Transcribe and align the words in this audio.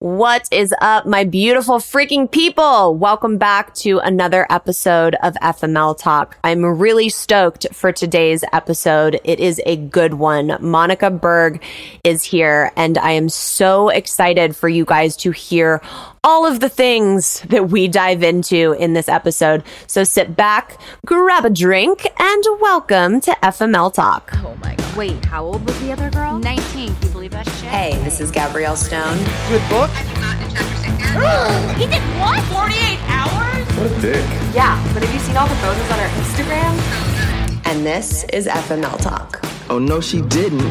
What 0.00 0.48
is 0.50 0.74
up, 0.80 1.06
my 1.06 1.22
beautiful 1.22 1.76
freaking 1.76 2.28
people? 2.30 2.96
Welcome 2.96 3.38
back 3.38 3.72
to 3.76 4.00
another 4.00 4.44
episode 4.50 5.14
of 5.22 5.34
FML 5.34 5.96
Talk. 5.96 6.36
I'm 6.42 6.64
really 6.64 7.08
stoked 7.08 7.68
for 7.72 7.92
today's 7.92 8.44
episode. 8.52 9.20
It 9.22 9.38
is 9.38 9.62
a 9.64 9.76
good 9.76 10.14
one. 10.14 10.58
Monica 10.60 11.10
Berg 11.10 11.62
is 12.02 12.24
here, 12.24 12.72
and 12.76 12.98
I 12.98 13.12
am 13.12 13.28
so 13.28 13.88
excited 13.88 14.56
for 14.56 14.68
you 14.68 14.84
guys 14.84 15.16
to 15.18 15.30
hear 15.30 15.80
all 16.24 16.44
of 16.44 16.58
the 16.58 16.68
things 16.68 17.40
that 17.42 17.70
we 17.70 17.86
dive 17.86 18.24
into 18.24 18.72
in 18.72 18.94
this 18.94 19.08
episode. 19.08 19.62
So 19.86 20.02
sit 20.02 20.34
back, 20.34 20.78
grab 21.06 21.44
a 21.44 21.50
drink, 21.50 22.04
and 22.20 22.44
welcome 22.60 23.20
to 23.22 23.30
FML 23.44 23.94
Talk. 23.94 24.32
Oh 24.44 24.56
my 24.56 24.74
god. 24.74 24.96
Wait, 24.96 25.24
how 25.24 25.44
old 25.44 25.64
was 25.64 25.80
the 25.80 25.92
other 25.92 26.10
girl? 26.10 26.38
19. 26.38 26.94
Can 27.24 27.32
you 27.32 27.38
believe 27.38 27.46
that 27.46 27.56
shit? 27.56 27.70
Hey, 27.70 28.04
this 28.04 28.20
is 28.20 28.30
Gabrielle 28.30 28.76
Stone. 28.76 29.16
Good 29.48 29.66
book. 29.70 29.88
he 31.78 31.86
did 31.86 32.02
what? 32.20 32.44
48 32.52 33.00
hours? 33.08 33.66
What 33.78 33.90
a 33.90 34.00
dick. 34.02 34.24
Yeah, 34.54 34.78
but 34.92 35.02
have 35.02 35.14
you 35.14 35.20
seen 35.20 35.34
all 35.34 35.48
the 35.48 35.54
photos 35.56 35.90
on 35.90 35.98
her 36.00 36.08
Instagram? 36.20 37.66
And 37.66 37.86
this 37.86 38.24
is 38.24 38.46
FML 38.46 39.00
Talk. 39.00 39.40
Oh 39.70 39.78
no, 39.78 40.02
she 40.02 40.20
didn't. 40.20 40.70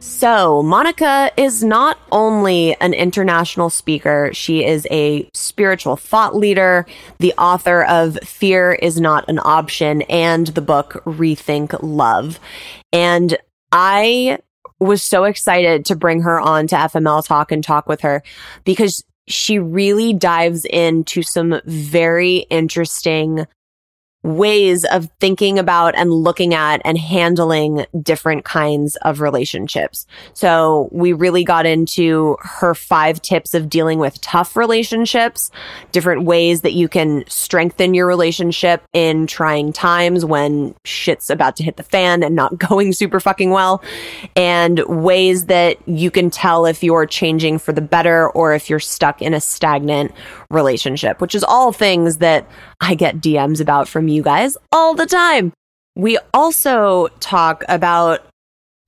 So, 0.00 0.62
Monica 0.62 1.30
is 1.38 1.64
not 1.64 1.98
only 2.12 2.78
an 2.82 2.92
international 2.92 3.70
speaker, 3.70 4.28
she 4.34 4.66
is 4.66 4.86
a 4.90 5.26
spiritual 5.32 5.96
thought 5.96 6.36
leader, 6.36 6.84
the 7.18 7.32
author 7.38 7.84
of 7.84 8.18
Fear 8.24 8.74
is 8.74 9.00
Not 9.00 9.26
an 9.28 9.38
Option, 9.42 10.02
and 10.02 10.48
the 10.48 10.60
book 10.60 11.02
Rethink 11.06 11.78
Love. 11.80 12.38
And 12.92 13.38
I 13.72 14.38
was 14.78 15.02
so 15.02 15.24
excited 15.24 15.84
to 15.86 15.96
bring 15.96 16.22
her 16.22 16.40
on 16.40 16.66
to 16.68 16.76
FML 16.76 17.26
Talk 17.26 17.52
and 17.52 17.62
talk 17.62 17.88
with 17.88 18.00
her 18.02 18.22
because 18.64 19.04
she 19.26 19.58
really 19.58 20.14
dives 20.14 20.64
into 20.64 21.22
some 21.22 21.60
very 21.66 22.38
interesting 22.50 23.46
ways 24.24 24.84
of 24.86 25.08
thinking 25.20 25.58
about 25.58 25.94
and 25.96 26.12
looking 26.12 26.52
at 26.52 26.82
and 26.84 26.98
handling 26.98 27.86
different 28.02 28.44
kinds 28.44 28.96
of 28.96 29.20
relationships. 29.20 30.06
So 30.34 30.88
we 30.90 31.12
really 31.12 31.44
got 31.44 31.66
into 31.66 32.36
her 32.40 32.74
five 32.74 33.22
tips 33.22 33.54
of 33.54 33.70
dealing 33.70 34.00
with 34.00 34.20
tough 34.20 34.56
relationships, 34.56 35.52
different 35.92 36.24
ways 36.24 36.62
that 36.62 36.72
you 36.72 36.88
can 36.88 37.24
strengthen 37.28 37.94
your 37.94 38.06
relationship 38.06 38.82
in 38.92 39.28
trying 39.28 39.72
times 39.72 40.24
when 40.24 40.74
shit's 40.84 41.30
about 41.30 41.54
to 41.56 41.62
hit 41.62 41.76
the 41.76 41.84
fan 41.84 42.24
and 42.24 42.34
not 42.34 42.58
going 42.68 42.92
super 42.92 43.20
fucking 43.20 43.50
well, 43.50 43.82
and 44.34 44.80
ways 44.80 45.46
that 45.46 45.78
you 45.88 46.10
can 46.10 46.28
tell 46.28 46.66
if 46.66 46.82
you're 46.82 47.06
changing 47.06 47.58
for 47.58 47.72
the 47.72 47.80
better 47.80 48.28
or 48.30 48.52
if 48.52 48.68
you're 48.68 48.80
stuck 48.80 49.22
in 49.22 49.32
a 49.32 49.40
stagnant 49.40 50.12
relationship, 50.50 51.20
which 51.20 51.36
is 51.36 51.44
all 51.44 51.72
things 51.72 52.18
that 52.18 52.48
I 52.80 52.94
get 52.94 53.20
DMs 53.20 53.60
about 53.60 53.88
from 53.88 54.08
you 54.08 54.22
guys 54.22 54.56
all 54.72 54.94
the 54.94 55.06
time. 55.06 55.52
We 55.96 56.18
also 56.32 57.08
talk 57.20 57.64
about 57.68 58.24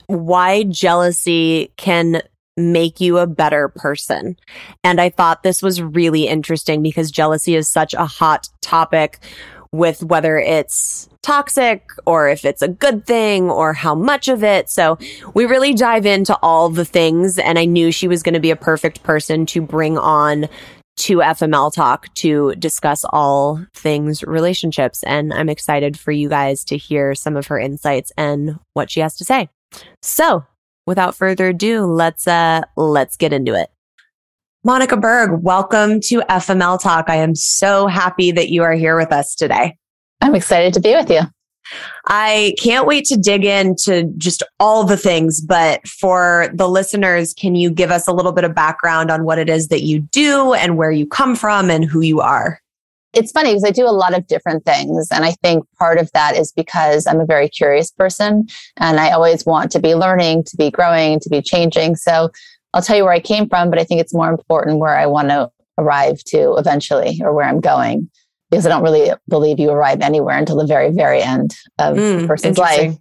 why 0.06 0.65
jealousy 0.65 1.73
can 1.77 2.23
make 2.56 3.01
you 3.01 3.19
a 3.19 3.27
better 3.27 3.69
person. 3.69 4.37
And 4.84 5.01
I 5.01 5.09
thought 5.11 5.43
this 5.43 5.62
was 5.62 5.83
really 5.83 6.28
interesting 6.28 6.83
because 6.83 7.11
jealousy 7.11 7.55
is 7.55 7.69
such 7.69 7.95
a 7.95 8.06
hot 8.06 8.49
topic 8.61 9.19
with 9.73 10.03
whether 10.03 10.39
it's 10.39 11.09
toxic 11.22 11.89
or 12.07 12.28
if 12.28 12.45
it's 12.45 12.62
a 12.62 12.69
good 12.69 13.07
thing 13.07 13.51
or 13.51 13.72
how 13.72 13.95
much 13.95 14.28
of 14.28 14.43
it. 14.43 14.69
So 14.69 14.99
we 15.34 15.47
really 15.47 15.75
dive 15.75 16.07
into 16.07 16.37
all 16.43 16.71
the 16.71 16.84
things 16.84 17.39
and 17.39 17.59
I 17.59 17.67
knew 17.67 17.93
she 17.93 18.09
was 18.09 18.22
going 18.22 18.34
to 18.34 18.41
be 18.41 18.51
a 18.51 18.57
perfect 18.57 19.03
person 19.03 19.47
to 19.47 19.61
bring 19.61 19.97
on 19.97 20.49
to 21.00 21.16
FML 21.19 21.72
Talk 21.72 22.12
to 22.16 22.55
discuss 22.56 23.06
all 23.09 23.65
things 23.75 24.22
relationships. 24.22 25.03
And 25.05 25.33
I'm 25.33 25.49
excited 25.49 25.99
for 25.99 26.12
you 26.12 26.28
guys 26.28 26.62
to 26.65 26.77
hear 26.77 27.15
some 27.15 27.38
of 27.38 27.47
her 27.47 27.59
insights 27.59 28.12
and 28.19 28.59
what 28.75 28.91
she 28.91 29.00
has 29.00 29.16
to 29.16 29.25
say. 29.25 29.49
So 30.03 30.44
without 30.87 31.15
further 31.15 31.49
ado, 31.49 31.87
let's, 31.87 32.28
uh, 32.28 32.62
let's 32.77 33.16
get 33.16 33.33
into 33.33 33.55
it. 33.55 33.71
Monica 34.62 34.99
Berg, 34.99 35.43
welcome 35.43 36.00
to 36.03 36.21
FML 36.21 36.78
Talk. 36.78 37.06
I 37.09 37.16
am 37.16 37.34
so 37.34 37.87
happy 37.87 38.31
that 38.33 38.50
you 38.50 38.62
are 38.62 38.75
here 38.75 38.99
with 38.99 39.10
us 39.10 39.34
today. 39.34 39.78
I'm 40.21 40.34
excited 40.34 40.75
to 40.75 40.81
be 40.81 40.94
with 40.94 41.10
you. 41.10 41.22
I 42.06 42.54
can't 42.60 42.87
wait 42.87 43.04
to 43.06 43.16
dig 43.16 43.44
into 43.44 44.04
just 44.16 44.43
all 44.59 44.84
the 44.84 44.97
things, 44.97 45.41
but 45.41 45.87
for 45.87 46.50
the 46.54 46.69
listeners, 46.69 47.34
can 47.34 47.54
you 47.54 47.71
give 47.71 47.91
us 47.91 48.09
a 48.09 48.12
little 48.12 48.32
bit 48.32 48.44
of 48.44 48.54
background 48.54 49.10
on 49.10 49.25
what 49.25 49.38
it 49.38 49.48
is 49.48 49.69
that 49.69 49.82
you 49.82 50.00
do 50.00 50.54
and 50.54 50.76
where 50.76 50.91
you 50.91 51.06
come 51.06 51.37
from 51.37 51.71
and 51.71 51.84
who 51.84 52.00
you 52.00 52.21
are? 52.21 52.60
It's 53.12 53.32
funny 53.32 53.50
because 53.50 53.65
I 53.65 53.71
do 53.71 53.87
a 53.87 53.91
lot 53.91 54.16
of 54.16 54.26
different 54.28 54.65
things. 54.65 55.09
And 55.10 55.25
I 55.25 55.32
think 55.43 55.65
part 55.78 55.98
of 55.98 56.10
that 56.12 56.37
is 56.37 56.53
because 56.53 57.06
I'm 57.06 57.21
a 57.21 57.26
very 57.26 57.48
curious 57.48 57.91
person 57.91 58.47
and 58.77 59.00
I 59.00 59.10
always 59.10 59.44
want 59.44 59.72
to 59.72 59.81
be 59.81 59.97
learning, 59.97 60.44
to 60.44 60.56
be 60.56 60.71
growing, 60.71 61.19
to 61.21 61.28
be 61.28 61.42
changing. 61.42 61.97
So 61.97 62.31
I'll 62.72 62.82
tell 62.82 62.97
you 62.97 63.04
where 63.04 63.12
I 63.12 63.21
came 63.21 63.48
from, 63.48 63.69
but 63.69 63.81
I 63.81 63.84
think 63.84 64.00
it's 64.00 64.15
more 64.15 64.31
important 64.31 64.78
where 64.78 64.97
I 64.97 65.06
want 65.06 65.28
to 65.31 65.50
arrive 65.77 66.22
to 66.25 66.54
eventually 66.56 67.21
or 67.22 67.34
where 67.34 67.47
I'm 67.47 67.60
going 67.60 68.09
because 68.50 68.66
I 68.66 68.69
don't 68.69 68.83
really 68.83 69.12
believe 69.28 69.61
you 69.61 69.71
arrive 69.71 70.00
anywhere 70.00 70.37
until 70.37 70.56
the 70.56 70.66
very, 70.66 70.91
very 70.91 71.22
end 71.22 71.56
of 71.78 71.97
mm, 71.97 72.25
a 72.25 72.27
person's 72.27 72.59
life. 72.59 72.97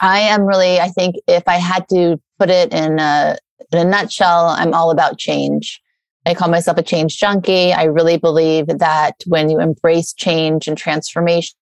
I 0.00 0.20
am 0.20 0.42
really, 0.42 0.80
I 0.80 0.88
think 0.88 1.16
if 1.26 1.44
I 1.46 1.56
had 1.56 1.88
to 1.90 2.20
put 2.38 2.50
it 2.50 2.72
in 2.72 2.98
a, 2.98 3.36
in 3.72 3.78
a 3.78 3.84
nutshell, 3.84 4.46
I'm 4.46 4.74
all 4.74 4.90
about 4.90 5.18
change. 5.18 5.80
I 6.24 6.34
call 6.34 6.48
myself 6.48 6.78
a 6.78 6.82
change 6.82 7.18
junkie. 7.18 7.72
I 7.72 7.84
really 7.84 8.16
believe 8.16 8.66
that 8.66 9.14
when 9.26 9.48
you 9.48 9.60
embrace 9.60 10.12
change 10.12 10.66
and 10.66 10.76
transformation 10.76 11.54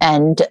and 0.00 0.42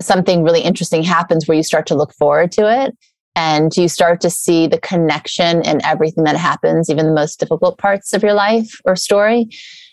something 0.00 0.42
really 0.42 0.62
interesting 0.62 1.02
happens 1.02 1.46
where 1.46 1.56
you 1.56 1.62
start 1.62 1.86
to 1.88 1.94
look 1.94 2.14
forward 2.14 2.52
to 2.52 2.84
it 2.84 2.96
and 3.34 3.76
you 3.76 3.88
start 3.88 4.20
to 4.22 4.30
see 4.30 4.66
the 4.66 4.80
connection 4.80 5.62
in 5.62 5.84
everything 5.84 6.24
that 6.24 6.36
happens, 6.36 6.88
even 6.88 7.06
the 7.06 7.12
most 7.12 7.38
difficult 7.38 7.76
parts 7.76 8.12
of 8.14 8.22
your 8.22 8.32
life 8.32 8.80
or 8.84 8.96
story 8.96 9.50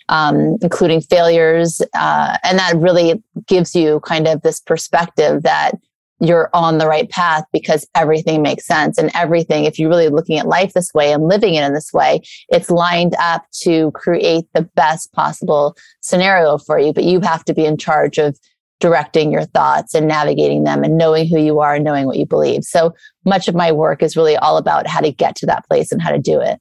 um, 0.10 0.58
including 0.62 1.02
failures. 1.02 1.82
Uh, 1.94 2.38
and 2.44 2.60
that 2.60 2.76
really 2.78 3.22
gives 3.48 3.76
you 3.76 4.00
kind 4.02 4.28
of 4.28 4.42
this 4.42 4.60
perspective 4.60 5.44
that 5.44 5.76
you're 6.20 6.50
on 6.54 6.78
the 6.78 6.88
right 6.88 7.10
path 7.10 7.44
because 7.52 7.86
everything 7.96 8.42
makes 8.42 8.66
sense. 8.66 8.98
And 8.98 9.12
everything 9.14 9.66
if 9.66 9.78
you're 9.78 9.90
really 9.90 10.10
looking 10.10 10.38
at 10.38 10.48
life 10.48 10.74
this 10.74 10.94
way 10.94 11.12
and 11.12 11.28
living 11.28 11.56
it 11.56 11.64
in 11.64 11.74
this 11.74 11.92
way 11.92 12.22
it's 12.50 12.70
lined 12.70 13.16
up 13.20 13.46
to 13.64 13.92
create 13.92 14.46
the 14.54 14.62
best 14.62 15.12
possible 15.14 15.76
scenario 16.02 16.58
for 16.58 16.80
you. 16.80 16.94
But 16.94 17.04
you 17.04 17.20
have 17.22 17.44
to 17.46 17.54
be 17.54 17.66
in 17.66 17.78
charge 17.78 18.18
of 18.18 18.40
directing 18.80 19.32
your 19.32 19.46
thoughts 19.46 19.94
and 19.94 20.08
navigating 20.08 20.64
them 20.64 20.84
and 20.84 20.98
knowing 20.98 21.28
who 21.28 21.40
you 21.40 21.60
are 21.60 21.76
and 21.76 21.84
knowing 21.84 22.06
what 22.06 22.18
you 22.18 22.26
believe. 22.26 22.64
So 22.64 22.94
much 23.26 23.48
of 23.48 23.56
my 23.56 23.72
work 23.72 24.04
is 24.04 24.18
really 24.18 24.36
all 24.36 24.58
about 24.58 24.88
how 24.88 25.00
to 25.00 25.12
get 25.12 25.36
to 25.38 25.46
that 25.48 25.66
place 25.68 25.92
and 25.92 26.02
how 26.02 26.12
to 26.12 26.20
do 26.20 26.42
it. 26.42 26.60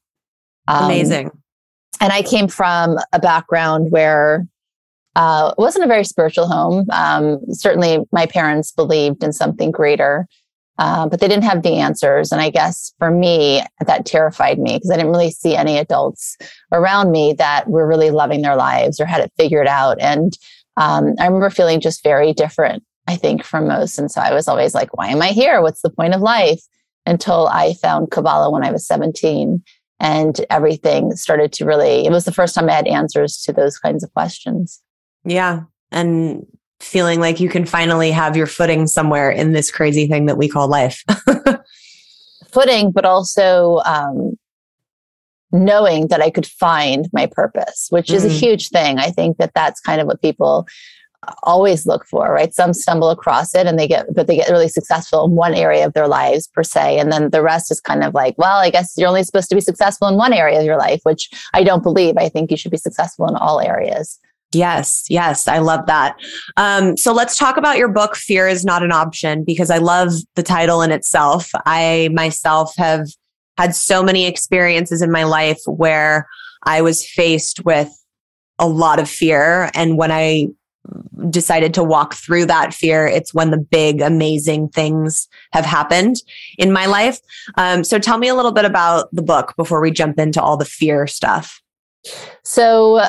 Um, 0.69 0.85
amazing 0.85 1.42
and 2.01 2.13
I 2.13 2.23
came 2.23 2.49
from 2.49 2.99
a 3.13 3.21
background 3.21 3.91
where 3.91 4.47
uh, 5.15 5.53
it 5.57 5.61
wasn't 5.61 5.85
a 5.85 5.89
very 5.89 6.05
spiritual 6.05 6.47
home. 6.47 6.87
Um, 6.91 7.41
certainly, 7.51 7.99
my 8.13 8.27
parents 8.27 8.73
believed 8.73 9.23
in 9.23 9.33
something 9.33 9.71
greater. 9.71 10.27
Uh, 10.79 11.07
but 11.07 11.21
they 11.21 11.29
didn't 11.29 11.45
have 11.45 11.63
the 11.63 11.77
answers. 11.77 12.33
And 12.33 12.41
I 12.41 12.51
guess 12.51 12.95
for 12.99 13.11
me, 13.11 13.63
that 13.87 14.07
terrified 14.07 14.59
me 14.59 14.77
because 14.77 14.91
I 14.91 14.97
didn't 14.97 15.13
really 15.13 15.31
see 15.31 15.55
any 15.55 15.79
adults 15.79 16.37
around 16.73 17.13
me 17.13 17.35
that 17.35 17.69
were 17.69 17.87
really 17.87 18.11
loving 18.11 18.41
their 18.41 18.57
lives 18.57 18.99
or 18.99 19.05
had 19.05 19.21
it 19.21 19.33
figured 19.37 19.67
out. 19.67 20.01
And 20.01 20.37
um, 20.79 21.15
I 21.21 21.27
remember 21.27 21.51
feeling 21.51 21.81
just 21.81 22.03
very 22.03 22.33
different, 22.33 22.83
I 23.07 23.17
think, 23.17 23.45
from 23.45 23.69
most. 23.69 23.99
And 23.99 24.11
so 24.11 24.23
I 24.23 24.33
was 24.33 24.49
always 24.49 24.75
like, 24.75 24.97
why 24.97 25.09
am 25.09 25.21
I 25.21 25.29
here? 25.29 25.61
What's 25.61 25.83
the 25.83 25.91
point 25.91 26.15
of 26.15 26.23
life? 26.23 26.63
Until 27.05 27.49
I 27.49 27.75
found 27.75 28.11
Kabbalah 28.11 28.51
when 28.51 28.65
I 28.65 28.73
was 28.73 28.87
17 28.87 29.63
and 30.03 30.45
everything 30.51 31.13
started 31.13 31.53
to 31.53 31.65
really, 31.65 32.05
it 32.05 32.11
was 32.11 32.25
the 32.25 32.33
first 32.33 32.57
time 32.57 32.69
I 32.69 32.73
had 32.73 32.89
answers 32.89 33.41
to 33.45 33.53
those 33.53 33.79
kinds 33.79 34.03
of 34.03 34.13
questions. 34.13 34.83
Yeah. 35.25 35.63
And 35.93 36.45
feeling 36.81 37.21
like 37.21 37.39
you 37.39 37.49
can 37.49 37.65
finally 37.65 38.11
have 38.11 38.37
your 38.37 38.49
footing 38.49 38.89
somewhere 38.89 39.31
in 39.31 39.53
this 39.53 39.71
crazy 39.71 40.09
thing 40.09 40.27
that 40.27 40.37
we 40.37 40.49
call 40.49 40.67
life. 40.67 41.05
footing, 42.53 42.91
but 42.91 43.05
also 43.05 43.81
um, 43.85 44.37
knowing 45.53 46.09
that 46.09 46.21
I 46.21 46.31
could 46.31 46.47
find 46.47 47.09
my 47.13 47.27
purpose, 47.27 47.87
which 47.91 48.11
is 48.11 48.25
mm-hmm. 48.25 48.33
a 48.33 48.39
huge 48.39 48.71
thing. 48.71 48.99
I 48.99 49.11
think 49.11 49.37
that 49.37 49.55
that's 49.55 49.81
kind 49.81 50.01
of 50.01 50.09
what 50.09 50.21
people 50.21 50.67
always 51.43 51.87
look 51.87 52.07
for, 52.07 52.33
right? 52.33 52.55
Some 52.55 52.73
stumble 52.73 53.11
across 53.11 53.55
it 53.55 53.67
and 53.67 53.79
they 53.79 53.87
get, 53.87 54.13
but 54.15 54.27
they 54.27 54.37
get 54.37 54.51
really 54.51 54.69
successful 54.69 55.25
in 55.25 55.33
one 55.33 55.55
area 55.55 55.87
of 55.87 55.93
their 55.93 56.09
lives 56.09 56.49
per 56.49 56.63
se. 56.63 56.99
And 56.99 57.13
then 57.13 57.31
the 57.31 57.43
rest 57.43 57.71
is 57.71 57.81
kind 57.81 58.03
of 58.03 58.15
like, 58.15 58.37
well, 58.39 58.59
I 58.59 58.71
guess 58.71 58.95
you're 58.97 59.09
only 59.09 59.23
supposed 59.23 59.49
to 59.51 59.55
be 59.55 59.61
successful 59.61 60.09
in 60.09 60.17
one 60.17 60.33
area 60.33 60.59
of 60.59 60.65
your 60.65 60.79
life, 60.79 61.01
which 61.05 61.29
I 61.55 61.63
don't 61.63 61.83
believe. 61.83 62.17
I 62.17 62.29
think 62.29 62.51
you 62.51 62.57
should 62.57 62.73
be 62.73 62.77
successful 62.77 63.29
in 63.29 63.37
all 63.37 63.61
areas. 63.61 64.19
Yes, 64.53 65.07
yes, 65.09 65.49
I 65.49 65.59
love 65.59 65.87
that. 65.87 66.17
Um, 66.59 66.97
so 66.99 67.13
let's 67.15 67.39
talk 67.39 67.57
about 67.57 67.79
your 67.79 67.89
book, 67.89 68.17
Fear 68.17 68.49
is 68.49 68.65
Not 68.65 68.83
an 68.83 68.93
Option, 68.93 69.45
because 69.45 69.71
I 69.71 69.79
love 69.79 70.13
the 70.35 70.43
title 70.43 70.83
in 70.83 70.93
itself. 70.93 71.51
I 71.65 72.11
myself 72.13 72.75
have 72.77 73.07
had 73.57 73.75
so 73.75 74.03
many 74.03 74.27
experiences 74.27 75.01
in 75.01 75.11
my 75.11 75.25
life 75.25 75.61
where 75.67 76.27
I 76.65 76.83
was 76.83 77.07
faced 77.07 77.65
with 77.65 77.91
a 78.59 78.69
lot 78.69 78.99
of 78.99 79.09
fear. 79.09 79.71
And 79.75 79.97
when 79.97 80.13
I 80.13 80.49
decided 81.31 81.75
to 81.75 81.85
walk 81.85 82.15
through 82.15 82.47
that 82.47 82.75
fear, 82.75 83.07
it's 83.07 83.33
when 83.33 83.51
the 83.51 83.59
big, 83.59 84.01
amazing 84.01 84.69
things 84.69 85.29
have 85.53 85.65
happened 85.65 86.17
in 86.59 86.73
my 86.73 86.87
life. 86.87 87.19
Um, 87.57 87.85
so 87.85 87.99
tell 87.99 88.19
me 88.19 88.29
a 88.29 88.35
little 88.35 88.53
bit 88.53 88.65
about 88.65 89.09
the 89.13 89.23
book 89.23 89.55
before 89.57 89.81
we 89.81 89.91
jump 89.91 90.19
into 90.19 90.43
all 90.43 90.57
the 90.57 90.65
fear 90.65 91.07
stuff. 91.07 91.63
So 92.43 93.03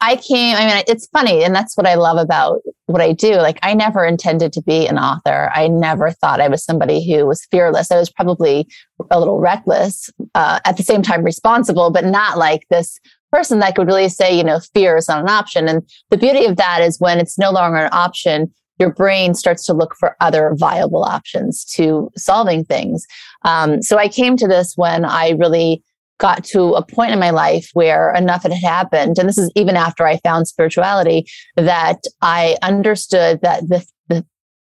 I 0.00 0.16
came, 0.16 0.56
I 0.56 0.66
mean, 0.66 0.84
it's 0.86 1.06
funny, 1.06 1.42
and 1.42 1.54
that's 1.54 1.74
what 1.76 1.86
I 1.86 1.94
love 1.94 2.18
about 2.18 2.60
what 2.84 3.00
I 3.00 3.12
do. 3.12 3.36
Like, 3.36 3.58
I 3.62 3.72
never 3.72 4.04
intended 4.04 4.52
to 4.52 4.62
be 4.62 4.86
an 4.86 4.98
author. 4.98 5.50
I 5.54 5.68
never 5.68 6.10
thought 6.10 6.40
I 6.40 6.48
was 6.48 6.62
somebody 6.62 7.02
who 7.10 7.26
was 7.26 7.46
fearless. 7.50 7.90
I 7.90 7.98
was 7.98 8.10
probably 8.10 8.68
a 9.10 9.18
little 9.18 9.40
reckless, 9.40 10.10
uh, 10.34 10.60
at 10.66 10.76
the 10.76 10.82
same 10.82 11.00
time 11.00 11.24
responsible, 11.24 11.90
but 11.90 12.04
not 12.04 12.36
like 12.36 12.68
this 12.68 13.00
person 13.32 13.58
that 13.60 13.74
could 13.74 13.86
really 13.86 14.08
say, 14.08 14.36
you 14.36 14.44
know, 14.44 14.60
fear 14.74 14.96
is 14.96 15.08
not 15.08 15.22
an 15.22 15.28
option. 15.28 15.68
And 15.68 15.82
the 16.10 16.16
beauty 16.16 16.44
of 16.44 16.56
that 16.56 16.82
is 16.82 17.00
when 17.00 17.18
it's 17.18 17.38
no 17.38 17.50
longer 17.50 17.78
an 17.78 17.90
option, 17.92 18.52
your 18.78 18.92
brain 18.92 19.34
starts 19.34 19.64
to 19.66 19.72
look 19.72 19.94
for 19.96 20.16
other 20.20 20.52
viable 20.54 21.02
options 21.02 21.64
to 21.64 22.10
solving 22.16 22.64
things. 22.64 23.06
Um, 23.42 23.82
so 23.82 23.98
I 23.98 24.08
came 24.08 24.36
to 24.36 24.46
this 24.46 24.74
when 24.76 25.04
I 25.04 25.30
really 25.30 25.82
got 26.18 26.44
to 26.44 26.74
a 26.74 26.84
point 26.84 27.12
in 27.12 27.18
my 27.18 27.30
life 27.30 27.70
where 27.74 28.12
enough 28.14 28.42
had 28.42 28.52
happened. 28.52 29.18
And 29.18 29.28
this 29.28 29.38
is 29.38 29.50
even 29.54 29.76
after 29.76 30.06
I 30.06 30.18
found 30.18 30.48
spirituality 30.48 31.26
that 31.56 32.02
I 32.22 32.56
understood 32.62 33.40
that 33.42 33.68
the, 33.68 33.86
the, 34.08 34.24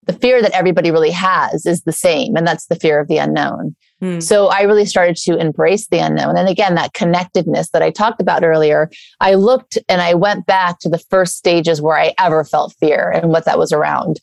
the 0.05 0.15
fear 0.15 0.41
that 0.41 0.53
everybody 0.53 0.91
really 0.91 1.11
has 1.11 1.67
is 1.67 1.83
the 1.83 1.93
same. 1.93 2.37
And 2.37 2.47
that's 2.47 2.67
the 2.67 2.77
fear 2.77 2.99
of 2.99 3.09
the 3.09 3.19
unknown. 3.19 3.77
Hmm. 4.05 4.21
So 4.21 4.49
I 4.49 4.63
really 4.63 4.85
started 4.85 5.17
to 5.17 5.39
embrace 5.39 5.87
the 5.87 5.99
unknown. 5.99 6.37
And 6.37 6.47
again, 6.47 6.75
that 6.75 6.93
connectedness 6.93 7.71
that 7.71 7.81
I 7.81 7.91
talked 7.91 8.21
about 8.21 8.45
earlier, 8.45 8.91
I 9.21 9.33
looked 9.33 9.79
and 9.89 10.03
I 10.03 10.13
went 10.13 10.45
back 10.45 10.79
to 10.81 10.91
the 10.91 10.99
first 10.99 11.39
stages 11.39 11.81
where 11.81 11.97
I 11.97 12.13
ever 12.19 12.45
felt 12.45 12.75
fear 12.79 13.11
and 13.11 13.31
what 13.31 13.47
that 13.47 13.59
was 13.59 13.73
around. 13.73 14.21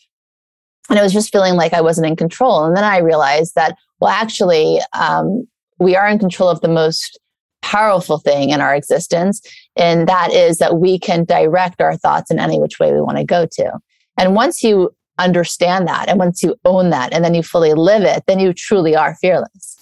And 0.92 1.00
I 1.00 1.02
was 1.02 1.14
just 1.14 1.32
feeling 1.32 1.56
like 1.56 1.74
I 1.74 1.82
wasn't 1.82 2.06
in 2.06 2.16
control. 2.16 2.64
And 2.64 2.78
then 2.78 2.84
I 2.84 3.00
realized 3.00 3.56
that, 3.56 3.76
well, 4.00 4.12
actually, 4.12 4.82
um, 4.94 5.48
we 5.80 5.96
are 5.96 6.08
in 6.08 6.20
control 6.20 6.50
of 6.50 6.62
the 6.62 6.68
most 6.68 7.20
powerful 7.64 8.20
thing 8.20 8.52
in 8.52 8.62
our 8.62 8.76
existence. 8.76 9.42
And 9.76 10.08
that 10.08 10.32
is 10.32 10.60
that 10.60 10.78
we 10.78 11.00
can 11.00 11.26
direct 11.26 11.82
our 11.82 11.98
thoughts 11.98 12.30
in 12.30 12.38
any 12.38 12.60
which 12.60 12.78
way 12.80 12.94
we 12.94 13.02
want 13.02 13.18
to 13.18 13.24
go 13.24 13.48
to. 13.54 13.80
And 14.16 14.36
once 14.36 14.62
you 14.62 14.92
understand 15.24 15.88
that 15.88 16.10
and 16.10 16.20
once 16.20 16.44
you 16.44 16.56
own 16.66 16.90
that 16.90 17.14
and 17.14 17.24
then 17.24 17.34
you 17.34 17.44
fully 17.44 17.74
live 17.74 18.04
it, 18.04 18.24
then 18.28 18.40
you 18.40 18.54
truly 18.54 18.96
are 18.96 19.16
fearless. 19.16 19.78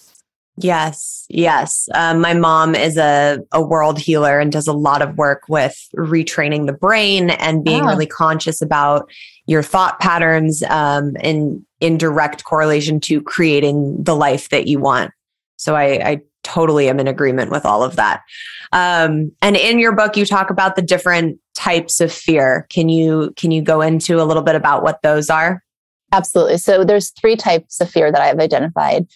Yes, 0.56 1.24
yes. 1.30 1.88
Um, 1.94 2.20
my 2.20 2.34
mom 2.34 2.74
is 2.74 2.98
a, 2.98 3.38
a 3.52 3.62
world 3.62 3.98
healer 3.98 4.38
and 4.38 4.52
does 4.52 4.66
a 4.66 4.74
lot 4.74 5.00
of 5.00 5.16
work 5.16 5.44
with 5.48 5.88
retraining 5.96 6.66
the 6.66 6.72
brain 6.72 7.30
and 7.30 7.64
being 7.64 7.84
really 7.84 8.06
conscious 8.06 8.60
about 8.60 9.10
your 9.46 9.62
thought 9.62 9.98
patterns 10.00 10.62
um, 10.64 11.16
in 11.16 11.64
in 11.80 11.96
direct 11.96 12.44
correlation 12.44 13.00
to 13.00 13.22
creating 13.22 14.02
the 14.02 14.14
life 14.14 14.50
that 14.50 14.66
you 14.66 14.78
want. 14.78 15.12
So 15.56 15.74
I, 15.74 15.84
I 15.84 16.20
totally 16.52 16.88
am 16.88 17.00
in 17.00 17.08
agreement 17.08 17.50
with 17.50 17.64
all 17.64 17.82
of 17.82 17.96
that. 17.96 18.22
Um, 18.72 19.32
and 19.42 19.56
in 19.56 19.78
your 19.78 19.92
book, 19.92 20.16
you 20.16 20.24
talk 20.24 20.50
about 20.50 20.76
the 20.76 20.82
different 20.82 21.38
types 21.54 22.00
of 22.00 22.12
fear. 22.12 22.66
Can 22.70 22.88
you 22.88 23.32
can 23.36 23.50
you 23.50 23.62
go 23.62 23.80
into 23.80 24.20
a 24.20 24.24
little 24.24 24.42
bit 24.42 24.54
about 24.54 24.82
what 24.82 25.02
those 25.02 25.28
are? 25.28 25.62
Absolutely. 26.12 26.58
So 26.58 26.84
there's 26.84 27.10
three 27.10 27.36
types 27.36 27.80
of 27.80 27.90
fear 27.90 28.10
that 28.10 28.20
I've 28.20 28.38
identified. 28.38 29.06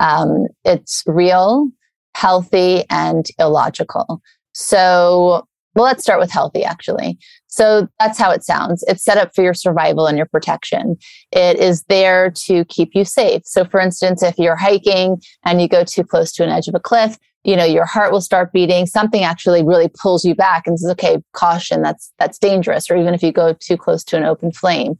Um, 0.00 0.46
it's 0.64 1.02
real, 1.06 1.70
healthy, 2.14 2.84
and 2.88 3.26
illogical. 3.38 4.22
So 4.52 5.47
well, 5.78 5.86
let's 5.86 6.02
start 6.02 6.18
with 6.18 6.32
healthy, 6.32 6.64
actually. 6.64 7.16
So 7.46 7.88
that's 8.00 8.18
how 8.18 8.32
it 8.32 8.42
sounds. 8.42 8.84
It's 8.88 9.04
set 9.04 9.16
up 9.16 9.32
for 9.32 9.44
your 9.44 9.54
survival 9.54 10.06
and 10.06 10.16
your 10.16 10.26
protection. 10.26 10.96
It 11.30 11.58
is 11.58 11.84
there 11.84 12.32
to 12.46 12.64
keep 12.64 12.90
you 12.94 13.04
safe. 13.04 13.42
So, 13.44 13.64
for 13.64 13.78
instance, 13.78 14.22
if 14.22 14.38
you're 14.38 14.56
hiking 14.56 15.22
and 15.44 15.62
you 15.62 15.68
go 15.68 15.84
too 15.84 16.02
close 16.02 16.32
to 16.32 16.42
an 16.42 16.50
edge 16.50 16.66
of 16.66 16.74
a 16.74 16.80
cliff, 16.80 17.16
you 17.44 17.54
know 17.54 17.64
your 17.64 17.84
heart 17.86 18.10
will 18.10 18.20
start 18.20 18.52
beating 18.52 18.84
something 18.84 19.22
actually 19.22 19.64
really 19.64 19.88
pulls 19.88 20.24
you 20.24 20.34
back 20.34 20.66
and 20.66 20.78
says 20.78 20.90
okay 20.90 21.22
caution 21.32 21.82
that's 21.82 22.12
that's 22.18 22.36
dangerous 22.36 22.90
or 22.90 22.96
even 22.96 23.14
if 23.14 23.22
you 23.22 23.30
go 23.30 23.54
too 23.54 23.76
close 23.76 24.02
to 24.02 24.16
an 24.16 24.24
open 24.24 24.50
flame 24.50 24.96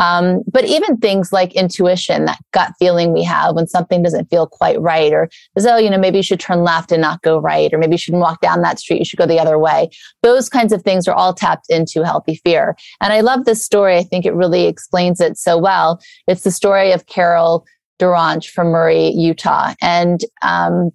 um, 0.00 0.42
but 0.50 0.64
even 0.64 0.96
things 0.96 1.32
like 1.32 1.54
intuition, 1.54 2.24
that 2.24 2.40
gut 2.52 2.72
feeling 2.78 3.12
we 3.12 3.22
have 3.22 3.54
when 3.54 3.68
something 3.68 4.02
doesn't 4.02 4.30
feel 4.30 4.46
quite 4.46 4.80
right, 4.80 5.12
or 5.12 5.28
as 5.56 5.66
oh, 5.66 5.76
you 5.76 5.90
know, 5.90 5.98
maybe 5.98 6.16
you 6.16 6.22
should 6.22 6.40
turn 6.40 6.64
left 6.64 6.90
and 6.90 7.02
not 7.02 7.22
go 7.22 7.38
right, 7.38 7.72
or 7.72 7.78
maybe 7.78 7.92
you 7.92 7.98
shouldn't 7.98 8.22
walk 8.22 8.40
down 8.40 8.62
that 8.62 8.80
street, 8.80 8.98
you 8.98 9.04
should 9.04 9.18
go 9.18 9.26
the 9.26 9.38
other 9.38 9.58
way. 9.58 9.90
Those 10.22 10.48
kinds 10.48 10.72
of 10.72 10.82
things 10.82 11.06
are 11.06 11.14
all 11.14 11.34
tapped 11.34 11.66
into 11.68 12.02
healthy 12.02 12.36
fear. 12.36 12.74
And 13.00 13.12
I 13.12 13.20
love 13.20 13.44
this 13.44 13.62
story. 13.62 13.96
I 13.98 14.02
think 14.02 14.24
it 14.24 14.34
really 14.34 14.66
explains 14.66 15.20
it 15.20 15.36
so 15.36 15.58
well. 15.58 16.00
It's 16.26 16.42
the 16.42 16.50
story 16.50 16.92
of 16.92 17.06
Carol 17.06 17.66
DaRonch 18.00 18.48
from 18.48 18.68
Murray, 18.68 19.10
Utah. 19.10 19.74
And 19.82 20.24
um, 20.40 20.90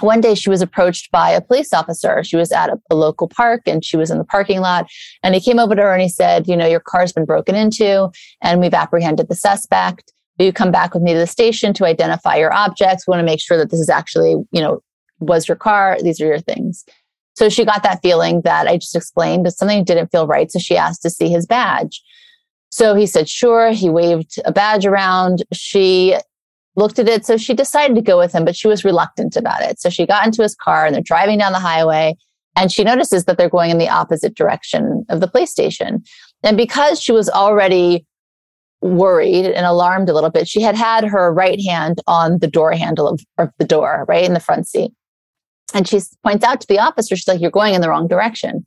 one 0.00 0.20
day 0.20 0.34
she 0.34 0.50
was 0.50 0.62
approached 0.62 1.10
by 1.10 1.30
a 1.30 1.40
police 1.40 1.72
officer. 1.72 2.22
She 2.24 2.36
was 2.36 2.52
at 2.52 2.70
a, 2.70 2.80
a, 2.90 2.94
local 2.96 3.28
park 3.28 3.62
and 3.66 3.84
she 3.84 3.96
was 3.96 4.10
in 4.10 4.18
the 4.18 4.24
parking 4.24 4.60
lot. 4.60 4.88
And 5.22 5.34
he 5.34 5.40
came 5.40 5.58
over 5.58 5.74
to 5.74 5.82
her 5.82 5.92
and 5.92 6.02
he 6.02 6.08
said, 6.08 6.48
You 6.48 6.56
know, 6.56 6.66
your 6.66 6.80
car's 6.80 7.12
been 7.12 7.24
broken 7.24 7.54
into 7.54 8.10
and 8.42 8.60
we've 8.60 8.74
apprehended 8.74 9.28
the 9.28 9.34
suspect. 9.34 10.12
Will 10.38 10.46
you 10.46 10.52
come 10.52 10.70
back 10.70 10.94
with 10.94 11.02
me 11.02 11.12
to 11.14 11.18
the 11.18 11.26
station 11.26 11.72
to 11.74 11.84
identify 11.84 12.36
your 12.36 12.52
objects? 12.52 13.06
We 13.06 13.12
want 13.12 13.20
to 13.20 13.26
make 13.26 13.40
sure 13.40 13.56
that 13.56 13.70
this 13.70 13.80
is 13.80 13.88
actually, 13.88 14.36
you 14.52 14.60
know, 14.60 14.82
was 15.20 15.48
your 15.48 15.56
car. 15.56 15.98
These 16.00 16.20
are 16.20 16.26
your 16.26 16.40
things. 16.40 16.84
So 17.34 17.48
she 17.48 17.64
got 17.64 17.82
that 17.82 18.02
feeling 18.02 18.40
that 18.42 18.66
I 18.66 18.78
just 18.78 18.96
explained, 18.96 19.44
but 19.44 19.54
something 19.54 19.84
didn't 19.84 20.10
feel 20.10 20.26
right. 20.26 20.50
So 20.50 20.58
she 20.58 20.76
asked 20.76 21.02
to 21.02 21.10
see 21.10 21.28
his 21.28 21.46
badge. 21.46 22.02
So 22.70 22.94
he 22.94 23.06
said, 23.06 23.28
sure. 23.28 23.70
He 23.70 23.88
waved 23.88 24.38
a 24.44 24.52
badge 24.52 24.84
around. 24.84 25.44
She 25.52 26.16
looked 26.78 26.98
at 26.98 27.08
it. 27.08 27.26
So 27.26 27.36
she 27.36 27.54
decided 27.54 27.94
to 27.96 28.02
go 28.02 28.16
with 28.16 28.32
him, 28.32 28.44
but 28.44 28.56
she 28.56 28.68
was 28.68 28.84
reluctant 28.84 29.36
about 29.36 29.62
it. 29.62 29.80
So 29.80 29.90
she 29.90 30.06
got 30.06 30.24
into 30.24 30.42
his 30.42 30.54
car 30.54 30.86
and 30.86 30.94
they're 30.94 31.02
driving 31.02 31.38
down 31.38 31.52
the 31.52 31.58
highway 31.58 32.16
and 32.58 32.72
she 32.72 32.82
notices 32.82 33.24
that 33.24 33.38
they're 33.38 33.48
going 33.48 33.70
in 33.70 33.78
the 33.78 33.88
opposite 33.88 34.34
direction 34.34 35.04
of 35.08 35.20
the 35.20 35.28
police 35.28 35.50
station. 35.50 36.02
And 36.42 36.56
because 36.56 37.00
she 37.00 37.12
was 37.12 37.28
already 37.28 38.04
worried 38.80 39.46
and 39.46 39.64
alarmed 39.64 40.08
a 40.08 40.12
little 40.12 40.30
bit, 40.30 40.48
she 40.48 40.60
had 40.60 40.74
had 40.74 41.04
her 41.04 41.32
right 41.32 41.60
hand 41.64 42.00
on 42.08 42.38
the 42.38 42.48
door 42.48 42.72
handle 42.72 43.08
of, 43.08 43.20
of 43.38 43.50
the 43.58 43.64
door, 43.64 44.04
right 44.08 44.24
in 44.24 44.34
the 44.34 44.40
front 44.40 44.66
seat. 44.66 44.90
And 45.72 45.86
she 45.86 46.00
points 46.24 46.44
out 46.44 46.60
to 46.60 46.66
the 46.68 46.78
officer, 46.80 47.14
she's 47.14 47.28
like, 47.28 47.40
You're 47.40 47.50
going 47.50 47.74
in 47.74 47.80
the 47.80 47.90
wrong 47.90 48.08
direction. 48.08 48.64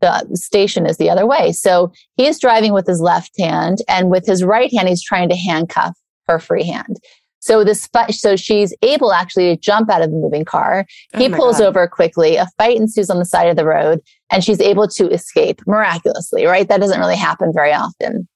The 0.00 0.26
station 0.34 0.86
is 0.86 0.98
the 0.98 1.10
other 1.10 1.26
way. 1.26 1.52
So 1.52 1.92
he 2.16 2.26
is 2.26 2.38
driving 2.38 2.72
with 2.72 2.86
his 2.86 3.00
left 3.00 3.32
hand, 3.38 3.78
and 3.88 4.10
with 4.10 4.26
his 4.26 4.44
right 4.44 4.72
hand, 4.72 4.88
he's 4.88 5.02
trying 5.02 5.28
to 5.30 5.36
handcuff 5.36 5.96
her 6.28 6.38
free 6.38 6.64
hand. 6.64 6.98
So 7.44 7.62
this 7.62 7.86
fight, 7.88 8.14
so 8.14 8.36
she's 8.36 8.72
able 8.80 9.12
actually 9.12 9.54
to 9.54 9.60
jump 9.60 9.90
out 9.90 10.00
of 10.00 10.10
the 10.10 10.16
moving 10.16 10.46
car. 10.46 10.86
Oh 11.12 11.18
he 11.18 11.26
oh 11.26 11.36
pulls 11.36 11.58
God. 11.58 11.66
over 11.66 11.86
quickly. 11.86 12.36
A 12.36 12.46
fight 12.56 12.78
ensues 12.78 13.10
on 13.10 13.18
the 13.18 13.26
side 13.26 13.48
of 13.48 13.56
the 13.56 13.66
road 13.66 14.00
and 14.30 14.42
she's 14.42 14.62
able 14.62 14.88
to 14.88 15.10
escape 15.10 15.60
miraculously, 15.66 16.46
right? 16.46 16.66
That 16.66 16.80
doesn't 16.80 16.98
really 16.98 17.18
happen 17.18 17.52
very 17.52 17.74
often. 17.74 18.26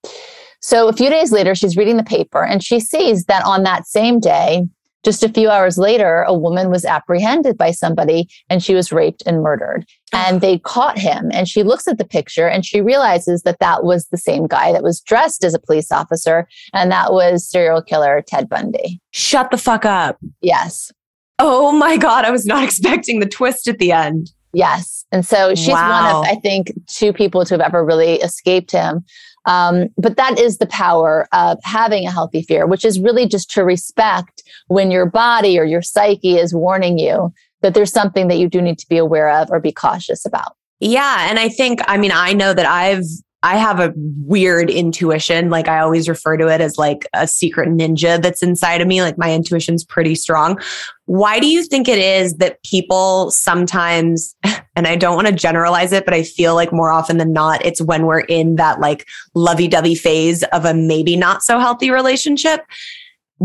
So 0.60 0.88
a 0.88 0.92
few 0.92 1.08
days 1.08 1.32
later, 1.32 1.54
she's 1.54 1.74
reading 1.74 1.96
the 1.96 2.04
paper 2.04 2.44
and 2.44 2.62
she 2.62 2.80
sees 2.80 3.24
that 3.24 3.46
on 3.46 3.62
that 3.62 3.86
same 3.86 4.20
day, 4.20 4.66
just 5.04 5.22
a 5.22 5.28
few 5.28 5.48
hours 5.48 5.78
later, 5.78 6.22
a 6.22 6.34
woman 6.34 6.70
was 6.70 6.84
apprehended 6.84 7.56
by 7.56 7.70
somebody 7.70 8.28
and 8.50 8.62
she 8.62 8.74
was 8.74 8.92
raped 8.92 9.22
and 9.26 9.42
murdered. 9.42 9.86
And 10.12 10.40
they 10.40 10.58
caught 10.58 10.98
him. 10.98 11.30
And 11.32 11.48
she 11.48 11.62
looks 11.62 11.86
at 11.86 11.98
the 11.98 12.04
picture 12.04 12.48
and 12.48 12.64
she 12.64 12.80
realizes 12.80 13.42
that 13.42 13.60
that 13.60 13.84
was 13.84 14.06
the 14.06 14.16
same 14.16 14.46
guy 14.46 14.72
that 14.72 14.82
was 14.82 15.00
dressed 15.00 15.44
as 15.44 15.54
a 15.54 15.58
police 15.58 15.92
officer. 15.92 16.48
And 16.74 16.90
that 16.90 17.12
was 17.12 17.48
serial 17.48 17.82
killer 17.82 18.22
Ted 18.26 18.48
Bundy. 18.48 19.00
Shut 19.12 19.50
the 19.50 19.58
fuck 19.58 19.84
up. 19.84 20.18
Yes. 20.40 20.90
Oh 21.38 21.70
my 21.72 21.96
God. 21.96 22.24
I 22.24 22.30
was 22.30 22.46
not 22.46 22.64
expecting 22.68 23.20
the 23.20 23.28
twist 23.28 23.68
at 23.68 23.78
the 23.78 23.92
end. 23.92 24.32
Yes. 24.52 25.04
And 25.12 25.24
so 25.24 25.54
she's 25.54 25.68
Wow. 25.68 26.20
one 26.20 26.26
of, 26.26 26.36
I 26.36 26.40
think, 26.40 26.72
two 26.86 27.12
people 27.12 27.44
to 27.44 27.54
have 27.54 27.60
ever 27.60 27.84
really 27.84 28.14
escaped 28.16 28.72
him. 28.72 29.04
Um, 29.48 29.88
but 29.96 30.16
that 30.18 30.38
is 30.38 30.58
the 30.58 30.66
power 30.66 31.26
of 31.32 31.58
having 31.64 32.06
a 32.06 32.12
healthy 32.12 32.42
fear, 32.42 32.66
which 32.66 32.84
is 32.84 33.00
really 33.00 33.26
just 33.26 33.50
to 33.52 33.64
respect 33.64 34.42
when 34.68 34.90
your 34.90 35.06
body 35.06 35.58
or 35.58 35.64
your 35.64 35.82
psyche 35.82 36.36
is 36.36 36.54
warning 36.54 36.98
you 36.98 37.32
that 37.62 37.74
there's 37.74 37.90
something 37.90 38.28
that 38.28 38.36
you 38.36 38.48
do 38.48 38.60
need 38.60 38.78
to 38.78 38.88
be 38.88 38.98
aware 38.98 39.30
of 39.30 39.50
or 39.50 39.58
be 39.58 39.72
cautious 39.72 40.24
about. 40.26 40.52
Yeah. 40.80 41.26
And 41.28 41.38
I 41.38 41.48
think, 41.48 41.80
I 41.88 41.96
mean, 41.96 42.12
I 42.12 42.34
know 42.34 42.52
that 42.52 42.66
I've, 42.66 43.04
I 43.42 43.56
have 43.56 43.80
a 43.80 43.94
weird 43.96 44.68
intuition. 44.68 45.48
Like 45.48 45.66
I 45.66 45.78
always 45.78 46.08
refer 46.08 46.36
to 46.36 46.48
it 46.48 46.60
as 46.60 46.76
like 46.76 47.06
a 47.14 47.26
secret 47.26 47.68
ninja 47.68 48.20
that's 48.20 48.42
inside 48.42 48.80
of 48.80 48.86
me. 48.86 49.00
Like 49.00 49.16
my 49.16 49.32
intuition's 49.32 49.84
pretty 49.84 50.14
strong. 50.14 50.60
Why 51.06 51.40
do 51.40 51.46
you 51.46 51.62
think 51.64 51.88
it 51.88 51.98
is 51.98 52.34
that 52.34 52.62
people 52.64 53.30
sometimes, 53.30 54.36
and 54.78 54.86
I 54.86 54.94
don't 54.94 55.16
want 55.16 55.26
to 55.26 55.32
generalize 55.32 55.92
it, 55.92 56.04
but 56.04 56.14
I 56.14 56.22
feel 56.22 56.54
like 56.54 56.72
more 56.72 56.92
often 56.92 57.18
than 57.18 57.32
not, 57.32 57.66
it's 57.66 57.82
when 57.82 58.06
we're 58.06 58.20
in 58.20 58.54
that 58.56 58.78
like 58.78 59.08
lovey 59.34 59.66
dovey 59.66 59.96
phase 59.96 60.44
of 60.52 60.64
a 60.64 60.72
maybe 60.72 61.16
not 61.16 61.42
so 61.42 61.58
healthy 61.58 61.90
relationship, 61.90 62.64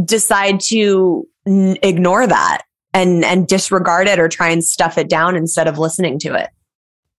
decide 0.05 0.59
to 0.65 1.27
n- 1.47 1.75
ignore 1.81 2.27
that 2.27 2.61
and, 2.93 3.25
and 3.25 3.47
disregard 3.47 4.07
it 4.07 4.19
or 4.19 4.29
try 4.29 4.49
and 4.49 4.63
stuff 4.63 4.95
it 4.95 5.09
down 5.09 5.35
instead 5.35 5.67
of 5.67 5.79
listening 5.79 6.19
to 6.19 6.35
it? 6.35 6.51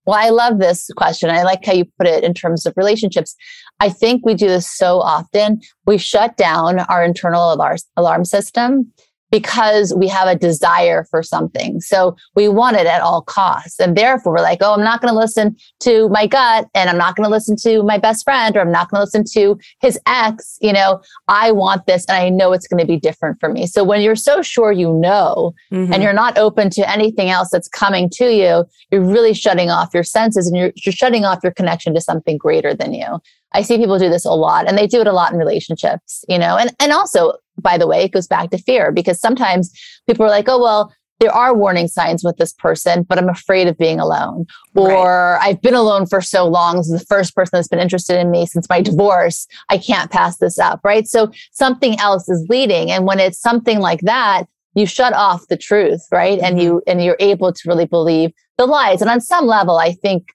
Well, 0.07 0.17
I 0.17 0.29
love 0.29 0.61
this 0.61 0.89
question. 0.97 1.29
I 1.29 1.43
like 1.43 1.65
how 1.65 1.73
you 1.73 1.85
put 1.99 2.07
it 2.07 2.23
in 2.23 2.35
terms 2.35 2.67
of 2.67 2.75
relationships. 2.77 3.35
I 3.81 3.89
think 3.89 4.25
we 4.25 4.35
do 4.35 4.47
this 4.47 4.71
so 4.71 5.01
often. 5.01 5.61
We 5.87 5.99
shut 5.99 6.37
down 6.37 6.79
our 6.79 7.05
internal 7.05 7.53
alarm, 7.53 7.79
alarm 7.97 8.25
system 8.27 8.93
because 9.35 9.93
we 9.97 10.07
have 10.07 10.29
a 10.29 10.37
desire 10.37 11.03
for 11.11 11.21
something. 11.21 11.81
So 11.81 12.15
we 12.37 12.49
want 12.49 12.77
it 12.77 12.87
at 12.87 13.01
all 13.01 13.21
costs. 13.21 13.81
And 13.81 13.97
therefore, 13.97 14.35
we're 14.35 14.43
like, 14.43 14.59
oh, 14.61 14.75
I'm 14.75 14.85
not 14.85 15.01
going 15.01 15.13
to 15.13 15.19
listen 15.19 15.57
to 15.81 16.09
my 16.11 16.29
gut 16.29 16.69
and 16.73 16.89
I'm 16.89 16.97
not 16.97 17.17
going 17.17 17.25
to 17.25 17.31
listen 17.31 17.57
to 17.63 17.83
my 17.83 17.99
best 17.99 18.23
friend 18.23 18.57
or 18.57 18.61
I'm 18.61 18.71
not 18.71 18.91
going 18.91 19.01
to 19.01 19.03
listen 19.03 19.25
to 19.33 19.59
his 19.81 19.99
ex. 20.07 20.57
You 20.61 20.73
know, 20.73 21.01
I 21.27 21.51
want 21.51 21.87
this 21.87 22.05
and 22.07 22.17
I 22.17 22.29
know 22.29 22.53
it's 22.53 22.69
going 22.69 22.79
to 22.79 22.87
be 22.87 22.97
different 22.97 23.41
for 23.41 23.49
me. 23.49 23.67
So 23.67 23.83
when 23.83 24.03
you're 24.03 24.15
so 24.15 24.41
sure 24.41 24.71
you 24.71 24.93
know, 24.93 25.53
Mm-hmm. 25.73 25.93
and 25.93 26.03
you're 26.03 26.13
not 26.13 26.39
open 26.39 26.71
to 26.71 26.89
anything 26.89 27.31
else 27.31 27.49
that's 27.51 27.69
coming 27.69 28.09
to 28.11 28.27
you, 28.27 28.65
you're 28.93 29.01
really 29.01 29.35
shutting 29.35 29.71
off 29.71 29.93
your 29.93 30.05
senses 30.05 30.47
and 30.47 30.57
you're, 30.57 30.73
you're 30.77 30.93
shutting 30.93 31.25
off 31.25 31.41
your 31.43 31.53
connection 31.53 31.95
to 31.95 32.01
something 32.01 32.39
greater 32.39 32.75
than 32.75 32.95
you. 32.95 33.19
I 33.55 33.63
see 33.63 33.79
people 33.79 33.99
do 33.99 34.11
this 34.11 34.25
a 34.25 34.33
lot 34.33 34.69
and 34.69 34.77
they 34.77 34.87
do 34.87 35.01
it 35.01 35.07
a 35.07 35.13
lot 35.13 35.33
in 35.33 35.39
relationships, 35.39 36.25
you 36.29 36.39
know, 36.39 36.57
and, 36.59 36.75
and 36.81 36.93
also, 36.93 37.35
by 37.59 37.79
the 37.79 37.87
way, 37.87 38.03
it 38.03 38.13
goes 38.13 38.27
back 38.27 38.51
to 38.51 38.59
fear 38.59 38.93
because 38.93 39.21
sometimes 39.21 39.73
people 40.07 40.27
are 40.27 40.31
like, 40.31 40.49
oh, 40.49 40.61
well, 40.61 40.93
there 41.21 41.33
are 41.33 41.55
warning 41.55 41.87
signs 41.87 42.25
with 42.25 42.37
this 42.37 42.53
person, 42.53 43.05
but 43.05 43.19
I'm 43.19 43.29
afraid 43.29 43.69
of 43.69 43.79
being 43.79 44.01
alone. 44.01 44.47
Or 44.75 45.39
I've 45.41 45.63
been 45.63 45.75
alone 45.75 46.07
for 46.07 46.21
so 46.21 46.47
long. 46.47 46.77
This 46.77 46.91
is 46.91 47.01
the 47.01 47.07
first 47.07 47.35
person 47.37 47.51
that's 47.53 47.69
been 47.69 47.79
interested 47.79 48.19
in 48.19 48.31
me 48.31 48.47
since 48.47 48.69
my 48.69 48.81
divorce. 48.81 49.47
I 49.71 49.79
can't 49.79 50.11
pass 50.11 50.39
this 50.39 50.59
up. 50.59 50.81
Right. 50.83 51.07
So 51.07 51.31
something 51.53 51.99
else 52.01 52.29
is 52.29 52.45
leading. 52.49 52.91
And 52.91 53.07
when 53.07 53.21
it's 53.21 53.41
something 53.41 53.79
like 53.79 54.01
that, 54.01 54.47
you 54.75 54.87
shut 54.87 55.13
off 55.13 55.47
the 55.47 55.57
truth, 55.57 56.03
right? 56.11 56.41
And 56.41 56.57
mm-hmm. 56.57 56.65
you, 56.65 56.83
and 56.89 57.03
you're 57.03 57.17
able 57.21 57.53
to 57.53 57.69
really 57.69 57.87
believe 57.87 58.33
the 58.59 58.67
lies. 58.67 59.01
And 59.01 59.11
on 59.11 59.21
some 59.21 59.47
level, 59.47 59.79
I 59.79 59.93
think 59.93 60.27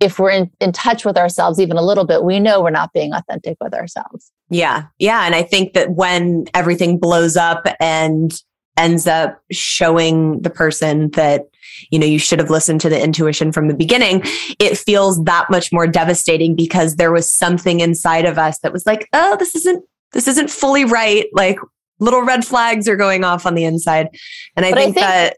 if 0.00 0.18
we're 0.18 0.30
in, 0.30 0.50
in 0.60 0.72
touch 0.72 1.04
with 1.04 1.16
ourselves 1.16 1.58
even 1.60 1.76
a 1.76 1.82
little 1.82 2.04
bit, 2.04 2.24
we 2.24 2.40
know 2.40 2.62
we're 2.62 2.70
not 2.70 2.92
being 2.92 3.12
authentic 3.12 3.56
with 3.60 3.72
ourselves. 3.74 4.32
Yeah. 4.50 4.84
Yeah. 4.98 5.24
And 5.24 5.34
I 5.34 5.42
think 5.42 5.72
that 5.74 5.92
when 5.92 6.46
everything 6.52 6.98
blows 6.98 7.36
up 7.36 7.66
and 7.80 8.32
ends 8.76 9.06
up 9.06 9.40
showing 9.52 10.42
the 10.42 10.50
person 10.50 11.10
that, 11.12 11.46
you 11.90 11.98
know, 11.98 12.06
you 12.06 12.18
should 12.18 12.40
have 12.40 12.50
listened 12.50 12.80
to 12.80 12.88
the 12.88 13.00
intuition 13.00 13.52
from 13.52 13.68
the 13.68 13.74
beginning, 13.74 14.22
it 14.58 14.76
feels 14.76 15.22
that 15.24 15.48
much 15.48 15.72
more 15.72 15.86
devastating 15.86 16.56
because 16.56 16.96
there 16.96 17.12
was 17.12 17.28
something 17.28 17.80
inside 17.80 18.24
of 18.26 18.36
us 18.36 18.58
that 18.60 18.72
was 18.72 18.84
like, 18.86 19.08
oh, 19.12 19.36
this 19.38 19.54
isn't, 19.54 19.84
this 20.12 20.26
isn't 20.26 20.50
fully 20.50 20.84
right. 20.84 21.26
Like 21.32 21.58
little 22.00 22.22
red 22.22 22.44
flags 22.44 22.88
are 22.88 22.96
going 22.96 23.22
off 23.22 23.46
on 23.46 23.54
the 23.54 23.64
inside. 23.64 24.08
And 24.56 24.66
I 24.66 24.70
But 24.70 24.78
I 24.78 24.82
think, 24.82 24.94
think- 24.96 25.06
that, 25.06 25.36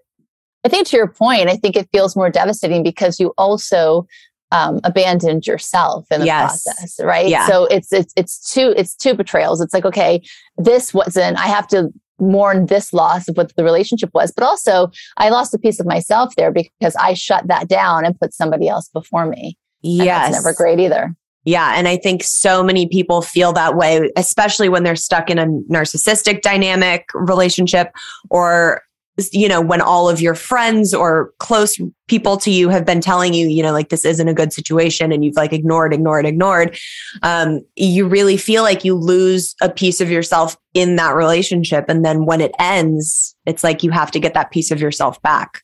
I 0.65 0.69
think 0.69 0.87
to 0.89 0.97
your 0.97 1.09
point, 1.09 1.49
I 1.49 1.57
think 1.57 1.77
it 1.77 1.89
feels 1.93 2.17
more 2.17 2.31
devastating 2.31 2.83
because 2.83 3.21
you 3.21 3.35
also 3.39 4.07
um, 4.53 4.81
abandoned 4.85 5.47
yourself 5.47 6.07
in 6.11 6.21
the 6.21 6.27
Yes. 6.27 6.63
process, 6.65 7.01
right? 7.05 7.29
Yeah. 7.29 7.47
So 7.47 7.67
it's 7.67 7.93
it's 7.93 8.13
it's 8.17 8.53
two 8.53 8.73
it's 8.77 8.95
two 8.95 9.15
betrayals. 9.15 9.61
It's 9.61 9.75
like 9.75 9.85
okay, 9.85 10.23
this 10.57 10.95
wasn't. 10.95 11.39
I 11.39 11.47
have 11.47 11.67
to 11.69 11.91
mourn 12.19 12.67
this 12.67 12.93
loss 12.93 13.29
of 13.29 13.37
what 13.37 13.55
the 13.57 13.65
relationship 13.65 14.11
was, 14.15 14.33
but 14.33 14.43
also 14.45 14.91
I 15.19 15.29
lost 15.29 15.53
a 15.55 15.59
piece 15.59 15.79
of 15.81 15.87
myself 15.87 16.35
there 16.37 16.51
because 16.51 16.97
I 16.97 17.13
shut 17.15 17.47
that 17.49 17.69
down 17.69 18.05
and 18.07 18.19
put 18.19 18.33
somebody 18.33 18.69
else 18.69 18.89
before 18.89 19.27
me. 19.27 19.59
Yes. 19.83 20.33
never 20.33 20.55
great 20.55 20.81
either. 20.81 21.15
Yeah. 21.45 21.75
And 21.77 21.87
I 21.87 21.97
think 21.97 22.25
so 22.25 22.63
many 22.63 22.89
people 22.89 23.23
feel 23.23 23.53
that 23.53 23.77
way, 23.77 24.11
especially 24.17 24.69
when 24.69 24.83
they're 24.83 24.97
stuck 24.97 25.31
in 25.31 25.39
a 25.39 25.47
narcissistic 25.47 26.43
dynamic 26.43 27.05
relationship 27.15 27.93
or, 28.31 28.83
you 29.33 29.49
know, 29.49 29.61
when 29.61 29.81
all 29.81 30.09
of 30.09 30.21
your 30.21 30.35
friends 30.35 30.93
or 30.93 31.33
close 31.39 31.79
people 32.07 32.37
to 32.37 32.51
you 32.51 32.69
have 32.69 32.85
been 32.85 33.01
telling 33.01 33.33
you, 33.33 33.49
you 33.49 33.63
know, 33.63 33.73
like 33.73 33.89
this 33.89 34.05
isn't 34.05 34.29
a 34.29 34.35
good 34.35 34.53
situation 34.53 35.11
and 35.13 35.25
you've 35.25 35.37
like 35.37 35.53
ignored, 35.53 35.95
ignored, 35.95 36.27
ignored. 36.27 36.79
Um, 37.23 37.61
you 37.77 38.07
really 38.07 38.37
feel 38.37 38.63
like 38.63 38.85
you 38.85 38.95
lose 38.95 39.55
a 39.63 39.71
piece 39.71 40.01
of 40.01 40.11
yourself 40.11 40.57
in 40.75 40.97
that 40.97 41.15
relationship. 41.15 41.87
And 41.89 42.05
then 42.05 42.27
when 42.27 42.41
it 42.41 42.53
ends, 42.59 43.35
it's 43.47 43.65
like 43.65 43.83
you 43.83 43.91
have 43.91 44.11
to 44.11 44.21
get 44.21 44.35
that 44.35 44.51
piece 44.51 44.71
of 44.71 44.81
yourself 44.81 45.21
back. 45.23 45.63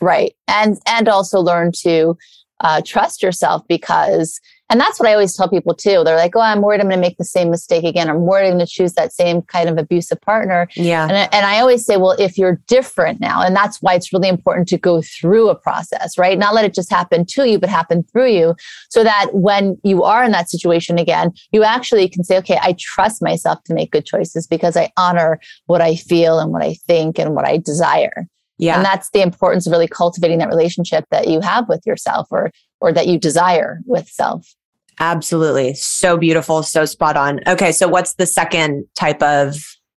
right 0.00 0.34
and 0.46 0.78
and 0.86 1.08
also 1.08 1.40
learn 1.40 1.72
to 1.72 2.16
uh, 2.60 2.80
trust 2.84 3.22
yourself 3.22 3.62
because 3.68 4.40
and 4.70 4.78
that's 4.80 4.98
what 5.00 5.08
i 5.08 5.12
always 5.12 5.34
tell 5.36 5.48
people 5.48 5.74
too. 5.74 6.02
They're 6.04 6.16
like 6.16 6.36
oh 6.36 6.40
i'm 6.40 6.60
worried 6.62 6.80
i'm 6.80 6.88
going 6.88 6.96
to 6.98 7.00
make 7.00 7.16
the 7.18 7.24
same 7.24 7.50
mistake 7.50 7.84
again. 7.84 8.08
I'm 8.08 8.22
worried 8.22 8.48
i'm 8.48 8.54
going 8.54 8.66
to 8.66 8.72
choose 8.72 8.92
that 8.94 9.12
same 9.12 9.42
kind 9.42 9.68
of 9.68 9.78
abusive 9.78 10.20
partner. 10.20 10.68
Yeah. 10.76 11.04
and, 11.04 11.16
I- 11.16 11.28
and 11.32 11.46
i 11.46 11.58
always 11.60 11.84
say 11.86 11.96
well 11.96 12.12
if 12.18 12.36
you're 12.38 12.60
different 12.66 13.20
now 13.20 13.42
and 13.42 13.54
that's 13.56 13.80
why 13.82 13.94
it's 13.94 14.12
really 14.12 14.28
important 14.28 14.68
to 14.68 14.78
go 14.78 15.02
through 15.02 15.48
a 15.48 15.54
process 15.54 16.18
right? 16.18 16.38
Not 16.38 16.54
let 16.54 16.64
it 16.64 16.74
just 16.74 16.90
happen 16.90 17.24
to 17.26 17.48
you 17.48 17.58
but 17.58 17.68
happen 17.68 18.02
through 18.04 18.30
you 18.32 18.54
so 18.90 19.02
that 19.04 19.28
when 19.32 19.78
you 19.84 20.02
are 20.04 20.22
in 20.24 20.32
that 20.32 20.50
situation 20.50 20.98
again 20.98 21.32
you 21.52 21.62
actually 21.64 22.08
can 22.08 22.24
say 22.24 22.36
okay 22.38 22.58
i 22.62 22.74
trust 22.78 23.22
myself 23.22 23.62
to 23.64 23.74
make 23.74 23.90
good 23.92 24.04
choices 24.06 24.46
because 24.46 24.76
i 24.76 24.90
honor 24.96 25.38
what 25.66 25.80
i 25.80 25.94
feel 25.94 26.38
and 26.38 26.52
what 26.52 26.62
i 26.62 26.74
think 26.86 27.18
and 27.18 27.34
what 27.34 27.46
i 27.46 27.56
desire. 27.56 28.26
Yeah. 28.60 28.74
and 28.76 28.84
that's 28.84 29.10
the 29.10 29.22
importance 29.22 29.66
of 29.66 29.70
really 29.70 29.86
cultivating 29.86 30.38
that 30.38 30.48
relationship 30.48 31.04
that 31.12 31.28
you 31.28 31.40
have 31.40 31.68
with 31.68 31.86
yourself 31.86 32.26
or 32.30 32.50
or 32.80 32.92
that 32.92 33.06
you 33.06 33.18
desire 33.18 33.80
with 33.86 34.08
self. 34.08 34.54
Absolutely. 35.00 35.74
So 35.74 36.16
beautiful. 36.16 36.62
So 36.62 36.84
spot 36.84 37.16
on. 37.16 37.40
Okay. 37.46 37.72
So 37.72 37.88
what's 37.88 38.14
the 38.14 38.26
second 38.26 38.86
type 38.94 39.22
of 39.22 39.56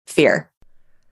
fear? 0.06 0.50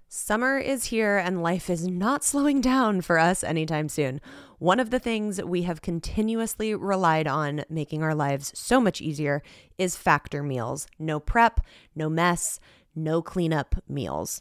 Summer 0.09 0.59
is 0.59 0.87
here 0.87 1.19
and 1.19 1.43
life 1.43 1.69
is 1.69 1.87
not 1.87 2.25
slowing 2.25 2.61
down 2.61 3.01
for 3.03 3.19
us 3.19 3.45
anytime 3.45 3.89
soon. 3.89 4.21
One 4.59 4.81
of 4.81 4.91
the 4.91 4.99
things 4.99 5.43
we 5.43 5.63
have 5.63 5.83
continuously 5.83 6.75
relied 6.75 7.29
on 7.29 7.65
making 7.69 8.03
our 8.03 8.15
lives 8.15 8.51
so 8.55 8.81
much 8.81 9.03
easier 9.03 9.43
is 9.77 9.95
factor 9.95 10.43
meals. 10.43 10.87
No 10.99 11.21
prep, 11.21 11.61
no 11.95 12.09
mess, 12.09 12.59
no 12.95 13.21
cleanup 13.21 13.77
meals. 13.87 14.41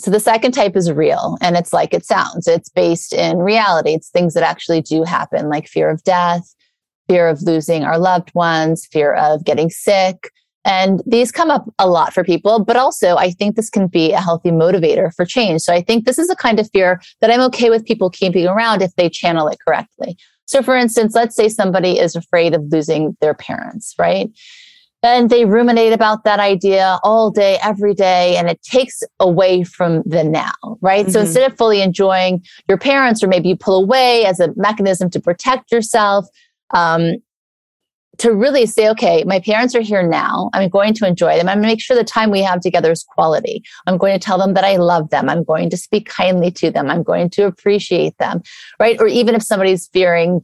So 0.00 0.10
the 0.10 0.18
second 0.18 0.52
type 0.52 0.76
is 0.76 0.90
real 0.90 1.36
and 1.42 1.56
it's 1.56 1.74
like 1.74 1.92
it 1.92 2.06
sounds. 2.06 2.48
It's 2.48 2.70
based 2.70 3.12
in 3.12 3.38
reality. 3.38 3.92
It's 3.92 4.08
things 4.08 4.32
that 4.32 4.42
actually 4.42 4.80
do 4.80 5.04
happen, 5.04 5.50
like 5.50 5.68
fear 5.68 5.90
of 5.90 6.02
death, 6.04 6.54
fear 7.06 7.28
of 7.28 7.42
losing 7.42 7.84
our 7.84 7.98
loved 7.98 8.34
ones, 8.34 8.86
fear 8.90 9.12
of 9.12 9.44
getting 9.44 9.68
sick. 9.68 10.30
And 10.64 11.02
these 11.06 11.30
come 11.30 11.50
up 11.50 11.70
a 11.78 11.86
lot 11.86 12.14
for 12.14 12.24
people, 12.24 12.64
but 12.64 12.76
also 12.76 13.16
I 13.16 13.30
think 13.30 13.56
this 13.56 13.68
can 13.68 13.88
be 13.88 14.12
a 14.12 14.20
healthy 14.20 14.50
motivator 14.50 15.12
for 15.14 15.26
change. 15.26 15.60
So 15.60 15.74
I 15.74 15.82
think 15.82 16.06
this 16.06 16.18
is 16.18 16.30
a 16.30 16.36
kind 16.36 16.58
of 16.58 16.70
fear 16.72 17.00
that 17.20 17.30
I'm 17.30 17.40
okay 17.42 17.68
with 17.68 17.84
people 17.84 18.08
keeping 18.08 18.46
around 18.46 18.80
if 18.80 18.94
they 18.96 19.10
channel 19.10 19.48
it 19.48 19.58
correctly. 19.66 20.16
So 20.46 20.62
for 20.62 20.76
instance, 20.76 21.14
let's 21.14 21.36
say 21.36 21.50
somebody 21.50 21.98
is 21.98 22.16
afraid 22.16 22.54
of 22.54 22.64
losing 22.70 23.16
their 23.20 23.34
parents, 23.34 23.94
right? 23.98 24.30
And 25.02 25.30
they 25.30 25.44
ruminate 25.44 25.92
about 25.92 26.24
that 26.24 26.40
idea 26.40 26.98
all 27.02 27.30
day, 27.30 27.58
every 27.62 27.94
day, 27.94 28.36
and 28.36 28.48
it 28.48 28.62
takes 28.62 29.02
away 29.18 29.64
from 29.64 30.02
the 30.04 30.22
now, 30.22 30.52
right? 30.80 31.06
Mm-hmm. 31.06 31.12
So 31.12 31.20
instead 31.20 31.50
of 31.50 31.56
fully 31.56 31.80
enjoying 31.80 32.44
your 32.68 32.78
parents, 32.78 33.22
or 33.22 33.28
maybe 33.28 33.48
you 33.48 33.56
pull 33.56 33.82
away 33.82 34.26
as 34.26 34.40
a 34.40 34.52
mechanism 34.56 35.08
to 35.10 35.20
protect 35.20 35.72
yourself, 35.72 36.26
um, 36.70 37.14
to 38.18 38.34
really 38.34 38.66
say, 38.66 38.90
okay, 38.90 39.24
my 39.24 39.40
parents 39.40 39.74
are 39.74 39.80
here 39.80 40.06
now. 40.06 40.50
I'm 40.52 40.68
going 40.68 40.92
to 40.94 41.06
enjoy 41.06 41.38
them. 41.38 41.48
I'm 41.48 41.56
going 41.56 41.62
to 41.62 41.68
make 41.68 41.80
sure 41.80 41.96
the 41.96 42.04
time 42.04 42.30
we 42.30 42.42
have 42.42 42.60
together 42.60 42.92
is 42.92 43.02
quality. 43.02 43.62
I'm 43.86 43.96
going 43.96 44.12
to 44.12 44.22
tell 44.22 44.36
them 44.36 44.52
that 44.54 44.64
I 44.64 44.76
love 44.76 45.08
them. 45.08 45.30
I'm 45.30 45.42
going 45.42 45.70
to 45.70 45.78
speak 45.78 46.06
kindly 46.06 46.50
to 46.52 46.70
them. 46.70 46.90
I'm 46.90 47.02
going 47.02 47.30
to 47.30 47.46
appreciate 47.46 48.18
them, 48.18 48.42
right? 48.78 49.00
Or 49.00 49.06
even 49.06 49.34
if 49.34 49.42
somebody's 49.42 49.88
fearing 49.88 50.42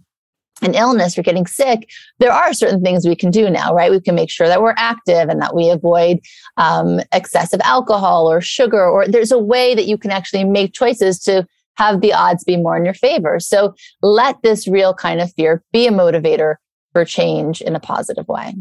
an 0.62 0.74
illness 0.74 1.18
or 1.18 1.22
getting 1.22 1.46
sick, 1.46 1.90
there 2.18 2.32
are 2.32 2.52
certain 2.52 2.82
things 2.82 3.06
we 3.06 3.16
can 3.16 3.30
do 3.30 3.50
now, 3.50 3.74
right? 3.74 3.90
We 3.90 4.00
can 4.00 4.14
make 4.14 4.30
sure 4.30 4.48
that 4.48 4.62
we're 4.62 4.74
active 4.76 5.28
and 5.28 5.40
that 5.42 5.54
we 5.54 5.68
avoid 5.68 6.20
um, 6.56 7.00
excessive 7.12 7.60
alcohol 7.62 8.30
or 8.30 8.40
sugar, 8.40 8.84
or 8.86 9.06
there's 9.06 9.32
a 9.32 9.38
way 9.38 9.74
that 9.74 9.86
you 9.86 9.98
can 9.98 10.10
actually 10.10 10.44
make 10.44 10.72
choices 10.72 11.18
to 11.20 11.46
have 11.76 12.00
the 12.00 12.12
odds 12.12 12.42
be 12.44 12.56
more 12.56 12.76
in 12.76 12.84
your 12.84 12.94
favor. 12.94 13.38
So 13.38 13.74
let 14.00 14.40
this 14.42 14.66
real 14.66 14.94
kind 14.94 15.20
of 15.20 15.32
fear 15.34 15.62
be 15.72 15.86
a 15.86 15.90
motivator 15.90 16.54
for 16.92 17.04
change 17.04 17.60
in 17.60 17.76
a 17.76 17.80
positive 17.80 18.26
way. 18.26 18.54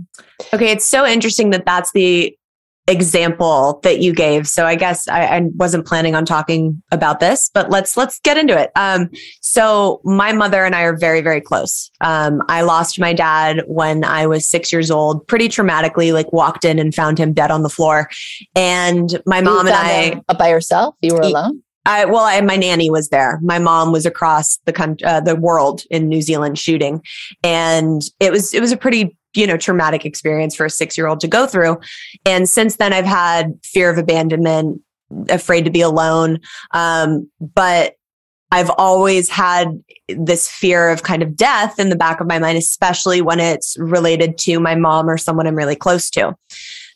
Okay, 0.54 0.72
it's 0.72 0.86
so 0.86 1.06
interesting 1.06 1.52
that 1.52 1.66
that's 1.66 1.94
the 1.94 2.38
example 2.88 3.80
that 3.84 4.00
you 4.00 4.14
gave. 4.14 4.48
So 4.48 4.66
I 4.66 4.76
guess 4.76 5.08
I, 5.08 5.26
I, 5.26 5.42
wasn't 5.56 5.88
planning 5.88 6.14
on 6.14 6.24
talking 6.26 6.82
about 6.92 7.20
this, 7.20 7.50
but 7.54 7.70
let's 7.70 7.98
let's 7.98 8.20
get 8.20 8.38
into 8.38 8.60
it. 8.60 8.72
Um, 8.76 9.10
so 9.42 10.02
my 10.04 10.32
mother 10.32 10.64
and 10.64 10.76
I 10.76 10.84
are 10.84 10.96
very 10.96 11.22
very 11.22 11.42
close. 11.42 11.90
Um, 12.02 12.44
I 12.48 12.62
lost 12.62 13.00
my 13.00 13.14
dad 13.14 13.64
when 13.66 14.04
I 14.04 14.28
was 14.28 14.46
six 14.46 14.72
years 14.72 14.92
old, 14.92 15.28
pretty 15.28 15.50
traumatically. 15.50 16.14
Like 16.14 16.32
walked 16.32 16.64
in 16.64 16.78
and 16.78 16.94
found 16.94 17.18
him 17.18 17.34
dead 17.34 17.52
on 17.52 17.64
the 17.64 17.70
floor, 17.70 18.10
and 18.56 19.20
my 19.26 19.40
you 19.40 19.46
mom 19.46 19.68
and 19.68 19.76
I 19.76 20.22
up 20.30 20.38
by 20.38 20.50
yourself. 20.50 20.96
You 21.02 21.16
were 21.16 21.22
alone. 21.22 21.64
I, 21.88 22.06
well, 22.06 22.24
I, 22.24 22.42
my 22.42 22.56
nanny 22.56 22.90
was 22.90 23.10
there. 23.10 23.40
My 23.44 23.60
mom 23.60 23.92
was 23.92 24.08
across 24.08 24.58
the 24.66 24.74
country, 24.74 25.06
uh, 25.06 25.20
the 25.20 25.36
world 25.36 25.84
in 25.92 26.10
New 26.10 26.22
Zealand 26.22 26.58
shooting, 26.58 27.04
and 27.44 28.02
it 28.20 28.32
was 28.32 28.54
it 28.54 28.60
was 28.60 28.72
a 28.72 28.78
pretty 28.78 29.16
you 29.36 29.46
know, 29.46 29.58
traumatic 29.58 30.06
experience 30.06 30.56
for 30.56 30.66
a 30.66 30.70
six 30.70 30.98
year 30.98 31.08
old 31.08 31.20
to 31.20 31.28
go 31.28 31.46
through. 31.46 31.80
And 32.26 32.50
since 32.50 32.78
then, 32.78 32.94
I've 32.94 33.06
had 33.06 33.60
fear 33.64 33.90
of 33.90 33.98
abandonment, 33.98 34.82
afraid 35.30 35.66
to 35.66 35.72
be 35.72 35.82
alone. 35.82 36.40
Um, 36.72 37.30
but 37.40 37.96
I've 38.52 38.72
always 38.78 39.30
had 39.30 39.84
this 40.08 40.48
fear 40.50 40.90
of 40.90 41.04
kind 41.04 41.22
of 41.22 41.36
death 41.36 41.80
in 41.80 41.90
the 41.90 41.96
back 41.96 42.22
of 42.22 42.28
my 42.28 42.40
mind, 42.40 42.58
especially 42.58 43.22
when 43.22 43.40
it's 43.40 43.76
related 43.78 44.38
to 44.40 44.60
my 44.60 44.76
mom 44.76 45.10
or 45.10 45.18
someone 45.18 45.48
I'm 45.48 45.56
really 45.56 45.76
close 45.76 46.10
to. 46.12 46.36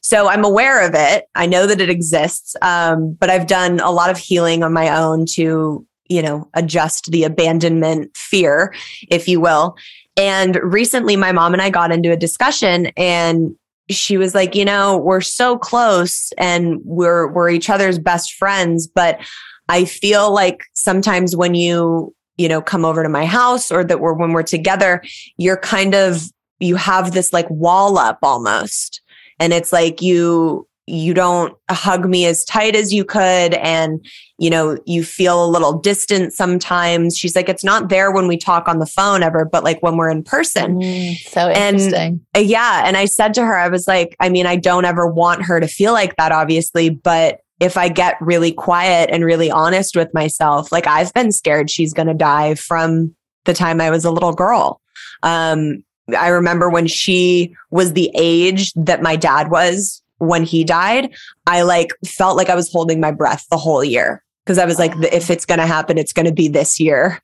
So 0.02 0.30
I'm 0.30 0.46
aware 0.46 0.86
of 0.88 0.94
it. 0.96 1.26
I 1.36 1.46
know 1.46 1.68
that 1.68 1.82
it 1.82 1.90
exists, 1.90 2.56
um, 2.62 3.14
but 3.20 3.30
I've 3.30 3.48
done 3.48 3.80
a 3.80 3.92
lot 3.92 4.10
of 4.10 4.18
healing 4.18 4.64
on 4.64 4.72
my 4.72 4.96
own 4.96 5.26
to, 5.34 5.86
you 6.08 6.22
know, 6.22 6.50
adjust 6.54 7.12
the 7.12 7.26
abandonment 7.26 8.16
fear, 8.16 8.74
if 9.10 9.28
you 9.28 9.42
will. 9.42 9.76
And 10.20 10.58
recently, 10.62 11.16
my 11.16 11.32
mom 11.32 11.54
and 11.54 11.62
I 11.62 11.70
got 11.70 11.94
into 11.94 12.12
a 12.12 12.18
discussion, 12.18 12.88
and 12.98 13.56
she 13.90 14.18
was 14.18 14.36
like, 14.36 14.54
you 14.54 14.66
know, 14.66 14.98
we're 14.98 15.22
so 15.22 15.58
close 15.58 16.32
and 16.38 16.80
we're 16.84 17.28
we're 17.32 17.50
each 17.50 17.70
other's 17.70 17.98
best 17.98 18.34
friends, 18.34 18.86
but 18.86 19.20
I 19.68 19.86
feel 19.86 20.32
like 20.32 20.64
sometimes 20.74 21.36
when 21.36 21.56
you, 21.56 22.14
you 22.38 22.48
know, 22.48 22.62
come 22.62 22.86
over 22.86 23.02
to 23.02 23.10
my 23.10 23.26
house 23.26 23.72
or 23.72 23.84
that 23.84 24.00
we're 24.00 24.14
when 24.14 24.34
we're 24.34 24.44
together, 24.44 25.04
you're 25.38 25.58
kind 25.58 25.96
of 25.96 26.24
you 26.60 26.76
have 26.76 27.14
this 27.14 27.34
like 27.34 27.50
wall 27.50 27.98
up 27.98 28.20
almost. 28.22 29.02
And 29.40 29.54
it's 29.54 29.72
like 29.72 30.02
you 30.02 30.68
you 30.90 31.14
don't 31.14 31.56
hug 31.70 32.08
me 32.08 32.26
as 32.26 32.44
tight 32.46 32.76
as 32.76 32.94
you 32.94 33.06
could 33.06 33.54
and 33.54 34.06
you 34.38 34.50
know 34.50 34.78
you 34.86 35.04
feel 35.04 35.44
a 35.44 35.48
little 35.48 35.78
distant 35.78 36.34
sometimes. 36.34 37.18
She's 37.18 37.36
like 37.36 37.50
it's 37.50 37.64
not 37.64 37.90
there 37.90 38.12
when 38.12 38.28
we 38.28 38.38
talk 38.38 38.68
on 38.68 38.80
the 38.80 38.86
phone 38.86 39.24
ever 39.24 39.46
but 39.46 39.64
like 39.64 39.82
when 39.84 39.98
we're 39.98 40.10
in 40.10 40.24
person. 40.24 40.80
Mm, 40.80 41.16
so 41.18 41.50
interesting. 41.50 41.94
and, 41.94 42.22
uh, 42.36 42.40
yeah 42.40 42.84
and 42.86 42.98
i 42.98 43.06
said 43.06 43.34
to 43.34 43.46
her 43.46 43.58
i 43.58 43.68
was 43.68 43.88
like 43.88 44.16
i 44.20 44.30
mean 44.30 44.46
i 44.46 44.56
don't 44.56 44.86
ever 44.86 45.06
want 45.06 45.44
her 45.44 45.60
to 45.60 45.68
feel 45.68 45.94
like 45.94 46.16
that 46.16 46.32
obviously 46.32 46.90
but 46.90 47.42
if 47.60 47.78
i 47.78 47.90
get 47.90 48.16
really 48.22 48.52
quiet 48.52 49.10
and 49.12 49.26
really 49.26 49.52
honest 49.52 49.96
with 49.96 50.14
myself 50.14 50.72
like 50.72 50.88
i've 50.88 51.14
been 51.14 51.32
scared 51.32 51.70
she's 51.70 51.94
going 51.94 52.08
to 52.08 52.14
die 52.14 52.56
from 52.56 53.14
the 53.46 53.54
time 53.54 53.82
i 53.82 53.90
was 53.90 54.06
a 54.06 54.12
little 54.12 54.34
girl. 54.34 54.82
Um 55.24 55.84
I 56.18 56.30
remember 56.30 56.70
when 56.70 56.88
she 56.88 57.56
was 57.70 57.94
the 57.94 58.12
age 58.16 58.74
that 58.74 59.02
my 59.02 59.16
dad 59.16 59.52
was 59.52 60.02
when 60.20 60.44
he 60.44 60.64
died, 60.64 61.14
I 61.48 61.64
like 61.64 61.92
felt 62.06 62.38
like 62.38 62.50
I 62.50 62.56
was 62.56 62.72
holding 62.72 63.00
my 63.00 63.12
breath 63.12 63.46
the 63.50 63.58
whole 63.58 63.84
year 63.84 64.24
because 64.46 64.58
I 64.58 64.66
was 64.66 64.80
like, 64.80 64.94
if 65.12 65.30
it's 65.30 65.46
going 65.46 65.60
to 65.60 65.66
happen, 65.66 65.98
it's 65.98 66.14
going 66.14 66.26
to 66.26 66.32
be 66.32 66.48
this 66.48 66.80
year. 66.80 67.20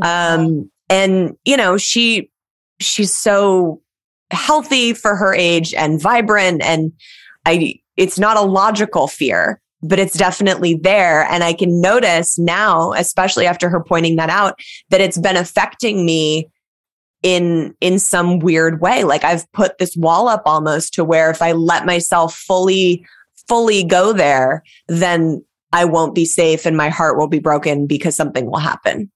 Um, 0.00 0.70
and 0.88 1.36
you 1.44 1.56
know, 1.56 1.76
she, 1.76 2.30
she's 2.80 3.14
so 3.14 3.80
healthy 4.30 4.92
for 4.92 5.16
her 5.16 5.34
age 5.34 5.74
and 5.74 6.00
vibrant. 6.00 6.62
And 6.62 6.92
I, 7.46 7.80
it's 7.96 8.18
not 8.18 8.36
a 8.36 8.42
logical 8.42 9.08
fear, 9.08 9.60
but 9.82 9.98
it's 9.98 10.16
definitely 10.16 10.74
there. 10.74 11.24
And 11.24 11.42
I 11.44 11.52
can 11.52 11.80
notice 11.80 12.38
now, 12.38 12.92
especially 12.92 13.46
after 13.46 13.68
her 13.68 13.82
pointing 13.82 14.16
that 14.16 14.30
out, 14.30 14.58
that 14.90 15.00
it's 15.00 15.18
been 15.18 15.36
affecting 15.36 16.04
me 16.04 16.48
in 17.22 17.74
in 17.80 17.98
some 17.98 18.38
weird 18.38 18.80
way. 18.80 19.04
Like 19.04 19.24
i've 19.24 19.50
put 19.52 19.78
this 19.78 19.96
wall 19.96 20.28
up 20.28 20.42
almost 20.46 20.94
to 20.94 21.04
where 21.04 21.30
if 21.30 21.42
i 21.42 21.52
let 21.52 21.86
myself 21.86 22.34
fully 22.34 23.06
fully 23.48 23.84
go 23.84 24.12
there 24.12 24.62
then 24.88 25.44
i 25.72 25.84
won't 25.84 26.14
be 26.14 26.24
safe 26.24 26.64
and 26.66 26.76
my 26.76 26.88
heart 26.88 27.18
will 27.18 27.28
be 27.28 27.38
broken 27.38 27.86
because 27.86 28.16
something 28.16 28.46
will 28.46 28.58
happen. 28.58 29.10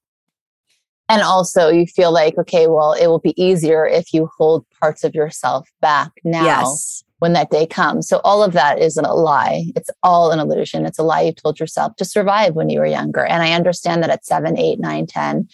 And 1.08 1.20
also 1.20 1.68
you 1.68 1.86
feel 1.86 2.12
like 2.12 2.36
okay 2.38 2.66
well 2.66 2.92
it 2.92 3.06
will 3.06 3.20
be 3.20 3.40
easier 3.42 3.86
if 3.86 4.12
you 4.12 4.28
hold 4.38 4.66
parts 4.80 5.04
of 5.04 5.14
yourself 5.14 5.68
back 5.80 6.10
now 6.24 6.44
yes. 6.44 7.04
when 7.18 7.32
that 7.34 7.50
day 7.50 7.66
comes. 7.66 8.08
So 8.08 8.20
all 8.24 8.42
of 8.42 8.52
that 8.52 8.78
is 8.78 8.96
a 8.96 9.02
lie. 9.02 9.64
It's 9.76 9.90
all 10.02 10.30
an 10.30 10.40
illusion. 10.40 10.86
It's 10.86 10.98
a 10.98 11.02
lie 11.02 11.22
you 11.22 11.32
told 11.32 11.60
yourself 11.60 11.96
to 11.96 12.04
survive 12.04 12.54
when 12.54 12.70
you 12.70 12.80
were 12.80 12.86
younger. 12.86 13.24
And 13.24 13.42
i 13.42 13.52
understand 13.52 14.02
that 14.02 14.10
at 14.10 14.26
seven 14.26 14.58
eight 14.58 14.78
nine 14.78 15.06
ten 15.06 15.48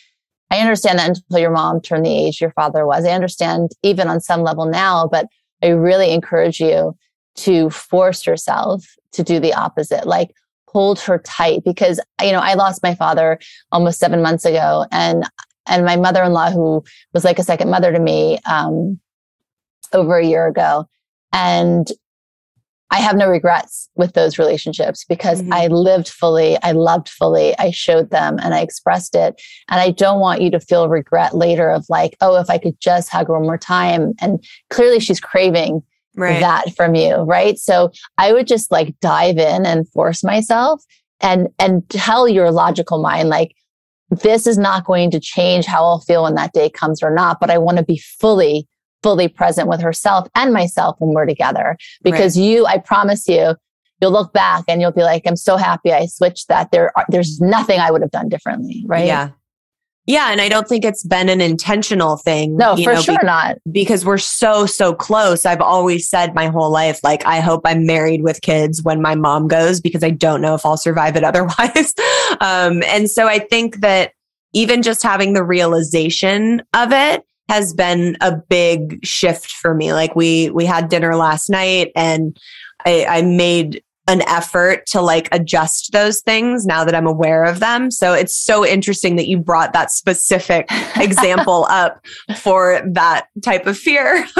I 0.51 0.59
understand 0.59 0.99
that 0.99 1.09
until 1.09 1.39
your 1.39 1.51
mom 1.51 1.81
turned 1.81 2.07
the 2.07 2.27
age 2.27 2.41
your 2.41 2.53
father 2.53 2.87
was. 2.87 3.05
I 3.05 3.11
understand 3.11 3.71
even 3.83 4.09
on 4.09 4.21
some 4.21 4.43
level 4.43 4.67
now, 4.67 5.07
but 5.07 5.27
I 5.63 5.69
really 5.69 6.13
encourage 6.13 6.61
you 6.61 6.97
to 7.37 7.71
force 7.71 8.27
yourself 8.27 8.85
to 9.13 9.23
do 9.23 9.39
the 9.39 9.55
opposite. 9.55 10.07
Like 10.07 10.31
hold 10.67 11.01
her 11.01 11.19
tight 11.19 11.63
because, 11.65 12.01
you 12.21 12.33
know, 12.33 12.41
I 12.41 12.55
lost 12.55 12.83
my 12.83 12.95
father 12.95 13.39
almost 13.73 13.99
seven 13.99 14.23
months 14.23 14.45
ago 14.45 14.87
and, 14.91 15.25
and 15.67 15.85
my 15.85 15.97
mother-in-law 15.97 16.51
who 16.51 16.85
was 17.13 17.25
like 17.25 17.39
a 17.39 17.45
second 17.45 17.71
mother 17.71 17.93
to 17.93 18.01
me, 18.01 18.39
um, 18.49 18.99
over 19.93 20.17
a 20.17 20.27
year 20.27 20.47
ago. 20.47 20.89
And 21.33 21.89
I 22.91 22.99
have 22.99 23.17
no 23.17 23.29
regrets 23.29 23.89
with 23.95 24.15
those 24.15 24.39
relationships 24.39 25.05
because 25.09 25.43
mm-hmm. 25.43 25.53
I 25.53 25.69
lived 25.69 26.09
fully, 26.09 26.59
I 26.63 26.73
loved 26.73 27.09
fully, 27.09 27.57
I 27.59 27.71
showed 27.71 28.11
them 28.11 28.39
and 28.43 28.53
I 28.53 28.61
expressed 28.61 29.15
it. 29.15 29.41
And 29.69 29.81
I 29.81 29.91
don't 29.91 30.21
want 30.21 30.43
you 30.43 30.51
to 30.51 30.61
feel 30.61 30.89
regret 30.89 31.35
later 31.35 31.71
of 31.71 31.87
like, 31.89 32.17
oh, 32.21 32.41
if 32.41 32.51
I 32.51 32.59
could 32.59 32.81
just 32.81 33.09
hug 33.09 33.29
her 33.29 33.35
one 33.35 33.43
more 33.43 33.59
time. 33.59 34.15
And 34.21 34.45
clearly 34.71 34.99
she's 34.99 35.21
craving 35.21 35.83
right. 36.17 36.41
that 36.41 36.75
from 36.77 36.95
you, 36.95 37.17
right? 37.17 37.59
So 37.59 37.93
I 38.19 38.33
would 38.33 38.47
just 38.47 38.71
like 38.71 38.99
dive 39.01 39.39
in 39.39 39.67
and 39.67 39.89
force 39.89 40.25
myself 40.25 40.83
and 41.21 41.49
and 41.59 41.89
tell 41.91 42.29
your 42.29 42.51
logical 42.51 43.01
mind 43.01 43.29
like 43.29 43.55
this 44.11 44.47
is 44.47 44.59
not 44.59 44.85
going 44.85 45.11
to 45.13 45.21
change 45.21 45.67
how 45.67 45.85
I'll 45.85 46.01
feel 46.01 46.25
when 46.25 46.35
that 46.35 46.53
day 46.53 46.69
comes 46.69 47.03
or 47.03 47.15
not, 47.15 47.39
but 47.41 47.51
I 47.51 47.59
want 47.59 47.79
to 47.79 47.85
be 47.85 47.99
fully, 47.99 48.67
fully 49.03 49.29
present 49.29 49.69
with 49.69 49.81
herself 49.81 50.29
and 50.35 50.53
myself 50.53 50.97
when 50.99 51.15
we're 51.15 51.27
together. 51.27 51.77
Because 52.03 52.37
right. 52.37 52.45
you, 52.45 52.67
I 52.67 52.79
promise 52.79 53.29
you, 53.29 53.55
you'll 54.01 54.13
look 54.13 54.33
back 54.33 54.65
and 54.69 54.81
you'll 54.81 54.93
be 54.93 55.03
like, 55.03 55.23
I'm 55.27 55.37
so 55.37 55.57
happy 55.57 55.93
I 55.93 56.07
switched 56.07 56.49
that. 56.49 56.71
There 56.71 56.97
are, 56.97 57.05
there's 57.09 57.41
nothing 57.41 57.81
I 57.81 57.91
would 57.91 58.01
have 58.01 58.11
done 58.11 58.29
differently. 58.29 58.85
Right. 58.87 59.07
Yeah. 59.07 59.31
Yeah. 60.07 60.33
And 60.33 60.41
I 60.41 60.49
don't 60.49 60.67
think 60.67 60.85
it's 60.85 61.05
been 61.05 61.29
an 61.29 61.41
intentional 61.41 62.17
thing. 62.17 62.57
No, 62.57 62.75
for 62.75 62.95
know, 62.95 63.01
sure 63.01 63.19
be- 63.21 63.27
not. 63.27 63.59
Because 63.71 64.05
we're 64.05 64.19
so, 64.19 64.67
so 64.67 64.95
close. 64.95 65.45
I've 65.45 65.61
always 65.61 66.09
said 66.09 66.35
my 66.35 66.47
whole 66.47 66.71
life, 66.71 67.01
like, 67.05 67.25
I 67.27 67.41
hope 67.41 67.61
I'm 67.65 67.87
married 67.87 68.23
with 68.23 68.41
kids 68.41 68.83
when 68.83 69.03
my 69.03 69.15
mom 69.15 69.47
goes 69.47 69.81
because 69.81 70.03
I 70.03 70.11
don't 70.11 70.41
know 70.41 70.55
if 70.55 70.65
I'll 70.65 70.79
survive 70.79 71.17
it 71.17 71.25
otherwise. 71.31 71.95
um, 72.41 72.83
and 72.85 73.09
so 73.09 73.29
I 73.29 73.39
think 73.39 73.81
that 73.81 74.13
even 74.53 74.83
just 74.83 75.03
having 75.03 75.35
the 75.35 75.45
realization 75.45 76.63
of 76.75 76.93
it 76.93 77.23
has 77.51 77.75
been 77.75 78.17
a 78.21 78.31
big 78.31 79.05
shift 79.05 79.51
for 79.51 79.75
me. 79.75 79.93
Like 79.93 80.15
we, 80.15 80.51
we 80.51 80.65
had 80.65 80.89
dinner 80.89 81.17
last 81.17 81.51
night 81.51 81.91
and 81.97 82.39
I, 82.87 83.05
I 83.07 83.23
made 83.23 83.83
an 84.07 84.23
effort 84.29 84.87
to 84.87 85.01
like 85.01 85.29
adjust 85.33 85.91
those 85.91 86.21
things 86.21 86.65
now 86.65 86.85
that 86.85 86.95
I'm 86.95 87.09
aware 87.09 87.43
of 87.43 87.59
them. 87.59 87.91
So 87.91 88.13
it's 88.13 88.37
so 88.37 88.65
interesting 88.65 89.17
that 89.17 89.27
you 89.27 89.37
brought 89.37 89.73
that 89.73 89.91
specific 89.91 90.69
example 90.97 91.67
up 91.69 92.07
for 92.37 92.89
that 92.93 93.27
type 93.43 93.67
of 93.67 93.77
fear. 93.77 94.25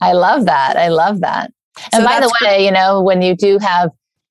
I 0.00 0.12
love 0.14 0.46
that. 0.46 0.78
I 0.78 0.88
love 0.88 1.20
that. 1.20 1.52
And 1.92 2.02
so 2.02 2.08
by 2.08 2.20
the 2.20 2.34
way, 2.40 2.64
you 2.64 2.70
know, 2.70 3.02
when 3.02 3.20
you 3.20 3.36
do 3.36 3.58
have 3.58 3.90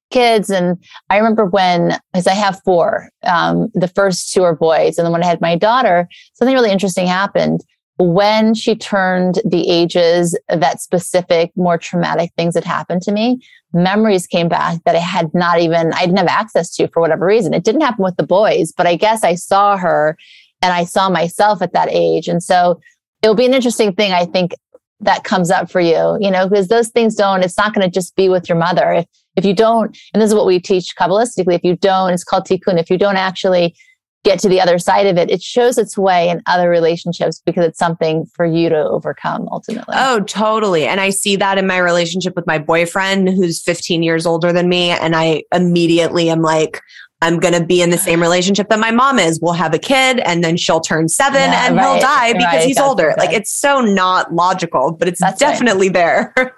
kids, 0.10 0.50
and 0.50 0.84
I 1.12 1.18
remember 1.18 1.46
when, 1.46 2.00
because 2.12 2.26
I 2.26 2.34
have 2.34 2.60
four, 2.64 3.12
um, 3.22 3.70
the 3.76 3.88
first 3.88 4.34
two 4.34 4.42
are 4.42 4.56
boys, 4.56 4.98
and 4.98 5.06
then 5.06 5.12
when 5.12 5.24
I 5.24 5.28
had 5.28 5.42
my 5.42 5.56
daughter, 5.56 6.10
something 6.34 6.56
really 6.56 6.72
interesting 6.72 7.06
happened 7.06 7.62
when 8.00 8.54
she 8.54 8.76
turned 8.76 9.42
the 9.44 9.70
ages 9.70 10.38
that 10.48 10.82
specific 10.82 11.52
more 11.58 11.78
traumatic 11.78 12.32
things 12.38 12.56
had 12.56 12.64
happened 12.64 13.02
to 13.02 13.12
me 13.12 13.42
memories 13.74 14.26
came 14.26 14.48
back 14.48 14.82
that 14.86 14.96
i 14.96 15.00
had 15.00 15.30
not 15.34 15.60
even 15.60 15.92
i 15.94 16.06
didn't 16.06 16.18
have 16.18 16.28
access 16.28 16.74
to 16.74 16.88
for 16.88 17.02
whatever 17.02 17.26
reason. 17.26 17.54
It 17.54 17.66
didn't 17.66 17.82
happen 17.82 18.04
with 18.04 18.16
the 18.16 18.26
boys 18.26 18.72
but 18.76 18.88
i 18.88 18.96
guess 18.96 19.24
i 19.26 19.36
saw 19.36 19.76
her 19.76 20.18
and 20.62 20.72
i 20.72 20.86
saw 20.86 21.10
myself 21.10 21.62
at 21.62 21.74
that 21.74 21.90
age. 21.92 22.28
And 22.30 22.42
so 22.42 22.80
it'll 23.22 23.36
be 23.36 23.46
an 23.46 23.54
interesting 23.54 23.94
thing 23.94 24.14
i 24.14 24.26
think 24.26 24.54
that 25.02 25.26
comes 25.26 25.52
up 25.52 25.70
for 25.70 25.82
you 25.82 26.18
you 26.22 26.32
know 26.32 26.48
because 26.48 26.70
those 26.70 26.90
things 26.90 27.16
don't 27.16 27.44
it's 27.44 27.58
not 27.58 27.74
going 27.74 27.86
to 27.86 27.94
just 27.94 28.16
be 28.16 28.30
with 28.30 28.48
your 28.48 28.58
mother. 28.58 28.94
If 28.94 29.06
if 29.36 29.44
you 29.44 29.54
don't 29.54 29.98
and 30.14 30.22
this 30.22 30.30
is 30.30 30.36
what 30.36 30.46
we 30.46 30.60
teach 30.60 30.96
kabbalistically 30.96 31.54
if 31.54 31.66
you 31.66 31.76
don't 31.76 32.14
it's 32.14 32.24
called 32.24 32.46
tikkun 32.46 32.80
if 32.80 32.90
you 32.90 32.98
don't 32.98 33.18
actually 33.18 33.76
get 34.24 34.40
to 34.40 34.50
the 34.50 34.60
other 34.60 34.78
side 34.78 35.08
of 35.08 35.18
it, 35.18 35.30
it 35.30 35.42
shows 35.42 35.78
its 35.78 35.98
way 35.98 36.30
in 36.30 36.42
other 36.46 36.70
relationships 36.70 37.42
because 37.46 37.66
it's 37.66 37.80
something 37.80 38.26
for 38.26 38.46
you 38.46 38.70
to 38.70 38.78
overcome 38.78 39.48
ultimately. 39.52 39.96
Oh, 39.98 40.20
totally. 40.22 40.86
And 40.86 41.00
I 41.00 41.10
see 41.10 41.36
that 41.38 41.58
in 41.58 41.66
my 41.66 41.78
relationship 41.78 42.36
with 42.36 42.46
my 42.46 42.58
boyfriend 42.58 43.30
who's 43.30 43.62
15 43.62 44.04
years 44.04 44.26
older 44.26 44.52
than 44.52 44.68
me. 44.68 44.92
And 44.92 45.16
I 45.16 45.44
immediately 45.54 46.30
am 46.30 46.42
like, 46.42 46.82
I'm 47.22 47.40
going 47.40 47.54
to 47.54 47.66
be 47.66 47.82
in 47.82 47.90
the 47.90 47.98
same 47.98 48.22
relationship 48.22 48.70
that 48.70 48.80
my 48.80 48.92
mom 48.92 49.20
is. 49.20 49.40
We'll 49.42 49.54
have 49.54 49.74
a 49.74 49.80
kid 49.80 50.20
and 50.20 50.44
then 50.44 50.58
she'll 50.58 50.80
turn 50.80 51.10
seven 51.10 51.42
yeah, 51.42 51.68
and 51.68 51.76
right, 51.76 51.92
he'll 51.92 52.02
die 52.02 52.34
because 52.34 52.54
right, 52.54 52.66
he's 52.68 52.80
older. 52.80 53.14
Like 53.18 53.34
it's 53.34 53.54
so 53.54 53.82
not 53.82 54.34
logical, 54.34 54.92
but 54.92 55.08
it's 55.08 55.20
That's 55.20 55.40
definitely 55.40 55.90
right. 55.90 56.34
there. 56.36 56.56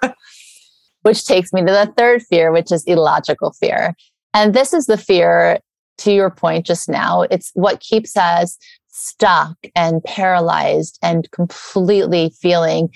which 1.02 1.24
takes 1.26 1.52
me 1.52 1.60
to 1.62 1.66
the 1.66 1.92
third 1.96 2.22
fear, 2.22 2.52
which 2.52 2.70
is 2.70 2.84
illogical 2.84 3.52
fear. 3.52 3.94
And 4.34 4.54
this 4.54 4.72
is 4.72 4.86
the 4.86 4.96
fear 4.96 5.58
to 6.02 6.12
your 6.12 6.30
point 6.30 6.66
just 6.66 6.88
now, 6.88 7.22
it's 7.22 7.50
what 7.54 7.80
keeps 7.80 8.16
us 8.16 8.58
stuck 8.88 9.56
and 9.74 10.02
paralyzed 10.04 10.98
and 11.02 11.30
completely 11.30 12.30
feeling 12.40 12.88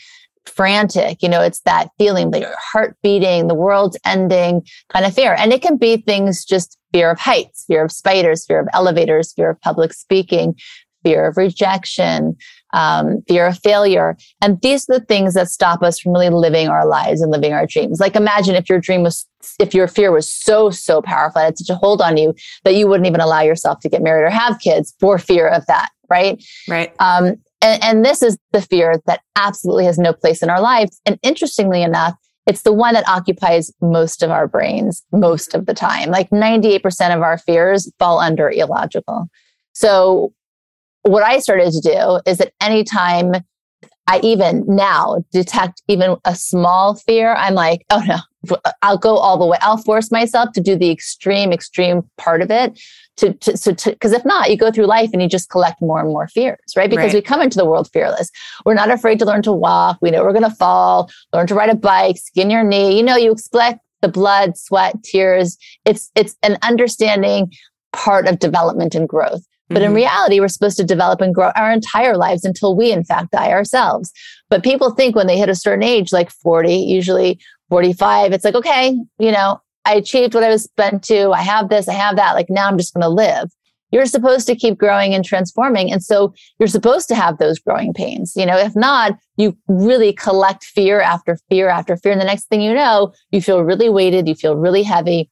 frantic. 0.45 1.23
You 1.23 1.29
know, 1.29 1.41
it's 1.41 1.61
that 1.61 1.91
feeling 1.99 2.31
that 2.31 2.41
your 2.41 2.55
heart 2.73 2.97
beating, 3.03 3.49
the 3.49 3.55
world's 3.55 3.99
ending 4.05 4.67
kind 4.93 5.05
of 5.05 5.15
fear. 5.15 5.35
And 5.39 5.53
it 5.53 5.63
can 5.63 5.77
be 5.77 5.97
things 5.97 6.45
just 6.45 6.79
fear 6.93 7.11
of 7.11 7.19
heights, 7.19 7.65
fear 7.67 7.85
of 7.85 7.93
spiders, 7.93 8.45
fear 8.47 8.61
of 8.61 8.69
elevators, 8.73 9.33
fear 9.33 9.51
of 9.51 9.61
public 9.61 9.93
speaking, 9.93 10.55
fear 11.03 11.27
of 11.27 11.37
rejection, 11.37 12.37
um, 12.73 13.23
fear 13.29 13.47
of 13.47 13.59
failure. 13.59 14.17
And 14.43 14.61
these 14.61 14.89
are 14.89 14.99
the 14.99 15.05
things 15.05 15.35
that 15.35 15.49
stop 15.49 15.83
us 15.83 16.01
from 16.01 16.13
really 16.13 16.31
living 16.31 16.69
our 16.69 16.87
lives 16.87 17.21
and 17.21 17.31
living 17.31 17.53
our 17.53 17.67
dreams. 17.67 18.01
Like 18.01 18.17
imagine 18.17 18.55
if 18.55 18.69
your 18.69 18.81
dream 18.81 19.03
was, 19.03 19.27
if 19.59 19.75
your 19.75 19.89
fear 19.89 20.13
was 20.13 20.33
so, 20.33 20.71
so 20.71 21.03
powerful, 21.03 21.41
had 21.41 21.59
such 21.59 21.75
a 21.75 21.79
hold 21.79 22.01
on 22.01 22.17
you 22.17 22.35
that 22.65 22.75
you 22.75 22.89
wouldn't 22.89 23.07
even 23.07 23.21
allow 23.21 23.43
yourself 23.43 23.81
to 23.81 23.89
get 23.89 24.03
married 24.03 24.25
or 24.25 24.31
have 24.31 24.59
kids 24.61 24.95
for 25.01 25.19
fear 25.19 25.49
of 25.49 25.67
that. 25.67 25.91
Right. 26.09 26.43
Right. 26.69 26.95
Um, 27.01 27.37
and, 27.63 27.83
and 27.83 28.05
this 28.05 28.23
is 28.23 28.39
the 28.53 28.63
fear 28.63 29.01
that 29.07 29.23
absolutely 29.35 29.87
has 29.87 29.99
no 29.99 30.13
place 30.13 30.43
in 30.43 30.51
our 30.51 30.61
lives. 30.61 31.01
And 31.05 31.19
interestingly 31.23 31.83
enough, 31.83 32.15
it's 32.47 32.63
the 32.63 32.73
one 32.73 32.95
that 32.95 33.09
occupies 33.09 33.73
most 33.81 34.23
of 34.23 34.31
our 34.31 34.47
brains 34.47 35.03
most 35.13 35.55
of 35.55 35.67
the 35.67 35.75
time. 35.75 36.11
Like 36.11 36.31
98% 36.31 37.15
of 37.15 37.23
our 37.23 37.39
fears 37.39 37.91
fall 37.99 38.21
under 38.21 38.49
illogical. 38.49 39.29
So 39.73 40.33
what 41.03 41.25
I 41.25 41.41
started 41.41 41.73
to 41.73 41.81
do 41.81 42.21
is 42.25 42.39
that 42.39 42.53
anytime 42.61 43.33
I 44.07 44.21
even 44.23 44.65
now 44.67 45.25
detect 45.33 45.83
even 45.89 46.17
a 46.25 46.35
small 46.35 46.95
fear, 46.95 47.35
I'm 47.35 47.55
like, 47.55 47.85
oh 47.91 48.05
no, 48.07 48.19
I'll 48.83 48.99
go 48.99 49.17
all 49.17 49.39
the 49.39 49.47
way. 49.47 49.59
I'll 49.61 49.79
force 49.79 50.13
myself 50.13 50.53
to 50.53 50.61
do 50.61 50.77
the 50.77 50.91
extreme, 50.91 51.53
extreme 51.53 52.03
part 52.17 52.43
of 52.43 52.51
it. 52.51 52.79
To, 53.17 53.33
to 53.33 53.57
so 53.57 53.73
because 53.73 54.13
if 54.13 54.25
not, 54.25 54.51
you 54.51 54.57
go 54.57 54.71
through 54.71 54.87
life 54.87 55.11
and 55.13 55.23
you 55.23 55.29
just 55.29 55.51
collect 55.51 55.81
more 55.81 56.01
and 56.01 56.09
more 56.09 56.29
fears, 56.29 56.59
right? 56.77 56.91
Because 56.91 57.07
right. 57.07 57.15
we 57.15 57.23
come 57.23 57.41
into 57.41 57.57
the 57.57 57.65
world 57.65 57.89
fearless. 57.93 58.31
We're 58.65 58.75
not 58.75 58.91
afraid 58.91 59.19
to 59.21 59.25
learn 59.25 59.43
to 59.43 59.53
walk. 59.53 59.99
We 60.03 60.11
know 60.11 60.23
we're 60.23 60.33
going 60.33 60.43
to 60.43 60.57
fall. 60.57 61.11
Learn 61.33 61.47
to 61.47 61.55
ride 61.55 61.71
a 61.71 61.75
bike. 61.75 62.19
Skin 62.19 62.51
your 62.51 62.63
knee. 62.63 62.97
You 62.97 63.03
know, 63.03 63.17
you 63.17 63.33
expect 63.33 63.81
the 64.03 64.09
blood, 64.09 64.57
sweat, 64.57 65.03
tears. 65.03 65.57
It's 65.85 66.11
it's 66.15 66.37
an 66.43 66.59
understanding 66.63 67.53
part 67.93 68.29
of 68.29 68.39
development 68.39 68.95
and 68.95 69.09
growth. 69.09 69.43
But 69.69 69.79
mm-hmm. 69.79 69.85
in 69.85 69.95
reality, 69.95 70.41
we're 70.41 70.49
supposed 70.49 70.77
to 70.79 70.85
develop 70.85 71.21
and 71.21 71.35
grow 71.35 71.51
our 71.57 71.73
entire 71.73 72.17
lives 72.17 72.45
until 72.45 72.77
we, 72.77 72.93
in 72.93 73.05
fact, 73.05 73.33
die 73.33 73.51
ourselves. 73.51 74.13
But 74.49 74.63
people 74.63 74.91
think 74.91 75.17
when 75.17 75.27
they 75.27 75.39
hit 75.39 75.49
a 75.49 75.55
certain 75.55 75.83
age, 75.83 76.13
like 76.13 76.31
40, 76.31 76.75
usually 76.75 77.41
45, 77.69 78.33
it's 78.33 78.45
like, 78.45 78.55
okay, 78.55 78.97
you 79.19 79.33
know, 79.33 79.61
I 79.85 79.95
achieved 79.95 80.35
what 80.35 80.45
I 80.45 80.49
was 80.49 80.65
spent 80.65 81.03
to. 81.05 81.31
I 81.33 81.43
have 81.43 81.69
this, 81.69 81.89
I 81.89 81.95
have 81.95 82.17
that. 82.17 82.35
Like 82.35 82.51
now 82.51 82.69
I'm 82.69 82.79
just 82.79 82.95
going 82.95 83.03
to 83.03 83.09
live. 83.09 83.51
You're 83.93 84.07
supposed 84.07 84.47
to 84.49 84.57
keep 84.57 84.79
growing 84.79 85.15
and 85.15 85.25
transforming. 85.25 85.93
And 85.93 86.03
so 86.03 86.35
you're 86.59 86.67
supposed 86.67 87.07
to 87.09 87.15
have 87.15 87.39
those 87.39 87.59
growing 87.59 87.95
pains. 87.95 88.33
You 88.35 88.45
know, 88.45 88.59
if 88.59 88.75
not, 88.75 89.17
you 89.37 89.57
really 89.69 90.13
collect 90.13 90.65
fear 90.65 91.01
after 91.01 91.39
fear 91.49 91.69
after 91.69 91.97
fear. 91.97 92.13
And 92.13 92.21
the 92.21 92.25
next 92.27 92.49
thing 92.49 92.61
you 92.61 92.75
know, 92.75 93.13
you 93.31 93.41
feel 93.41 93.63
really 93.63 93.89
weighted, 93.89 94.27
you 94.29 94.35
feel 94.35 94.57
really 94.57 94.83
heavy, 94.83 95.31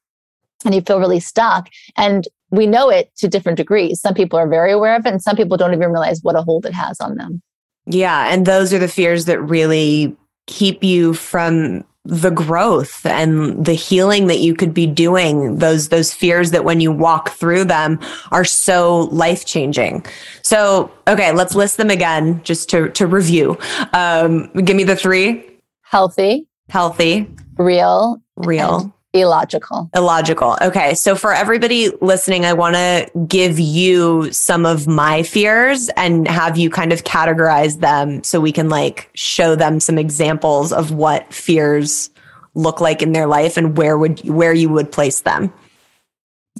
and 0.64 0.74
you 0.74 0.80
feel 0.80 1.00
really 1.00 1.20
stuck. 1.20 1.68
And 1.96 2.26
we 2.54 2.66
know 2.66 2.88
it 2.90 3.14
to 3.16 3.28
different 3.28 3.56
degrees. 3.56 4.00
Some 4.00 4.14
people 4.14 4.38
are 4.38 4.48
very 4.48 4.72
aware 4.72 4.96
of 4.96 5.06
it, 5.06 5.12
and 5.12 5.22
some 5.22 5.36
people 5.36 5.56
don't 5.56 5.74
even 5.74 5.90
realize 5.90 6.20
what 6.22 6.36
a 6.36 6.42
hold 6.42 6.66
it 6.66 6.74
has 6.74 7.00
on 7.00 7.16
them. 7.16 7.42
Yeah. 7.86 8.32
And 8.32 8.46
those 8.46 8.72
are 8.72 8.78
the 8.78 8.88
fears 8.88 9.26
that 9.26 9.40
really 9.40 10.16
keep 10.46 10.82
you 10.82 11.14
from 11.14 11.84
the 12.06 12.30
growth 12.30 13.06
and 13.06 13.64
the 13.64 13.72
healing 13.72 14.26
that 14.26 14.38
you 14.38 14.54
could 14.54 14.74
be 14.74 14.86
doing. 14.86 15.56
Those 15.56 15.88
those 15.88 16.12
fears 16.12 16.50
that 16.50 16.64
when 16.64 16.80
you 16.80 16.92
walk 16.92 17.30
through 17.30 17.64
them 17.64 17.98
are 18.30 18.44
so 18.44 19.08
life 19.10 19.46
changing 19.46 20.04
so 20.42 20.90
okay 21.08 21.32
let's 21.32 21.54
list 21.54 21.78
them 21.78 21.88
again 21.88 22.42
just 22.44 22.68
to 22.70 22.90
to 22.90 23.06
review. 23.06 23.56
Um 23.94 24.48
give 24.52 24.76
me 24.76 24.84
the 24.84 24.96
three. 24.96 25.46
Healthy. 25.82 26.46
Healthy. 26.68 27.30
Real. 27.56 28.20
Real 28.36 28.94
illogical. 29.14 29.88
Illogical. 29.94 30.58
Okay. 30.60 30.94
So 30.94 31.14
for 31.14 31.32
everybody 31.32 31.90
listening, 32.00 32.44
I 32.44 32.52
want 32.52 32.74
to 32.74 33.08
give 33.26 33.58
you 33.58 34.30
some 34.32 34.66
of 34.66 34.86
my 34.86 35.22
fears 35.22 35.88
and 35.96 36.26
have 36.26 36.58
you 36.58 36.68
kind 36.68 36.92
of 36.92 37.04
categorize 37.04 37.78
them 37.78 38.24
so 38.24 38.40
we 38.40 38.52
can 38.52 38.68
like 38.68 39.08
show 39.14 39.54
them 39.54 39.78
some 39.80 39.98
examples 39.98 40.72
of 40.72 40.90
what 40.90 41.32
fears 41.32 42.10
look 42.54 42.80
like 42.80 43.02
in 43.02 43.12
their 43.12 43.26
life 43.26 43.56
and 43.56 43.76
where 43.76 43.96
would 43.96 44.20
where 44.28 44.52
you 44.52 44.68
would 44.68 44.90
place 44.90 45.20
them. 45.20 45.52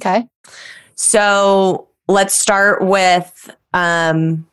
Okay. 0.01 0.25
So 0.95 1.89
let's 2.07 2.33
start 2.33 2.83
with 2.83 3.53
um 3.73 4.47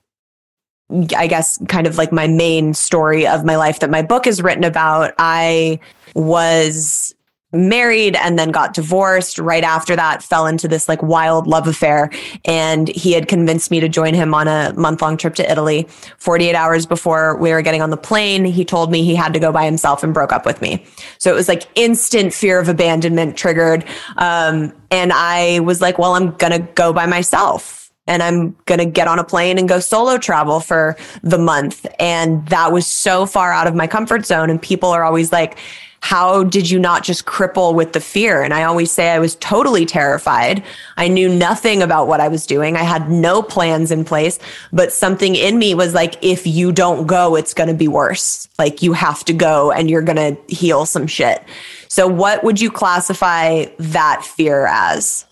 I 1.16 1.26
guess 1.26 1.58
kind 1.68 1.86
of 1.86 1.96
like 1.96 2.12
my 2.12 2.26
main 2.26 2.74
story 2.74 3.26
of 3.26 3.44
my 3.44 3.56
life 3.56 3.78
that 3.80 3.90
my 3.90 4.02
book 4.02 4.26
is 4.26 4.42
written 4.42 4.64
about. 4.64 5.14
I 5.18 5.78
was 6.14 7.14
married 7.52 8.16
and 8.16 8.38
then 8.38 8.50
got 8.50 8.74
divorced 8.74 9.38
right 9.38 9.62
after 9.62 9.94
that 9.94 10.22
fell 10.22 10.46
into 10.46 10.66
this 10.66 10.88
like 10.88 11.02
wild 11.02 11.46
love 11.46 11.66
affair. 11.66 12.10
And 12.44 12.88
he 12.88 13.12
had 13.12 13.28
convinced 13.28 13.70
me 13.70 13.80
to 13.80 13.88
join 13.88 14.14
him 14.14 14.34
on 14.34 14.48
a 14.48 14.72
month 14.74 15.02
long 15.02 15.16
trip 15.16 15.34
to 15.36 15.50
Italy. 15.50 15.86
48 16.18 16.54
hours 16.54 16.86
before 16.86 17.36
we 17.36 17.50
were 17.50 17.62
getting 17.62 17.82
on 17.82 17.90
the 17.90 17.96
plane 17.96 18.44
he 18.44 18.64
told 18.64 18.90
me 18.90 19.04
he 19.04 19.14
had 19.14 19.32
to 19.34 19.40
go 19.40 19.52
by 19.52 19.64
himself 19.64 20.02
and 20.02 20.14
broke 20.14 20.32
up 20.32 20.46
with 20.46 20.60
me. 20.62 20.84
So 21.18 21.30
it 21.30 21.34
was 21.34 21.48
like 21.48 21.64
instant 21.74 22.32
fear 22.32 22.58
of 22.58 22.68
abandonment 22.68 23.36
triggered. 23.36 23.84
Um, 24.16 24.72
and 24.90 25.12
I 25.12 25.60
was 25.60 25.80
like 25.80 25.98
well 25.98 26.14
I'm 26.14 26.32
going 26.32 26.52
to 26.52 26.66
go 26.74 26.92
by 26.92 27.06
myself. 27.06 27.80
And 28.08 28.20
I'm 28.20 28.56
going 28.64 28.80
to 28.80 28.84
get 28.84 29.06
on 29.06 29.20
a 29.20 29.24
plane 29.24 29.58
and 29.58 29.68
go 29.68 29.78
solo 29.78 30.18
travel 30.18 30.58
for 30.58 30.96
the 31.22 31.38
month. 31.38 31.86
And 32.00 32.44
that 32.48 32.72
was 32.72 32.84
so 32.84 33.26
far 33.26 33.52
out 33.52 33.68
of 33.68 33.76
my 33.76 33.86
comfort 33.86 34.26
zone. 34.26 34.50
And 34.50 34.60
people 34.60 34.88
are 34.88 35.04
always 35.04 35.30
like, 35.30 35.56
how 36.02 36.42
did 36.42 36.68
you 36.68 36.80
not 36.80 37.04
just 37.04 37.26
cripple 37.26 37.74
with 37.74 37.92
the 37.92 38.00
fear? 38.00 38.42
And 38.42 38.52
I 38.52 38.64
always 38.64 38.90
say 38.90 39.10
I 39.10 39.20
was 39.20 39.36
totally 39.36 39.86
terrified. 39.86 40.62
I 40.96 41.06
knew 41.06 41.28
nothing 41.28 41.80
about 41.80 42.08
what 42.08 42.20
I 42.20 42.26
was 42.26 42.44
doing. 42.44 42.76
I 42.76 42.82
had 42.82 43.08
no 43.08 43.40
plans 43.40 43.92
in 43.92 44.04
place, 44.04 44.40
but 44.72 44.92
something 44.92 45.36
in 45.36 45.58
me 45.58 45.74
was 45.74 45.94
like, 45.94 46.16
if 46.20 46.44
you 46.44 46.72
don't 46.72 47.06
go, 47.06 47.36
it's 47.36 47.54
going 47.54 47.68
to 47.68 47.74
be 47.74 47.86
worse. 47.86 48.48
Like 48.58 48.82
you 48.82 48.92
have 48.94 49.24
to 49.26 49.32
go 49.32 49.70
and 49.70 49.88
you're 49.88 50.02
going 50.02 50.16
to 50.16 50.54
heal 50.54 50.86
some 50.86 51.06
shit. 51.06 51.44
So 51.86 52.08
what 52.08 52.42
would 52.42 52.60
you 52.60 52.70
classify 52.70 53.66
that 53.78 54.24
fear 54.24 54.66
as? 54.66 55.24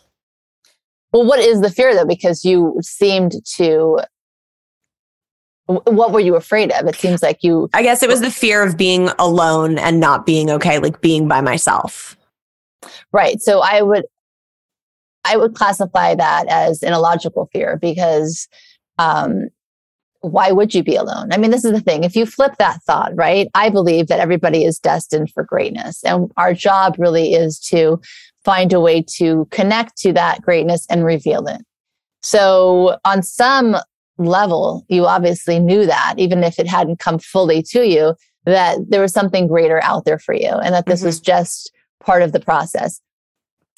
Well, 1.12 1.26
what 1.26 1.40
is 1.40 1.62
the 1.62 1.70
fear 1.70 1.96
though? 1.96 2.06
Because 2.06 2.44
you 2.44 2.78
seemed 2.80 3.44
to. 3.56 4.00
What 5.70 6.12
were 6.12 6.20
you 6.20 6.36
afraid 6.36 6.72
of? 6.72 6.86
It 6.86 6.96
seems 6.96 7.22
like 7.22 7.38
you. 7.42 7.68
I 7.72 7.82
guess 7.82 8.02
it 8.02 8.08
was 8.08 8.20
the 8.20 8.30
fear 8.30 8.62
of 8.62 8.76
being 8.76 9.10
alone 9.18 9.78
and 9.78 10.00
not 10.00 10.26
being 10.26 10.50
okay, 10.50 10.78
like 10.78 11.00
being 11.00 11.28
by 11.28 11.40
myself. 11.40 12.16
Right. 13.12 13.40
So 13.40 13.60
I 13.60 13.82
would, 13.82 14.04
I 15.24 15.36
would 15.36 15.54
classify 15.54 16.14
that 16.14 16.46
as 16.48 16.82
an 16.82 16.92
illogical 16.92 17.48
fear 17.52 17.78
because, 17.80 18.48
um, 18.98 19.48
why 20.22 20.52
would 20.52 20.74
you 20.74 20.82
be 20.82 20.96
alone? 20.96 21.32
I 21.32 21.38
mean, 21.38 21.50
this 21.50 21.64
is 21.64 21.72
the 21.72 21.80
thing. 21.80 22.04
If 22.04 22.14
you 22.14 22.26
flip 22.26 22.56
that 22.58 22.82
thought, 22.82 23.12
right? 23.14 23.48
I 23.54 23.70
believe 23.70 24.08
that 24.08 24.20
everybody 24.20 24.64
is 24.64 24.78
destined 24.78 25.30
for 25.32 25.44
greatness, 25.44 26.04
and 26.04 26.30
our 26.36 26.52
job 26.52 26.96
really 26.98 27.32
is 27.32 27.58
to 27.68 28.00
find 28.44 28.72
a 28.72 28.80
way 28.80 29.02
to 29.16 29.46
connect 29.50 29.96
to 29.98 30.12
that 30.12 30.42
greatness 30.42 30.86
and 30.90 31.04
reveal 31.04 31.46
it. 31.46 31.62
So, 32.22 32.98
on 33.04 33.22
some 33.22 33.76
level, 34.26 34.84
you 34.88 35.06
obviously 35.06 35.58
knew 35.58 35.86
that, 35.86 36.14
even 36.18 36.44
if 36.44 36.58
it 36.58 36.66
hadn't 36.66 36.98
come 36.98 37.18
fully 37.18 37.62
to 37.62 37.86
you, 37.86 38.14
that 38.46 38.78
there 38.88 39.00
was 39.00 39.12
something 39.12 39.46
greater 39.46 39.82
out 39.82 40.04
there 40.04 40.18
for 40.18 40.34
you 40.34 40.48
and 40.48 40.74
that 40.74 40.86
this 40.86 41.00
mm-hmm. 41.00 41.06
was 41.06 41.20
just 41.20 41.72
part 42.00 42.22
of 42.22 42.32
the 42.32 42.40
process. 42.40 43.00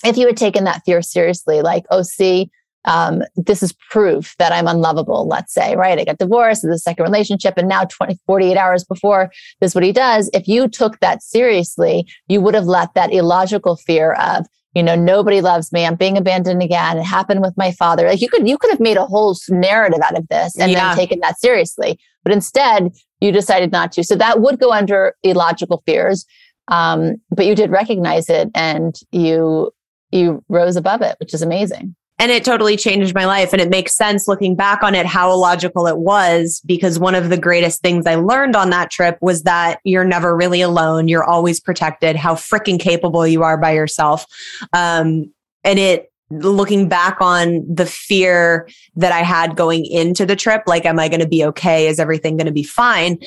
If 0.05 0.17
you 0.17 0.27
had 0.27 0.37
taken 0.37 0.65
that 0.65 0.83
fear 0.85 1.03
seriously, 1.03 1.63
like, 1.63 1.85
oh, 1.91 2.03
see, 2.03 2.51
um, 2.85 3.23
this 3.37 3.63
is 3.63 3.73
proof 3.91 4.35
that 4.39 4.53
I'm 4.53 4.67
unlovable, 4.67 5.27
let's 5.29 5.55
say, 5.55 5.77
right? 5.77 5.99
I 5.99 6.05
got 6.05 6.19
divorced, 6.19 6.63
the 6.63 6.79
second 6.79 7.05
relationship, 7.05 7.55
and 7.57 7.69
now 7.69 7.85
20, 7.85 8.19
48 8.27 8.57
hours 8.57 8.85
before 8.85 9.31
this 9.61 9.71
is 9.71 9.75
what 9.75 9.85
he 9.85 9.93
does. 9.93 10.29
If 10.33 10.49
you 10.49 10.69
took 10.69 10.99
that 11.01 11.23
seriously, 11.23 12.07
you 12.29 12.41
would 12.41 12.55
have 12.55 12.65
let 12.65 12.95
that 12.95 13.13
illogical 13.13 13.77
fear 13.77 14.15
of, 14.15 14.47
you 14.75 14.83
know, 14.83 14.95
nobody 14.95 15.41
loves 15.41 15.73
me. 15.73 15.85
I'm 15.85 15.97
being 15.97 16.17
abandoned 16.17 16.63
again. 16.63 16.99
It 16.99 17.05
happened 17.05 17.43
with 17.43 17.57
my 17.57 17.73
father. 17.73 18.07
Like 18.07 18.23
you 18.23 18.29
could, 18.29 18.49
you 18.49 18.57
could 18.57 18.71
have 18.71 18.81
made 18.81 18.97
a 18.97 19.05
whole 19.05 19.37
narrative 19.49 20.01
out 20.03 20.19
of 20.19 20.27
this 20.29 20.59
and 20.59 20.73
yeah. 20.73 20.89
then 20.89 20.97
taken 20.97 21.21
that 21.21 21.39
seriously. 21.39 21.99
But 22.25 22.33
instead, 22.33 22.93
you 23.21 23.33
decided 23.33 23.71
not 23.71 23.93
to. 23.93 24.05
So 24.05 24.15
that 24.17 24.41
would 24.41 24.59
go 24.59 24.73
under 24.73 25.15
illogical 25.23 25.83
fears. 25.85 26.25
Um, 26.69 27.17
but 27.31 27.47
you 27.47 27.55
did 27.55 27.71
recognize 27.71 28.31
it 28.31 28.49
and 28.55 28.95
you, 29.11 29.73
you 30.11 30.43
rose 30.49 30.77
above 30.77 31.03
it, 31.03 31.17
which 31.21 31.35
is 31.35 31.43
amazing. 31.43 31.95
And 32.23 32.31
it 32.31 32.45
totally 32.45 32.77
changed 32.77 33.17
my 33.17 33.25
life. 33.25 33.53
And 33.53 33.61
it 33.61 33.69
makes 33.69 33.97
sense 33.97 34.29
looking 34.29 34.55
back 34.55 34.85
on 34.85 34.95
it 34.95 35.07
how 35.07 35.33
illogical 35.33 35.89
it 35.89 35.99
was 35.99 36.63
because 36.65 36.97
one 36.97 37.17
of 37.17 37.31
the 37.31 37.37
greatest 37.37 37.83
things 37.83 38.07
I 38.07 38.15
learned 38.15 38.55
on 38.55 38.71
that 38.71 38.93
trip 38.93 39.19
was 39.21 39.43
that 39.43 39.81
you're 39.83 40.05
never 40.05 40.37
really 40.37 40.61
alone. 40.61 41.09
You're 41.09 41.25
always 41.25 41.59
protected, 41.59 42.15
how 42.15 42.37
freaking 42.37 42.79
capable 42.79 43.27
you 43.27 43.43
are 43.43 43.57
by 43.57 43.73
yourself. 43.73 44.25
Um, 44.73 45.33
and 45.65 45.81
it, 45.81 46.13
looking 46.31 46.89
back 46.89 47.17
on 47.21 47.67
the 47.69 47.87
fear 47.87 48.69
that 48.95 49.11
I 49.11 49.25
had 49.25 49.57
going 49.57 49.85
into 49.85 50.25
the 50.25 50.37
trip, 50.37 50.63
like, 50.69 50.87
am 50.87 51.01
I 51.01 51.09
going 51.09 51.23
to 51.23 51.29
be 51.29 51.45
okay? 51.47 51.89
Is 51.89 51.99
everything 51.99 52.37
going 52.37 52.47
to 52.47 52.53
be 52.53 52.63
fine? 52.63 53.19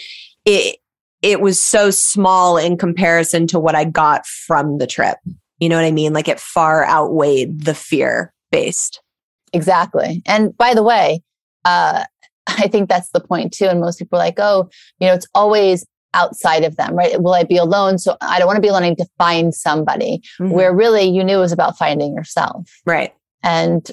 It, 0.45 0.77
it 1.21 1.41
was 1.41 1.61
so 1.61 1.91
small 1.91 2.55
in 2.55 2.77
comparison 2.77 3.45
to 3.47 3.59
what 3.59 3.75
I 3.75 3.83
got 3.83 4.25
from 4.25 4.77
the 4.77 4.87
trip. 4.87 5.17
You 5.59 5.67
know 5.67 5.75
what 5.75 5.83
I 5.83 5.91
mean? 5.91 6.13
Like 6.13 6.29
it 6.29 6.39
far 6.39 6.85
outweighed 6.85 7.65
the 7.65 7.75
fear 7.75 8.31
based. 8.55 9.01
Exactly. 9.53 10.21
And 10.25 10.55
by 10.57 10.73
the 10.73 10.83
way, 10.83 11.21
uh, 11.63 12.05
I 12.47 12.67
think 12.67 12.89
that's 12.89 13.09
the 13.09 13.19
point 13.19 13.53
too. 13.53 13.65
And 13.65 13.79
most 13.79 13.99
people 13.99 14.19
are 14.19 14.25
like, 14.25 14.39
oh, 14.39 14.69
you 14.99 15.07
know, 15.07 15.13
it's 15.13 15.27
always 15.33 15.85
outside 16.13 16.63
of 16.63 16.77
them, 16.77 16.95
right? 16.95 17.21
Will 17.21 17.33
I 17.33 17.43
be 17.43 17.57
alone? 17.57 17.97
So 17.97 18.15
I 18.21 18.39
don't 18.39 18.47
want 18.47 18.57
to 18.57 18.61
be 18.61 18.69
alone. 18.69 18.83
I 18.83 18.89
need 18.89 18.97
to 18.99 19.09
find 19.17 19.53
somebody 19.53 20.21
mm-hmm. 20.39 20.49
where 20.49 20.73
really 20.73 21.03
you 21.03 21.23
knew 21.23 21.37
it 21.37 21.41
was 21.41 21.51
about 21.51 21.77
finding 21.77 22.13
yourself. 22.13 22.69
Right. 22.85 23.13
And, 23.43 23.89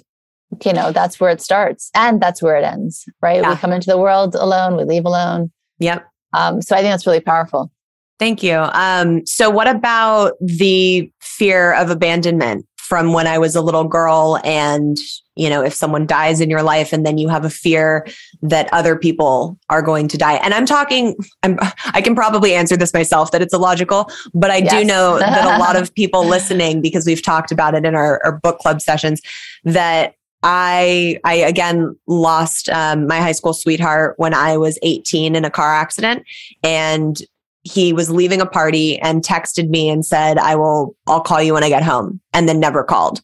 you 0.65 0.73
know, 0.73 0.93
that's 0.93 1.19
where 1.19 1.31
it 1.31 1.41
starts 1.41 1.91
and 1.95 2.21
that's 2.21 2.43
where 2.43 2.57
it 2.57 2.65
ends, 2.65 3.05
right? 3.21 3.41
Yeah. 3.41 3.51
We 3.51 3.57
come 3.57 3.73
into 3.73 3.91
the 3.91 3.99
world 3.99 4.35
alone, 4.35 4.77
we 4.77 4.85
leave 4.85 5.05
alone. 5.05 5.51
Yep. 5.79 6.07
Um, 6.33 6.63
so 6.63 6.77
I 6.77 6.81
think 6.81 6.93
that's 6.93 7.07
really 7.07 7.21
powerful. 7.21 7.73
Thank 8.19 8.43
you. 8.43 8.57
Um, 8.73 9.27
so, 9.27 9.51
what 9.51 9.67
about 9.67 10.35
the 10.41 11.11
fear 11.21 11.75
of 11.75 11.91
abandonment? 11.91 12.67
From 12.93 13.15
when 13.15 13.27
I 13.27 13.39
was 13.39 13.57
a 13.57 13.63
little 13.63 13.85
girl. 13.85 14.39
And, 14.45 14.99
you 15.35 15.49
know, 15.49 15.65
if 15.65 15.73
someone 15.73 16.07
dies 16.07 16.43
in 16.43 16.51
your 16.51 16.63
life 16.63 16.93
and 16.93 17.07
then 17.07 17.17
you 17.17 17.27
have 17.31 17.43
a 17.43 17.49
fear 17.49 18.07
that 18.43 18.69
other 18.71 18.97
people 18.97 19.59
are 19.71 19.81
going 19.81 20.09
to 20.09 20.19
die. 20.19 20.35
And 20.35 20.53
I'm 20.53 20.67
talking, 20.67 21.17
I'm, 21.43 21.59
I 21.95 22.03
can 22.03 22.15
probably 22.15 22.55
answer 22.55 22.77
this 22.77 22.93
myself 22.93 23.31
that 23.31 23.41
it's 23.41 23.55
illogical, 23.55 24.11
but 24.35 24.51
I 24.51 24.59
yes. 24.59 24.73
do 24.73 24.85
know 24.85 25.19
that 25.19 25.57
a 25.57 25.59
lot 25.59 25.75
of 25.75 25.95
people 26.01 26.27
listening, 26.27 26.83
because 26.83 27.07
we've 27.07 27.23
talked 27.23 27.51
about 27.51 27.75
it 27.75 27.87
in 27.87 27.95
our, 27.95 28.21
our 28.27 28.39
book 28.39 28.59
club 28.59 28.83
sessions, 28.83 29.23
that 29.65 30.15
I 30.43 31.19
I 31.25 31.35
again 31.35 31.97
lost 32.07 32.69
um, 32.69 33.07
my 33.07 33.21
high 33.21 33.33
school 33.33 33.55
sweetheart 33.55 34.17
when 34.19 34.35
I 34.35 34.57
was 34.59 34.79
18 34.83 35.35
in 35.35 35.45
a 35.47 35.51
car 35.51 35.73
accident, 35.73 36.25
and 36.65 37.17
he 37.65 37.93
was 37.93 38.11
leaving 38.11 38.41
a 38.41 38.47
party 38.47 38.99
and 39.01 39.23
texted 39.23 39.69
me 39.69 39.89
and 39.89 40.05
said, 40.05 40.39
I 40.39 40.57
will, 40.57 40.97
I'll 41.07 41.21
call 41.21 41.43
you 41.43 41.55
when 41.55 41.65
I 41.65 41.69
get 41.69 41.83
home 41.83 42.21
and 42.33 42.49
then 42.49 42.61
never 42.61 42.83
called. 42.83 43.21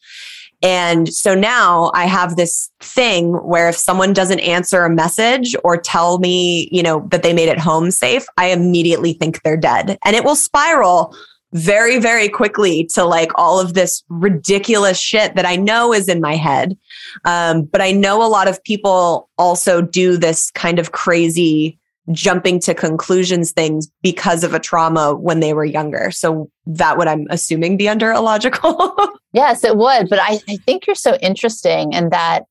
And 0.62 1.12
so 1.12 1.34
now 1.34 1.92
I 1.94 2.06
have 2.06 2.36
this 2.36 2.70
thing 2.80 3.32
where 3.34 3.68
if 3.68 3.76
someone 3.76 4.12
doesn't 4.12 4.40
answer 4.40 4.84
a 4.84 4.90
message 4.90 5.54
or 5.62 5.76
tell 5.76 6.18
me, 6.18 6.68
you 6.72 6.82
know, 6.82 7.06
that 7.10 7.22
they 7.22 7.32
made 7.32 7.48
it 7.48 7.60
home 7.60 7.90
safe, 7.90 8.26
I 8.36 8.46
immediately 8.46 9.12
think 9.12 9.42
they're 9.42 9.56
dead 9.56 9.98
and 10.04 10.16
it 10.16 10.24
will 10.24 10.36
spiral 10.36 11.14
very, 11.52 11.98
very 11.98 12.28
quickly 12.28 12.84
to 12.84 13.04
like 13.04 13.30
all 13.36 13.58
of 13.58 13.74
this 13.74 14.02
ridiculous 14.08 14.98
shit 14.98 15.34
that 15.34 15.46
I 15.46 15.56
know 15.56 15.94
is 15.94 16.08
in 16.08 16.20
my 16.20 16.36
head. 16.36 16.76
Um, 17.24 17.62
but 17.62 17.80
I 17.80 17.92
know 17.92 18.22
a 18.22 18.28
lot 18.28 18.48
of 18.48 18.62
people 18.64 19.30
also 19.38 19.80
do 19.80 20.18
this 20.18 20.50
kind 20.50 20.78
of 20.78 20.92
crazy 20.92 21.77
jumping 22.12 22.60
to 22.60 22.74
conclusions 22.74 23.52
things 23.52 23.88
because 24.02 24.44
of 24.44 24.54
a 24.54 24.58
trauma 24.58 25.14
when 25.14 25.40
they 25.40 25.52
were 25.52 25.64
younger. 25.64 26.10
So 26.10 26.50
that 26.66 26.96
would 26.96 27.08
I'm 27.08 27.26
assuming 27.30 27.76
be 27.76 27.88
under 27.88 28.10
illogical. 28.10 28.94
yes, 29.32 29.64
it 29.64 29.76
would. 29.76 30.08
But 30.08 30.18
I, 30.20 30.40
I 30.48 30.56
think 30.56 30.86
you're 30.86 30.96
so 30.96 31.16
interesting 31.16 31.92
in 31.92 32.10
that 32.10 32.44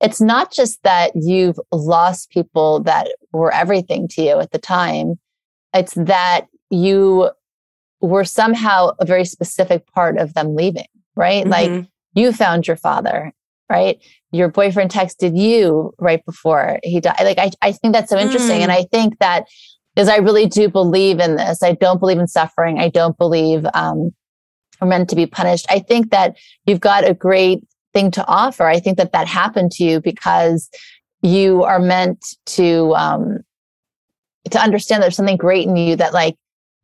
it's 0.00 0.20
not 0.20 0.52
just 0.52 0.82
that 0.82 1.12
you've 1.14 1.58
lost 1.72 2.30
people 2.30 2.80
that 2.80 3.08
were 3.32 3.52
everything 3.52 4.08
to 4.08 4.22
you 4.22 4.38
at 4.38 4.50
the 4.50 4.58
time. 4.58 5.18
It's 5.72 5.94
that 5.94 6.46
you 6.70 7.30
were 8.00 8.24
somehow 8.24 8.90
a 8.98 9.06
very 9.06 9.24
specific 9.24 9.86
part 9.94 10.18
of 10.18 10.34
them 10.34 10.54
leaving, 10.54 10.88
right? 11.16 11.44
Mm-hmm. 11.44 11.74
Like 11.76 11.86
you 12.14 12.32
found 12.32 12.66
your 12.66 12.76
father, 12.76 13.32
right? 13.70 13.98
Your 14.34 14.48
boyfriend 14.48 14.90
texted 14.90 15.38
you 15.38 15.94
right 15.98 16.24
before 16.26 16.80
he 16.82 17.00
died. 17.00 17.20
Like, 17.20 17.38
I, 17.38 17.50
I 17.62 17.72
think 17.72 17.94
that's 17.94 18.10
so 18.10 18.18
interesting. 18.18 18.58
Mm. 18.58 18.64
And 18.64 18.72
I 18.72 18.82
think 18.82 19.18
that 19.20 19.46
is, 19.96 20.08
I 20.08 20.16
really 20.16 20.46
do 20.46 20.68
believe 20.68 21.20
in 21.20 21.36
this. 21.36 21.62
I 21.62 21.72
don't 21.72 22.00
believe 22.00 22.18
in 22.18 22.26
suffering. 22.26 22.80
I 22.80 22.88
don't 22.88 23.16
believe, 23.16 23.64
um, 23.74 24.12
we're 24.80 24.88
meant 24.88 25.08
to 25.10 25.16
be 25.16 25.26
punished. 25.26 25.66
I 25.70 25.78
think 25.78 26.10
that 26.10 26.36
you've 26.66 26.80
got 26.80 27.08
a 27.08 27.14
great 27.14 27.60
thing 27.92 28.10
to 28.10 28.26
offer. 28.26 28.64
I 28.64 28.80
think 28.80 28.98
that 28.98 29.12
that 29.12 29.28
happened 29.28 29.70
to 29.72 29.84
you 29.84 30.00
because 30.00 30.68
you 31.22 31.62
are 31.62 31.78
meant 31.78 32.26
to, 32.46 32.92
um, 32.96 33.38
to 34.50 34.58
understand 34.58 35.00
there's 35.00 35.16
something 35.16 35.36
great 35.36 35.68
in 35.68 35.76
you 35.76 35.94
that 35.96 36.12
like 36.12 36.34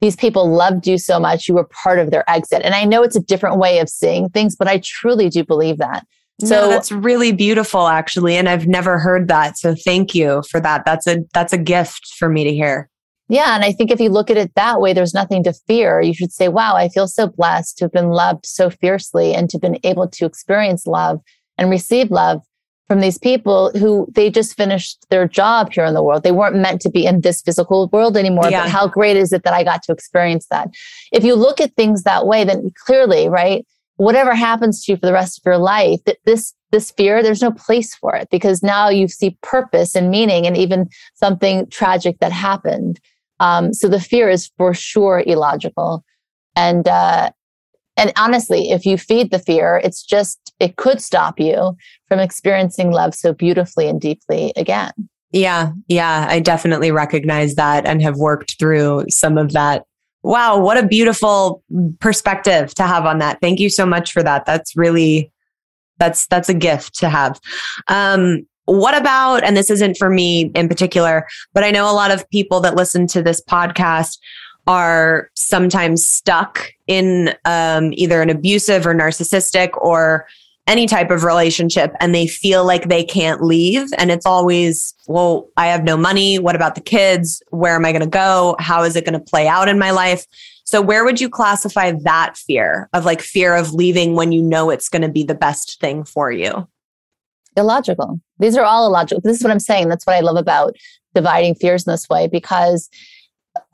these 0.01 0.15
people 0.15 0.49
loved 0.49 0.87
you 0.87 0.99
so 0.99 1.19
much. 1.19 1.49
You 1.49 1.55
were 1.55 1.69
part 1.83 1.99
of 1.99 2.13
their 2.13 2.25
exit. 2.31 2.63
And 2.63 2.75
I 2.75 2.85
know 2.85 3.03
it's 3.03 3.17
a 3.17 3.21
different 3.21 3.59
way 3.59 3.81
of 3.81 3.89
seeing 3.89 4.29
things, 4.29 4.55
but 4.55 4.69
I 4.69 4.81
truly 4.85 5.29
do 5.29 5.45
believe 5.45 5.79
that. 5.79 6.07
So 6.41 6.63
no, 6.63 6.69
that's 6.69 6.91
really 6.91 7.33
beautiful 7.33 7.87
actually 7.87 8.37
and 8.37 8.49
I've 8.49 8.67
never 8.67 8.99
heard 8.99 9.29
that. 9.29 9.59
So 9.59 9.75
thank 9.75 10.15
you 10.15 10.43
for 10.51 10.61
that. 10.61 10.85
That's 10.85 11.07
a 11.07 11.19
that's 11.33 11.53
a 11.53 11.59
gift 11.59 12.15
for 12.19 12.29
me 12.29 12.45
to 12.45 12.53
hear. 12.53 12.89
Yeah. 13.29 13.55
And 13.55 13.65
I 13.65 13.71
think 13.71 13.93
if 13.93 14.01
you 14.01 14.11
look 14.11 14.29
at 14.29 14.37
it 14.37 14.55
that 14.57 14.81
way, 14.81 14.93
there's 14.93 15.15
nothing 15.15 15.45
to 15.45 15.53
fear. 15.53 16.01
You 16.01 16.13
should 16.13 16.33
say, 16.33 16.49
wow, 16.49 16.75
I 16.75 16.89
feel 16.89 17.07
so 17.07 17.29
blessed 17.29 17.79
to 17.79 17.85
have 17.85 17.93
been 17.93 18.09
loved 18.09 18.45
so 18.45 18.71
fiercely 18.71 19.35
and 19.35 19.49
to 19.49 19.57
have 19.57 19.63
been 19.63 19.79
able 19.85 20.09
to 20.09 20.27
experience 20.27 20.85
love 20.85 21.21
and 21.57 21.71
receive 21.71 22.11
love 22.11 22.43
from 22.89 22.99
these 22.99 23.19
people 23.19 23.71
who 23.79 24.09
they 24.17 24.31
just 24.31 24.57
finished 24.57 25.07
their 25.11 25.29
job 25.29 25.73
here 25.73 25.85
in 25.85 25.95
the 25.95 26.03
world. 26.03 26.25
They 26.25 26.33
weren't 26.33 26.57
meant 26.57 26.81
to 26.81 26.91
be 26.91 27.07
in 27.07 27.21
this 27.21 27.41
physical 27.41 27.89
world 27.93 28.17
anymore. 28.17 28.51
Yeah. 28.51 28.65
But 28.65 28.71
how 28.71 28.89
great 28.89 29.17
is 29.17 29.33
it 29.33 29.45
that 29.45 29.55
I 29.55 29.63
got 29.63 29.85
to 29.85 29.93
experience 29.93 30.47
that? 30.51 30.71
If 31.13 31.23
you 31.23 31.37
look 31.37 31.61
at 31.61 31.73
things 31.75 32.03
that 32.03 32.27
way, 32.27 32.43
then 32.43 32.73
clearly, 32.85 33.29
right? 33.29 33.65
Whatever 34.01 34.35
happens 34.35 34.85
to 34.85 34.93
you 34.93 34.97
for 34.97 35.05
the 35.05 35.13
rest 35.13 35.39
of 35.39 35.43
your 35.45 35.59
life, 35.59 36.01
that 36.07 36.17
this 36.25 36.55
this 36.73 36.91
fear, 36.91 37.23
there's 37.23 37.43
no 37.43 37.51
place 37.53 37.95
for 37.95 38.15
it 38.17 38.29
because 38.31 38.63
now 38.63 38.89
you 38.89 39.09
see 39.09 39.37
purpose 39.43 39.95
and 39.95 40.11
meaning 40.11 40.47
and 40.47 40.57
even 40.57 40.89
something 41.15 41.69
tragic 41.69 42.19
that 42.21 42.33
happened. 42.33 42.99
Um, 43.41 43.75
so 43.75 43.89
the 43.89 44.01
fear 44.01 44.31
is 44.31 44.51
for 44.57 44.73
sure 44.73 45.23
illogical. 45.27 46.05
And 46.57 46.89
uh, 46.89 47.31
and 47.99 48.13
honestly, 48.17 48.71
if 48.71 48.87
you 48.87 48.97
feed 48.97 49.31
the 49.31 49.39
fear, 49.39 49.81
it's 49.85 50.03
just 50.03 50.55
it 50.61 50.77
could 50.77 51.03
stop 51.03 51.39
you 51.39 51.77
from 52.09 52.21
experiencing 52.21 52.93
love 52.93 53.15
so 53.15 53.35
beautifully 53.35 53.87
and 53.87 54.01
deeply 54.01 54.55
again. 54.57 54.93
Yeah, 55.33 55.73
yeah, 55.89 56.27
I 56.29 56.41
definitely 56.41 56.91
recognize 56.91 57.55
that 57.57 57.87
and 57.87 58.03
have 58.03 58.17
worked 58.17 58.59
through 58.59 59.05
some 59.11 59.37
of 59.37 59.53
that. 59.53 59.85
Wow, 60.23 60.61
what 60.61 60.77
a 60.77 60.87
beautiful 60.87 61.63
perspective 61.99 62.75
to 62.75 62.83
have 62.83 63.07
on 63.07 63.19
that. 63.19 63.41
Thank 63.41 63.59
you 63.59 63.71
so 63.71 63.87
much 63.87 64.13
for 64.13 64.23
that. 64.23 64.45
That's 64.45 64.77
really 64.77 65.33
that's 65.99 66.27
that's 66.27 66.49
a 66.49 66.55
gift 66.55 66.99
to 66.99 67.09
have. 67.09 67.41
Um, 67.89 68.47
what 68.67 68.97
about, 68.97 69.43
and 69.43 69.57
this 69.57 69.71
isn't 69.71 69.97
for 69.97 70.11
me 70.11 70.53
in 70.55 70.69
particular, 70.69 71.27
but 71.53 71.65
I 71.65 71.71
know 71.71 71.91
a 71.91 71.95
lot 71.95 72.11
of 72.11 72.29
people 72.31 72.61
that 72.61 72.77
listen 72.77 73.07
to 73.09 73.23
this 73.23 73.43
podcast 73.43 74.19
are 74.67 75.31
sometimes 75.35 76.07
stuck 76.07 76.71
in 76.87 77.35
um, 77.45 77.93
either 77.95 78.23
an 78.23 78.31
abusive 78.31 78.87
or 78.87 78.95
narcissistic 78.95 79.71
or 79.77 80.27
any 80.71 80.87
type 80.87 81.11
of 81.11 81.25
relationship 81.25 81.93
and 81.99 82.15
they 82.15 82.29
feel 82.29 82.65
like 82.65 82.89
they 82.89 83.03
can't 83.03 83.43
leave. 83.43 83.89
And 83.99 84.13
it's 84.13 84.25
always, 84.25 84.95
well, 85.09 85.49
I 85.57 85.67
have 85.67 85.83
no 85.83 85.97
money. 85.97 86.39
What 86.39 86.55
about 86.55 86.77
the 86.77 86.81
kids? 86.81 87.43
Where 87.51 87.75
am 87.75 87.85
I 87.85 87.91
going 87.91 88.05
to 88.05 88.09
go? 88.09 88.55
How 88.61 88.85
is 88.85 88.95
it 88.95 89.05
going 89.05 89.19
to 89.19 89.25
play 89.25 89.49
out 89.49 89.69
in 89.69 89.81
my 89.81 89.91
life? 89.91 90.25
So, 90.63 90.81
where 90.81 91.05
would 91.05 91.21
you 91.21 91.29
classify 91.29 91.91
that 92.05 92.37
fear 92.37 92.89
of 92.93 93.05
like 93.05 93.21
fear 93.21 93.57
of 93.57 93.75
leaving 93.75 94.15
when 94.15 94.31
you 94.31 94.41
know 94.41 94.71
it's 94.71 94.89
going 94.89 95.03
to 95.03 95.09
be 95.09 95.25
the 95.25 95.35
best 95.35 95.81
thing 95.81 96.05
for 96.05 96.31
you? 96.31 96.69
Illogical. 97.57 98.21
These 98.39 98.57
are 98.57 98.65
all 98.65 98.87
illogical. 98.87 99.23
This 99.23 99.39
is 99.39 99.43
what 99.43 99.51
I'm 99.51 99.59
saying. 99.59 99.89
That's 99.89 100.07
what 100.07 100.15
I 100.15 100.21
love 100.21 100.37
about 100.37 100.77
dividing 101.13 101.57
fears 101.57 101.85
in 101.85 101.91
this 101.91 102.09
way 102.09 102.29
because 102.29 102.89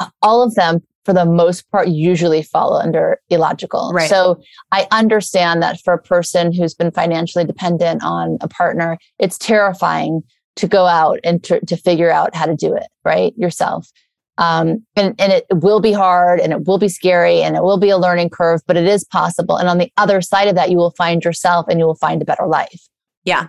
uh, 0.01 0.09
all 0.23 0.43
of 0.43 0.55
them 0.55 0.83
for 1.07 1.13
the 1.13 1.25
most 1.25 1.71
part 1.71 1.87
usually 1.87 2.43
fall 2.43 2.77
under 2.77 3.21
illogical. 3.31 3.93
Right. 3.95 4.11
So 4.11 4.43
I 4.73 4.89
understand 4.91 5.63
that 5.63 5.81
for 5.81 5.95
a 5.95 6.03
person 6.03 6.53
who's 6.53 6.75
been 6.75 6.91
financially 6.91 7.45
dependent 7.45 8.03
on 8.03 8.39
a 8.41 8.49
partner, 8.49 8.99
it's 9.21 9.39
terrifying 9.39 10.23
to 10.57 10.67
go 10.67 10.87
out 10.87 11.21
and 11.23 11.43
to, 11.45 11.65
to 11.65 11.77
figure 11.77 12.11
out 12.11 12.35
how 12.35 12.45
to 12.45 12.57
do 12.57 12.75
it, 12.75 12.89
right? 13.05 13.33
Yourself. 13.39 13.89
Um, 14.39 14.85
and, 14.97 15.15
and 15.19 15.33
it 15.33 15.47
will 15.53 15.81
be 15.81 15.93
hard 15.93 16.41
and 16.41 16.53
it 16.53 16.67
will 16.67 16.79
be 16.79 16.89
scary 16.89 17.41
and 17.41 17.57
it 17.57 17.63
will 17.63 17.79
be 17.79 17.89
a 17.91 17.97
learning 17.97 18.31
curve, 18.31 18.61
but 18.67 18.77
it 18.77 18.87
is 18.87 19.05
possible. 19.05 19.57
And 19.57 19.69
on 19.69 19.79
the 19.79 19.91
other 19.97 20.21
side 20.21 20.49
of 20.49 20.57
that, 20.57 20.71
you 20.71 20.77
will 20.77 20.93
find 20.99 21.25
yourself 21.25 21.67
and 21.71 21.79
you 21.79 21.87
will 21.87 21.95
find 21.95 22.21
a 22.21 22.27
better 22.27 22.47
life. 22.47 22.89
Yeah. 23.25 23.49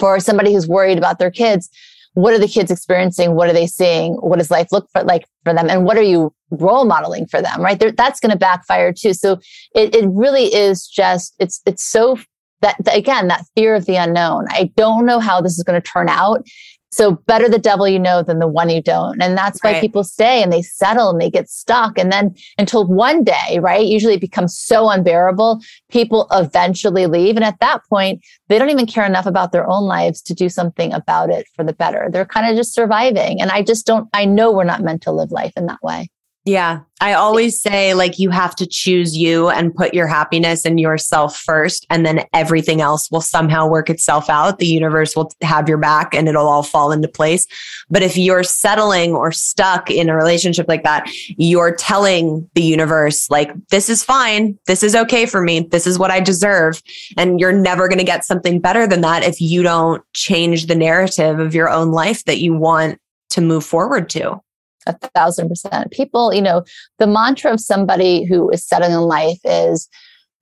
For 0.00 0.18
somebody 0.18 0.52
who's 0.52 0.66
worried 0.66 0.98
about 0.98 1.20
their 1.20 1.30
kids, 1.30 1.70
what 2.14 2.34
are 2.34 2.38
the 2.38 2.48
kids 2.48 2.70
experiencing? 2.70 3.34
What 3.34 3.48
are 3.48 3.52
they 3.52 3.66
seeing? 3.66 4.14
What 4.14 4.38
does 4.38 4.50
life 4.50 4.68
look 4.72 4.88
for, 4.90 5.04
like 5.04 5.26
for 5.44 5.54
them? 5.54 5.70
And 5.70 5.84
what 5.84 5.96
are 5.96 6.02
you 6.02 6.34
role 6.50 6.84
modeling 6.84 7.26
for 7.26 7.42
them? 7.42 7.60
Right. 7.60 7.78
that's 7.96 8.20
going 8.20 8.32
to 8.32 8.38
backfire 8.38 8.92
too. 8.92 9.14
So 9.14 9.40
it, 9.74 9.94
it 9.94 10.08
really 10.08 10.54
is 10.54 10.86
just, 10.86 11.34
it's, 11.38 11.60
it's 11.66 11.84
so 11.84 12.18
that, 12.62 12.76
again, 12.92 13.28
that 13.28 13.44
fear 13.54 13.74
of 13.74 13.86
the 13.86 13.96
unknown. 13.96 14.46
I 14.50 14.70
don't 14.76 15.06
know 15.06 15.20
how 15.20 15.40
this 15.40 15.58
is 15.58 15.64
going 15.64 15.80
to 15.80 15.86
turn 15.86 16.08
out. 16.08 16.46
So 16.92 17.12
better 17.26 17.48
the 17.48 17.58
devil 17.58 17.86
you 17.86 17.98
know 17.98 18.22
than 18.22 18.38
the 18.38 18.46
one 18.46 18.70
you 18.70 18.80
don't. 18.80 19.20
And 19.20 19.36
that's 19.36 19.62
why 19.62 19.72
right. 19.72 19.80
people 19.82 20.02
stay 20.02 20.42
and 20.42 20.50
they 20.50 20.62
settle 20.62 21.10
and 21.10 21.20
they 21.20 21.28
get 21.28 21.48
stuck. 21.48 21.98
And 21.98 22.10
then 22.10 22.34
until 22.56 22.86
one 22.86 23.22
day, 23.22 23.58
right? 23.60 23.84
Usually 23.84 24.14
it 24.14 24.20
becomes 24.20 24.58
so 24.58 24.88
unbearable, 24.88 25.60
people 25.90 26.26
eventually 26.32 27.06
leave. 27.06 27.36
And 27.36 27.44
at 27.44 27.60
that 27.60 27.82
point, 27.90 28.24
they 28.48 28.58
don't 28.58 28.70
even 28.70 28.86
care 28.86 29.04
enough 29.04 29.26
about 29.26 29.52
their 29.52 29.68
own 29.68 29.84
lives 29.84 30.22
to 30.22 30.34
do 30.34 30.48
something 30.48 30.92
about 30.94 31.28
it 31.28 31.46
for 31.54 31.64
the 31.64 31.74
better. 31.74 32.08
They're 32.10 32.24
kind 32.24 32.48
of 32.48 32.56
just 32.56 32.72
surviving. 32.72 33.42
And 33.42 33.50
I 33.50 33.62
just 33.62 33.84
don't, 33.84 34.08
I 34.14 34.24
know 34.24 34.50
we're 34.50 34.64
not 34.64 34.82
meant 34.82 35.02
to 35.02 35.12
live 35.12 35.32
life 35.32 35.52
in 35.56 35.66
that 35.66 35.82
way. 35.82 36.08
Yeah. 36.46 36.82
I 37.00 37.14
always 37.14 37.60
say, 37.60 37.92
like, 37.92 38.20
you 38.20 38.30
have 38.30 38.54
to 38.56 38.66
choose 38.66 39.16
you 39.16 39.48
and 39.48 39.74
put 39.74 39.92
your 39.92 40.06
happiness 40.06 40.64
and 40.64 40.78
yourself 40.78 41.36
first, 41.36 41.84
and 41.90 42.06
then 42.06 42.24
everything 42.32 42.80
else 42.80 43.10
will 43.10 43.20
somehow 43.20 43.68
work 43.68 43.90
itself 43.90 44.30
out. 44.30 44.60
The 44.60 44.66
universe 44.66 45.16
will 45.16 45.32
have 45.42 45.68
your 45.68 45.76
back 45.76 46.14
and 46.14 46.28
it'll 46.28 46.46
all 46.46 46.62
fall 46.62 46.92
into 46.92 47.08
place. 47.08 47.48
But 47.90 48.02
if 48.02 48.16
you're 48.16 48.44
settling 48.44 49.12
or 49.12 49.32
stuck 49.32 49.90
in 49.90 50.08
a 50.08 50.14
relationship 50.14 50.66
like 50.68 50.84
that, 50.84 51.10
you're 51.36 51.74
telling 51.74 52.48
the 52.54 52.62
universe, 52.62 53.28
like, 53.28 53.50
this 53.70 53.88
is 53.88 54.04
fine. 54.04 54.56
This 54.66 54.84
is 54.84 54.94
okay 54.94 55.26
for 55.26 55.42
me. 55.42 55.60
This 55.60 55.86
is 55.86 55.98
what 55.98 56.12
I 56.12 56.20
deserve. 56.20 56.80
And 57.16 57.40
you're 57.40 57.52
never 57.52 57.88
going 57.88 57.98
to 57.98 58.04
get 58.04 58.24
something 58.24 58.60
better 58.60 58.86
than 58.86 59.00
that 59.00 59.24
if 59.24 59.40
you 59.40 59.64
don't 59.64 60.02
change 60.14 60.66
the 60.66 60.76
narrative 60.76 61.40
of 61.40 61.56
your 61.56 61.68
own 61.68 61.90
life 61.90 62.24
that 62.26 62.38
you 62.38 62.54
want 62.54 63.00
to 63.30 63.40
move 63.40 63.64
forward 63.64 64.08
to 64.10 64.40
a 64.86 64.94
thousand 65.14 65.48
percent. 65.48 65.90
People, 65.90 66.32
you 66.32 66.42
know, 66.42 66.64
the 66.98 67.06
mantra 67.06 67.52
of 67.52 67.60
somebody 67.60 68.24
who 68.24 68.50
is 68.50 68.66
settling 68.66 68.92
in 68.92 69.00
life 69.00 69.38
is, 69.44 69.88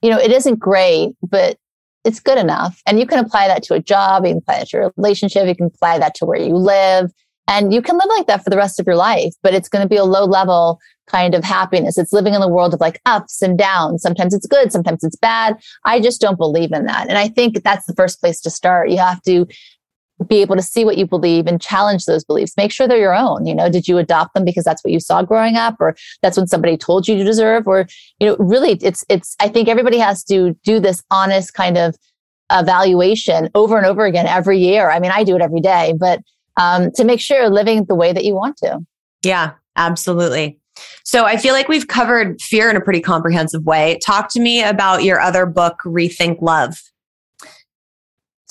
you 0.02 0.10
know, 0.10 0.18
it 0.18 0.30
isn't 0.30 0.58
great, 0.58 1.12
but 1.22 1.58
it's 2.04 2.20
good 2.20 2.38
enough. 2.38 2.80
And 2.86 3.00
you 3.00 3.06
can 3.06 3.18
apply 3.18 3.48
that 3.48 3.62
to 3.64 3.74
a 3.74 3.80
job, 3.80 4.24
you 4.24 4.32
can 4.32 4.38
apply 4.38 4.58
that 4.58 4.68
to 4.68 4.86
a 4.86 4.92
relationship, 4.96 5.46
you 5.46 5.54
can 5.54 5.66
apply 5.66 5.98
that 5.98 6.14
to 6.16 6.26
where 6.26 6.40
you 6.40 6.54
live. 6.56 7.10
And 7.46 7.74
you 7.74 7.82
can 7.82 7.96
live 7.96 8.08
like 8.08 8.26
that 8.26 8.42
for 8.42 8.48
the 8.48 8.56
rest 8.56 8.80
of 8.80 8.86
your 8.86 8.96
life, 8.96 9.34
but 9.42 9.52
it's 9.52 9.68
going 9.68 9.82
to 9.82 9.88
be 9.88 9.96
a 9.96 10.04
low 10.04 10.24
level 10.24 10.80
kind 11.06 11.34
of 11.34 11.44
happiness. 11.44 11.98
It's 11.98 12.12
living 12.12 12.32
in 12.32 12.40
the 12.40 12.48
world 12.48 12.72
of 12.72 12.80
like 12.80 13.00
ups 13.04 13.42
and 13.42 13.58
downs. 13.58 14.00
Sometimes 14.00 14.32
it's 14.32 14.46
good, 14.46 14.72
sometimes 14.72 15.04
it's 15.04 15.16
bad. 15.16 15.62
I 15.84 16.00
just 16.00 16.20
don't 16.20 16.38
believe 16.38 16.72
in 16.72 16.86
that. 16.86 17.08
And 17.08 17.18
I 17.18 17.28
think 17.28 17.62
that's 17.62 17.84
the 17.84 17.94
first 17.94 18.20
place 18.20 18.40
to 18.42 18.50
start. 18.50 18.90
You 18.90 18.96
have 18.98 19.20
to 19.22 19.46
be 20.26 20.40
able 20.40 20.56
to 20.56 20.62
see 20.62 20.84
what 20.84 20.96
you 20.96 21.06
believe 21.06 21.46
and 21.46 21.60
challenge 21.60 22.06
those 22.06 22.24
beliefs. 22.24 22.56
Make 22.56 22.72
sure 22.72 22.86
they're 22.86 22.98
your 22.98 23.14
own. 23.14 23.46
You 23.46 23.54
know, 23.54 23.68
did 23.68 23.88
you 23.88 23.98
adopt 23.98 24.34
them 24.34 24.44
because 24.44 24.64
that's 24.64 24.82
what 24.84 24.92
you 24.92 25.00
saw 25.00 25.22
growing 25.22 25.56
up, 25.56 25.76
or 25.80 25.96
that's 26.22 26.36
what 26.36 26.48
somebody 26.48 26.76
told 26.76 27.08
you 27.08 27.16
to 27.16 27.24
deserve, 27.24 27.66
or 27.66 27.86
you 28.20 28.28
know, 28.28 28.36
really, 28.38 28.78
it's 28.80 29.04
it's. 29.08 29.36
I 29.40 29.48
think 29.48 29.68
everybody 29.68 29.98
has 29.98 30.24
to 30.24 30.56
do 30.64 30.80
this 30.80 31.02
honest 31.10 31.54
kind 31.54 31.76
of 31.76 31.96
evaluation 32.52 33.50
over 33.54 33.76
and 33.76 33.86
over 33.86 34.04
again 34.04 34.26
every 34.26 34.58
year. 34.58 34.90
I 34.90 35.00
mean, 35.00 35.10
I 35.10 35.24
do 35.24 35.34
it 35.36 35.42
every 35.42 35.60
day, 35.60 35.94
but 35.98 36.20
um, 36.56 36.92
to 36.92 37.04
make 37.04 37.20
sure 37.20 37.38
you're 37.38 37.50
living 37.50 37.84
the 37.84 37.94
way 37.94 38.12
that 38.12 38.24
you 38.24 38.34
want 38.34 38.56
to. 38.58 38.80
Yeah, 39.24 39.52
absolutely. 39.76 40.60
So 41.04 41.24
I 41.24 41.36
feel 41.36 41.54
like 41.54 41.68
we've 41.68 41.86
covered 41.86 42.40
fear 42.40 42.68
in 42.70 42.76
a 42.76 42.80
pretty 42.80 43.00
comprehensive 43.00 43.64
way. 43.64 43.98
Talk 44.04 44.28
to 44.32 44.40
me 44.40 44.62
about 44.62 45.04
your 45.04 45.20
other 45.20 45.46
book, 45.46 45.80
Rethink 45.84 46.40
Love. 46.40 46.80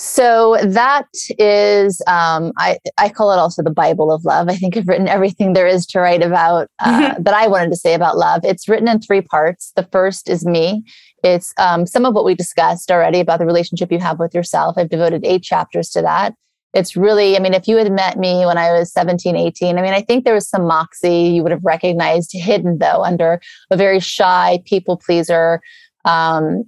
So 0.05 0.57
that 0.61 1.07
is, 1.39 2.01
um, 2.07 2.51
I, 2.57 2.77
I 2.97 3.07
call 3.07 3.31
it 3.31 3.39
also 3.39 3.63
the 3.63 3.71
Bible 3.71 4.11
of 4.11 4.25
love. 4.25 4.49
I 4.49 4.55
think 4.57 4.75
I've 4.75 4.85
written 4.85 5.07
everything 5.07 5.53
there 5.53 5.65
is 5.65 5.85
to 5.87 6.01
write 6.01 6.21
about 6.21 6.67
uh, 6.79 7.11
mm-hmm. 7.13 7.23
that 7.23 7.33
I 7.33 7.47
wanted 7.47 7.69
to 7.69 7.77
say 7.77 7.93
about 7.93 8.17
love. 8.17 8.41
It's 8.43 8.67
written 8.67 8.89
in 8.89 8.99
three 8.99 9.21
parts. 9.21 9.71
The 9.77 9.87
first 9.93 10.29
is 10.29 10.45
me. 10.45 10.83
It's 11.23 11.53
um, 11.57 11.87
some 11.87 12.03
of 12.05 12.13
what 12.13 12.25
we 12.25 12.35
discussed 12.35 12.91
already 12.91 13.21
about 13.21 13.39
the 13.39 13.45
relationship 13.45 13.93
you 13.93 13.99
have 13.99 14.19
with 14.19 14.35
yourself. 14.35 14.77
I've 14.77 14.89
devoted 14.89 15.25
eight 15.25 15.41
chapters 15.41 15.89
to 15.91 16.01
that. 16.01 16.35
It's 16.73 16.97
really, 16.97 17.37
I 17.37 17.39
mean, 17.39 17.53
if 17.53 17.69
you 17.69 17.77
had 17.77 17.89
met 17.89 18.19
me 18.19 18.45
when 18.45 18.57
I 18.57 18.73
was 18.73 18.91
17, 18.91 19.37
18, 19.37 19.77
I 19.77 19.81
mean, 19.81 19.93
I 19.93 20.01
think 20.01 20.25
there 20.25 20.33
was 20.33 20.49
some 20.49 20.67
moxie 20.67 21.27
you 21.27 21.43
would 21.43 21.53
have 21.53 21.63
recognized 21.63 22.31
hidden 22.33 22.79
though 22.79 23.05
under 23.05 23.39
a 23.71 23.77
very 23.77 24.01
shy 24.01 24.61
people 24.65 24.97
pleaser. 24.97 25.61
Um, 26.03 26.65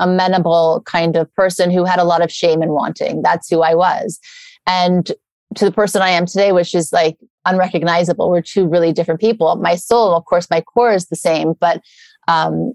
amenable 0.00 0.82
kind 0.86 1.16
of 1.16 1.32
person 1.34 1.70
who 1.70 1.84
had 1.84 1.98
a 1.98 2.04
lot 2.04 2.22
of 2.22 2.32
shame 2.32 2.62
and 2.62 2.72
wanting. 2.72 3.22
That's 3.22 3.48
who 3.48 3.62
I 3.62 3.74
was. 3.74 4.18
And 4.66 5.10
to 5.56 5.64
the 5.64 5.72
person 5.72 6.02
I 6.02 6.10
am 6.10 6.26
today, 6.26 6.52
which 6.52 6.74
is 6.74 6.92
like 6.92 7.16
unrecognizable. 7.44 8.30
We're 8.30 8.42
two 8.42 8.66
really 8.66 8.92
different 8.92 9.20
people. 9.20 9.54
My 9.56 9.74
soul, 9.74 10.14
of 10.14 10.24
course, 10.24 10.48
my 10.50 10.60
core 10.60 10.92
is 10.92 11.06
the 11.06 11.16
same, 11.16 11.54
but 11.58 11.80
um, 12.28 12.74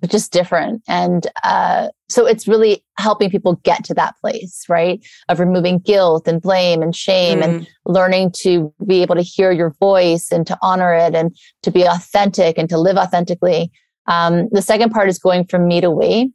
but 0.00 0.10
just 0.10 0.32
different. 0.32 0.82
And 0.88 1.26
uh, 1.42 1.88
so 2.08 2.26
it's 2.26 2.46
really 2.46 2.84
helping 2.98 3.30
people 3.30 3.54
get 3.64 3.82
to 3.84 3.94
that 3.94 4.14
place, 4.20 4.64
right? 4.68 5.04
Of 5.28 5.40
removing 5.40 5.78
guilt 5.78 6.28
and 6.28 6.40
blame 6.40 6.82
and 6.82 6.94
shame 6.94 7.40
mm. 7.40 7.44
and 7.44 7.68
learning 7.86 8.32
to 8.42 8.72
be 8.86 9.00
able 9.02 9.14
to 9.14 9.22
hear 9.22 9.52
your 9.52 9.70
voice 9.80 10.30
and 10.30 10.46
to 10.46 10.58
honor 10.60 10.94
it 10.94 11.14
and 11.14 11.34
to 11.62 11.70
be 11.70 11.84
authentic 11.84 12.58
and 12.58 12.68
to 12.68 12.78
live 12.78 12.96
authentically. 12.96 13.70
Um, 14.08 14.48
the 14.50 14.62
second 14.62 14.90
part 14.90 15.08
is 15.08 15.18
going 15.18 15.46
from 15.46 15.66
me 15.66 15.80
to 15.80 15.90
we. 15.90 16.32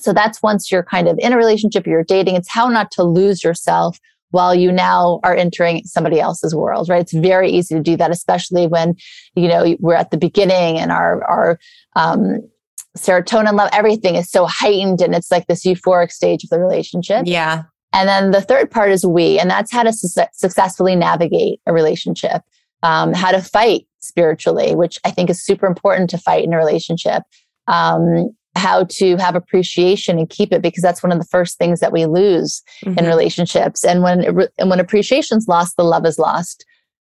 So 0.00 0.12
that's 0.12 0.42
once 0.42 0.70
you're 0.70 0.84
kind 0.84 1.08
of 1.08 1.18
in 1.18 1.32
a 1.32 1.36
relationship, 1.36 1.86
you're 1.86 2.04
dating, 2.04 2.36
it's 2.36 2.48
how 2.48 2.68
not 2.68 2.90
to 2.92 3.02
lose 3.02 3.42
yourself 3.42 3.98
while 4.30 4.54
you 4.54 4.70
now 4.70 5.20
are 5.24 5.34
entering 5.34 5.82
somebody 5.84 6.20
else's 6.20 6.54
world, 6.54 6.88
right? 6.88 7.00
It's 7.00 7.14
very 7.14 7.50
easy 7.50 7.74
to 7.74 7.82
do 7.82 7.96
that, 7.96 8.10
especially 8.10 8.66
when, 8.66 8.94
you 9.34 9.48
know, 9.48 9.76
we're 9.80 9.94
at 9.94 10.10
the 10.10 10.18
beginning 10.18 10.78
and 10.78 10.92
our, 10.92 11.24
our, 11.24 11.58
um, 11.96 12.48
serotonin 12.96 13.54
level, 13.54 13.70
everything 13.72 14.16
is 14.16 14.30
so 14.30 14.46
heightened 14.46 15.00
and 15.00 15.14
it's 15.14 15.30
like 15.30 15.46
this 15.46 15.64
euphoric 15.64 16.12
stage 16.12 16.44
of 16.44 16.50
the 16.50 16.60
relationship. 16.60 17.22
Yeah. 17.26 17.64
And 17.92 18.08
then 18.08 18.30
the 18.32 18.40
third 18.40 18.70
part 18.70 18.90
is 18.90 19.06
we, 19.06 19.38
and 19.38 19.50
that's 19.50 19.72
how 19.72 19.82
to 19.82 19.92
su- 19.92 20.22
successfully 20.32 20.94
navigate 20.94 21.60
a 21.66 21.72
relationship, 21.72 22.42
um, 22.82 23.14
how 23.14 23.32
to 23.32 23.40
fight 23.40 23.86
spiritually, 24.08 24.74
which 24.74 24.98
I 25.04 25.10
think 25.10 25.30
is 25.30 25.44
super 25.44 25.66
important 25.66 26.10
to 26.10 26.18
fight 26.18 26.44
in 26.44 26.52
a 26.52 26.56
relationship. 26.56 27.22
Um, 27.66 28.30
how 28.56 28.84
to 28.84 29.16
have 29.16 29.36
appreciation 29.36 30.18
and 30.18 30.28
keep 30.28 30.52
it 30.52 30.62
because 30.62 30.82
that's 30.82 31.02
one 31.02 31.12
of 31.12 31.18
the 31.18 31.26
first 31.26 31.58
things 31.58 31.78
that 31.78 31.92
we 31.92 32.06
lose 32.06 32.62
mm-hmm. 32.84 32.98
in 32.98 33.04
relationships. 33.06 33.84
And 33.84 34.02
when 34.02 34.48
and 34.58 34.70
when 34.70 34.80
appreciation's 34.80 35.46
lost, 35.46 35.76
the 35.76 35.84
love 35.84 36.04
is 36.04 36.18
lost. 36.18 36.64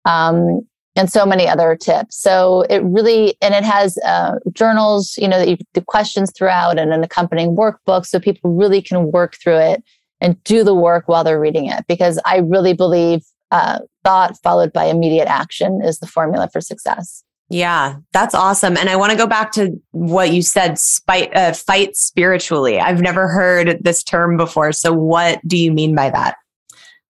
Um, 0.03 0.67
and 0.97 1.11
so 1.11 1.25
many 1.25 1.47
other 1.47 1.75
tips. 1.75 2.19
So 2.19 2.63
it 2.69 2.83
really, 2.83 3.37
and 3.41 3.53
it 3.53 3.63
has 3.63 3.99
uh, 3.99 4.39
journals, 4.51 5.13
you 5.17 5.27
know, 5.27 5.37
that 5.37 5.47
you 5.47 5.57
do 5.73 5.81
questions 5.81 6.33
throughout 6.35 6.79
and 6.79 6.91
an 6.91 7.03
accompanying 7.03 7.55
workbook 7.55 8.05
so 8.05 8.19
people 8.19 8.55
really 8.55 8.81
can 8.81 9.11
work 9.11 9.35
through 9.35 9.57
it 9.57 9.83
and 10.19 10.43
do 10.43 10.63
the 10.63 10.73
work 10.73 11.07
while 11.07 11.23
they're 11.23 11.39
reading 11.39 11.67
it. 11.67 11.85
Because 11.87 12.19
I 12.25 12.37
really 12.37 12.73
believe 12.73 13.21
uh, 13.51 13.79
thought 14.07 14.37
followed 14.41 14.71
by 14.71 14.85
immediate 14.85 15.27
action 15.27 15.81
is 15.83 15.99
the 15.99 16.07
formula 16.07 16.47
for 16.53 16.61
success. 16.61 17.25
Yeah, 17.49 17.95
that's 18.13 18.33
awesome. 18.33 18.77
And 18.77 18.89
I 18.89 18.95
want 18.95 19.11
to 19.11 19.17
go 19.17 19.27
back 19.27 19.51
to 19.53 19.81
what 19.91 20.31
you 20.31 20.41
said, 20.41 20.79
spite, 20.79 21.35
uh, 21.35 21.51
fight 21.51 21.97
spiritually. 21.97 22.79
I've 22.79 23.01
never 23.01 23.27
heard 23.27 23.79
this 23.81 24.03
term 24.03 24.37
before. 24.37 24.71
So 24.71 24.93
what 24.93 25.45
do 25.45 25.57
you 25.57 25.73
mean 25.73 25.93
by 25.93 26.09
that? 26.09 26.35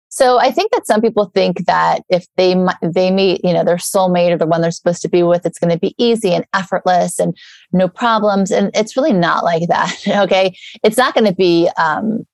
So 0.10 0.40
I 0.40 0.50
think 0.50 0.72
that 0.72 0.88
some 0.88 1.02
people 1.02 1.32
think 1.36 1.66
that 1.68 2.02
if 2.10 2.26
they 2.36 2.56
they 2.82 3.12
meet, 3.12 3.46
you 3.46 3.54
know, 3.54 3.64
their 3.64 3.78
soulmate 3.78 4.32
or 4.32 4.38
the 4.38 4.48
one 4.48 4.62
they're 4.62 4.72
supposed 4.72 5.04
to 5.04 5.10
be 5.10 5.22
with, 5.22 5.46
it's 5.46 5.60
going 5.60 5.72
to 5.72 5.78
be 5.78 5.94
easy 6.00 6.34
and 6.34 6.48
effortless 6.56 7.20
and 7.20 7.38
no 7.72 7.88
problems. 7.88 8.50
And 8.50 8.72
it's 8.74 8.98
really 8.98 9.14
not 9.14 9.44
like 9.44 9.68
that. 9.70 9.96
Okay, 10.08 10.56
it's 10.84 10.98
not 10.98 11.14
going 11.14 11.28
to 11.28 11.36
be 11.36 11.70
um, 11.78 12.26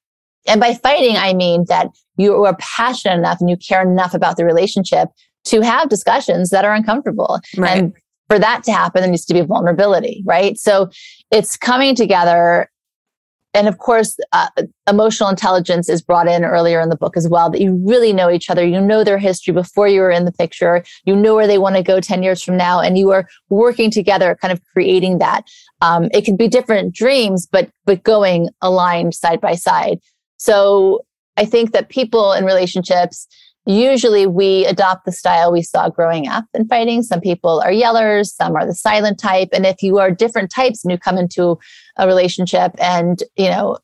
and 0.45 0.59
by 0.59 0.73
fighting, 0.73 1.15
I 1.17 1.33
mean 1.33 1.65
that 1.67 1.87
you 2.17 2.43
are 2.45 2.55
passionate 2.57 3.17
enough 3.17 3.39
and 3.39 3.49
you 3.49 3.57
care 3.57 3.81
enough 3.81 4.13
about 4.13 4.37
the 4.37 4.45
relationship 4.45 5.09
to 5.45 5.61
have 5.61 5.89
discussions 5.89 6.49
that 6.49 6.65
are 6.65 6.73
uncomfortable. 6.73 7.39
Right. 7.57 7.77
And 7.77 7.93
for 8.29 8.39
that 8.39 8.63
to 8.63 8.71
happen, 8.71 9.01
there 9.01 9.11
needs 9.11 9.25
to 9.25 9.33
be 9.33 9.41
vulnerability, 9.41 10.23
right? 10.25 10.57
So 10.57 10.89
it's 11.31 11.57
coming 11.57 11.95
together. 11.95 12.69
And 13.55 13.67
of 13.67 13.77
course, 13.77 14.17
uh, 14.31 14.47
emotional 14.89 15.29
intelligence 15.29 15.87
is 15.87 16.01
brought 16.01 16.27
in 16.27 16.43
earlier 16.43 16.81
in 16.81 16.89
the 16.89 16.95
book 16.95 17.15
as 17.15 17.27
well, 17.29 17.51
that 17.51 17.61
you 17.61 17.79
really 17.85 18.11
know 18.11 18.31
each 18.31 18.49
other. 18.49 18.65
You 18.65 18.81
know 18.81 19.03
their 19.03 19.19
history 19.19 19.53
before 19.53 19.87
you 19.87 20.01
were 20.01 20.09
in 20.09 20.25
the 20.25 20.31
picture. 20.31 20.83
You 21.05 21.15
know 21.15 21.35
where 21.35 21.45
they 21.45 21.59
want 21.59 21.75
to 21.75 21.83
go 21.83 21.99
10 21.99 22.23
years 22.23 22.41
from 22.41 22.57
now. 22.57 22.79
And 22.79 22.97
you 22.97 23.11
are 23.11 23.27
working 23.49 23.91
together, 23.91 24.35
kind 24.41 24.51
of 24.51 24.59
creating 24.73 25.19
that. 25.19 25.43
Um, 25.81 26.09
it 26.13 26.21
could 26.21 26.37
be 26.37 26.47
different 26.47 26.95
dreams, 26.95 27.45
but, 27.45 27.69
but 27.85 28.01
going 28.01 28.49
aligned 28.61 29.13
side 29.13 29.39
by 29.39 29.53
side. 29.53 29.99
So 30.37 31.05
I 31.37 31.45
think 31.45 31.71
that 31.71 31.89
people 31.89 32.33
in 32.33 32.45
relationships, 32.45 33.27
usually 33.65 34.27
we 34.27 34.65
adopt 34.65 35.05
the 35.05 35.11
style 35.11 35.51
we 35.51 35.61
saw 35.61 35.89
growing 35.89 36.27
up 36.27 36.45
in 36.53 36.67
fighting. 36.67 37.01
Some 37.01 37.21
people 37.21 37.61
are 37.61 37.71
yellers, 37.71 38.27
some 38.27 38.55
are 38.55 38.65
the 38.65 38.75
silent 38.75 39.19
type. 39.19 39.49
And 39.53 39.65
if 39.65 39.81
you 39.81 39.99
are 39.99 40.11
different 40.11 40.51
types 40.51 40.83
and 40.83 40.91
you 40.91 40.97
come 40.97 41.17
into 41.17 41.57
a 41.97 42.07
relationship 42.07 42.73
and, 42.77 43.23
you 43.35 43.49
know, 43.49 43.77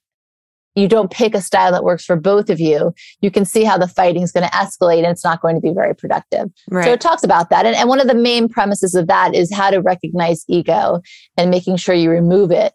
you 0.75 0.87
don't 0.87 1.11
pick 1.11 1.33
a 1.33 1.41
style 1.41 1.71
that 1.71 1.83
works 1.83 2.05
for 2.05 2.15
both 2.15 2.49
of 2.49 2.59
you, 2.59 2.93
you 3.21 3.31
can 3.31 3.43
see 3.43 3.63
how 3.63 3.77
the 3.77 3.87
fighting 3.87 4.21
is 4.21 4.31
going 4.31 4.47
to 4.47 4.55
escalate 4.55 4.99
and 4.99 5.07
it's 5.07 5.23
not 5.23 5.41
going 5.41 5.55
to 5.55 5.61
be 5.61 5.73
very 5.73 5.95
productive. 5.95 6.49
Right. 6.69 6.85
So 6.85 6.93
it 6.93 7.01
talks 7.01 7.23
about 7.23 7.49
that. 7.49 7.65
And, 7.65 7.75
and 7.75 7.89
one 7.89 7.99
of 7.99 8.07
the 8.07 8.13
main 8.13 8.47
premises 8.47 8.95
of 8.95 9.07
that 9.07 9.33
is 9.35 9.53
how 9.53 9.71
to 9.71 9.81
recognize 9.81 10.45
ego 10.47 11.01
and 11.37 11.49
making 11.49 11.77
sure 11.77 11.95
you 11.95 12.09
remove 12.09 12.51
it 12.51 12.73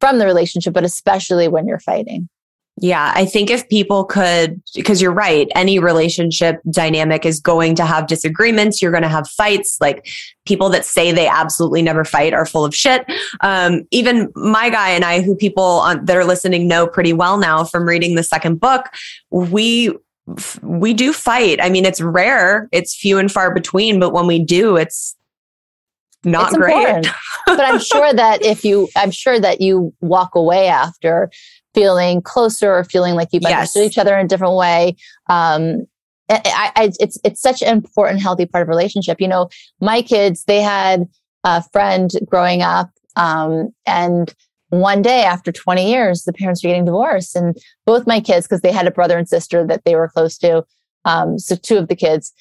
from 0.00 0.18
the 0.18 0.26
relationship, 0.26 0.74
but 0.74 0.84
especially 0.84 1.48
when 1.48 1.66
you're 1.66 1.80
fighting. 1.80 2.28
Yeah, 2.82 3.12
I 3.14 3.26
think 3.26 3.50
if 3.50 3.68
people 3.68 4.04
could, 4.04 4.62
because 4.74 5.02
you're 5.02 5.12
right, 5.12 5.46
any 5.54 5.78
relationship 5.78 6.60
dynamic 6.70 7.26
is 7.26 7.38
going 7.38 7.74
to 7.74 7.84
have 7.84 8.06
disagreements. 8.06 8.80
You're 8.80 8.90
going 8.90 9.02
to 9.02 9.08
have 9.08 9.28
fights. 9.28 9.76
Like 9.82 10.08
people 10.46 10.70
that 10.70 10.86
say 10.86 11.12
they 11.12 11.28
absolutely 11.28 11.82
never 11.82 12.06
fight 12.06 12.32
are 12.32 12.46
full 12.46 12.64
of 12.64 12.74
shit. 12.74 13.04
Um, 13.42 13.86
even 13.90 14.32
my 14.34 14.70
guy 14.70 14.90
and 14.90 15.04
I, 15.04 15.20
who 15.20 15.36
people 15.36 15.62
on, 15.62 16.06
that 16.06 16.16
are 16.16 16.24
listening 16.24 16.68
know 16.68 16.86
pretty 16.86 17.12
well 17.12 17.36
now 17.36 17.64
from 17.64 17.86
reading 17.86 18.14
the 18.14 18.22
second 18.22 18.60
book, 18.60 18.86
we 19.30 19.94
we 20.62 20.94
do 20.94 21.12
fight. 21.12 21.60
I 21.60 21.68
mean, 21.68 21.84
it's 21.84 22.00
rare, 22.00 22.68
it's 22.72 22.94
few 22.94 23.18
and 23.18 23.30
far 23.30 23.52
between, 23.52 24.00
but 24.00 24.12
when 24.12 24.26
we 24.26 24.38
do, 24.38 24.76
it's 24.76 25.16
not 26.24 26.48
it's 26.48 26.56
great. 26.56 27.06
but 27.46 27.60
I'm 27.60 27.80
sure 27.80 28.12
that 28.12 28.44
if 28.44 28.64
you, 28.64 28.88
I'm 28.96 29.10
sure 29.10 29.40
that 29.40 29.60
you 29.60 29.92
walk 30.00 30.34
away 30.34 30.68
after 30.68 31.30
feeling 31.74 32.22
closer 32.22 32.72
or 32.72 32.84
feeling 32.84 33.14
like 33.14 33.28
you've 33.32 33.42
yes. 33.42 33.52
understood 33.52 33.84
each 33.84 33.98
other 33.98 34.18
in 34.18 34.26
a 34.26 34.28
different 34.28 34.56
way. 34.56 34.96
Um, 35.28 35.86
I, 36.28 36.72
I, 36.76 36.90
it's 37.00 37.18
it's 37.24 37.40
such 37.40 37.62
an 37.62 37.68
important, 37.68 38.20
healthy 38.22 38.46
part 38.46 38.62
of 38.62 38.68
relationship. 38.68 39.20
You 39.20 39.28
know, 39.28 39.48
my 39.80 40.02
kids 40.02 40.44
they 40.44 40.60
had 40.60 41.08
a 41.44 41.62
friend 41.70 42.10
growing 42.26 42.62
up, 42.62 42.90
um, 43.16 43.70
and 43.86 44.32
one 44.68 45.02
day 45.02 45.24
after 45.24 45.50
20 45.50 45.90
years, 45.90 46.22
the 46.22 46.32
parents 46.32 46.62
were 46.62 46.68
getting 46.68 46.84
divorced, 46.84 47.34
and 47.34 47.56
both 47.86 48.06
my 48.06 48.20
kids, 48.20 48.46
because 48.46 48.60
they 48.60 48.70
had 48.70 48.86
a 48.86 48.92
brother 48.92 49.18
and 49.18 49.28
sister 49.28 49.66
that 49.66 49.84
they 49.84 49.96
were 49.96 50.08
close 50.08 50.38
to, 50.38 50.64
um, 51.04 51.38
so 51.38 51.56
two 51.56 51.78
of 51.78 51.88
the 51.88 51.96
kids 51.96 52.32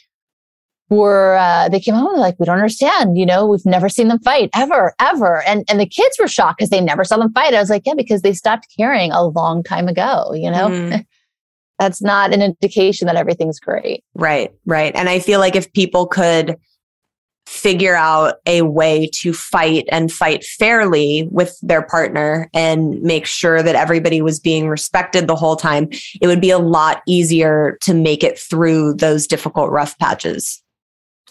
were 0.90 1.36
uh, 1.36 1.70
they 1.70 1.80
came 1.80 1.96
home 1.96 2.18
like 2.18 2.36
we 2.40 2.46
don't 2.46 2.58
understand 2.58 3.18
you 3.18 3.26
know 3.26 3.46
we've 3.46 3.66
never 3.66 3.90
seen 3.90 4.08
them 4.08 4.20
fight 4.20 4.50
ever 4.56 4.94
ever. 5.00 5.42
And 5.44 5.66
and 5.70 5.80
the 5.80 5.86
kids 5.86 6.18
were 6.20 6.28
shocked 6.28 6.60
because 6.60 6.70
they 6.70 6.82
never 6.82 7.04
saw 7.04 7.18
them 7.18 7.32
fight. 7.34 7.54
I 7.54 7.60
was 7.60 7.70
like 7.70 7.84
yeah 7.86 7.94
because 7.96 8.22
they 8.22 8.34
stopped 8.34 8.68
caring 8.76 9.12
a 9.12 9.24
long 9.24 9.64
time 9.64 9.88
ago 9.88 10.34
you 10.34 10.52
know? 10.52 10.68
Mm. 10.70 11.06
that's 11.80 12.02
not 12.02 12.34
an 12.34 12.42
indication 12.42 13.06
that 13.08 13.16
everything's 13.16 13.60
great. 13.60 14.04
Right 14.14 14.54
right. 14.66 14.96
And 14.96 15.10
i 15.10 15.20
feel 15.20 15.40
like 15.40 15.56
if 15.56 15.72
people 15.74 16.08
could 16.08 16.58
figure 17.50 17.96
out 17.96 18.36
a 18.46 18.62
way 18.62 19.10
to 19.12 19.34
fight 19.34 19.84
and 19.92 20.12
fight 20.12 20.44
fairly 20.44 21.28
with 21.32 21.58
their 21.64 21.82
partner 21.82 22.48
and 22.54 23.02
make 23.02 23.26
sure 23.26 23.64
that 23.64 23.76
everybody 23.76 24.22
was 24.22 24.40
being 24.40 24.70
respected 24.70 25.26
the 25.26 25.36
whole 25.36 25.56
time 25.56 25.90
it 26.22 26.28
would 26.28 26.40
be 26.40 26.52
a 26.52 26.60
lot 26.60 27.02
easier 27.08 27.76
to 27.82 27.96
make 27.96 28.24
it 28.24 28.38
through 28.38 28.94
those 28.94 29.26
difficult 29.26 29.72
rough 29.72 29.98
patches 29.98 30.62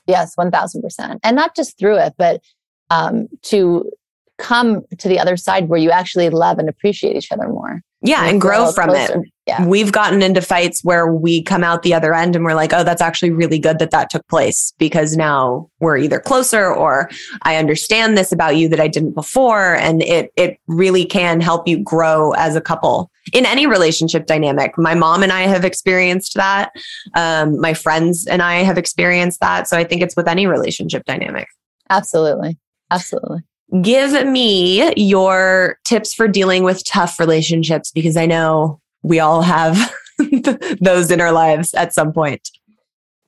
Yes, 0.08 0.34
1000%. 0.36 1.20
And 1.22 1.36
not 1.36 1.54
just 1.54 1.78
through 1.78 1.98
it, 1.98 2.14
but 2.16 2.42
um, 2.90 3.28
to 3.42 3.90
come 4.38 4.82
to 4.98 5.08
the 5.08 5.18
other 5.18 5.36
side 5.36 5.68
where 5.68 5.78
you 5.78 5.90
actually 5.90 6.30
love 6.30 6.58
and 6.58 6.68
appreciate 6.68 7.16
each 7.16 7.30
other 7.30 7.48
more. 7.48 7.82
Yeah, 8.00 8.20
and, 8.22 8.30
and 8.30 8.40
grow 8.40 8.70
from 8.70 8.90
closer. 8.90 9.20
it. 9.20 9.32
Yeah. 9.46 9.66
We've 9.66 9.90
gotten 9.90 10.22
into 10.22 10.40
fights 10.40 10.84
where 10.84 11.12
we 11.12 11.42
come 11.42 11.64
out 11.64 11.82
the 11.82 11.94
other 11.94 12.14
end 12.14 12.36
and 12.36 12.44
we're 12.44 12.54
like, 12.54 12.72
oh, 12.72 12.84
that's 12.84 13.02
actually 13.02 13.32
really 13.32 13.58
good 13.58 13.80
that 13.80 13.90
that 13.90 14.08
took 14.08 14.26
place 14.28 14.72
because 14.78 15.16
now 15.16 15.68
we're 15.80 15.96
either 15.96 16.20
closer 16.20 16.72
or 16.72 17.10
I 17.42 17.56
understand 17.56 18.16
this 18.16 18.30
about 18.30 18.56
you 18.56 18.68
that 18.68 18.78
I 18.78 18.86
didn't 18.86 19.12
before. 19.12 19.74
And 19.74 20.02
it, 20.02 20.30
it 20.36 20.60
really 20.68 21.04
can 21.04 21.40
help 21.40 21.66
you 21.66 21.78
grow 21.82 22.32
as 22.32 22.54
a 22.54 22.60
couple 22.60 23.10
in 23.32 23.46
any 23.46 23.66
relationship 23.66 24.26
dynamic. 24.26 24.76
My 24.76 24.94
mom 24.94 25.22
and 25.22 25.32
I 25.32 25.42
have 25.42 25.64
experienced 25.64 26.34
that. 26.34 26.72
Um, 27.14 27.60
my 27.60 27.74
friends 27.74 28.26
and 28.26 28.42
I 28.42 28.56
have 28.62 28.78
experienced 28.78 29.40
that. 29.40 29.68
So 29.68 29.76
I 29.76 29.84
think 29.84 30.02
it's 30.02 30.16
with 30.16 30.28
any 30.28 30.46
relationship 30.46 31.04
dynamic. 31.04 31.48
Absolutely. 31.90 32.58
Absolutely. 32.90 33.40
Give 33.82 34.26
me 34.26 34.94
your 34.96 35.78
tips 35.84 36.14
for 36.14 36.26
dealing 36.26 36.64
with 36.64 36.84
tough 36.84 37.20
relationships 37.20 37.90
because 37.90 38.16
I 38.16 38.24
know 38.24 38.80
we 39.02 39.20
all 39.20 39.42
have 39.42 39.92
those 40.80 41.10
in 41.10 41.20
our 41.20 41.32
lives 41.32 41.74
at 41.74 41.92
some 41.92 42.12
point. 42.12 42.48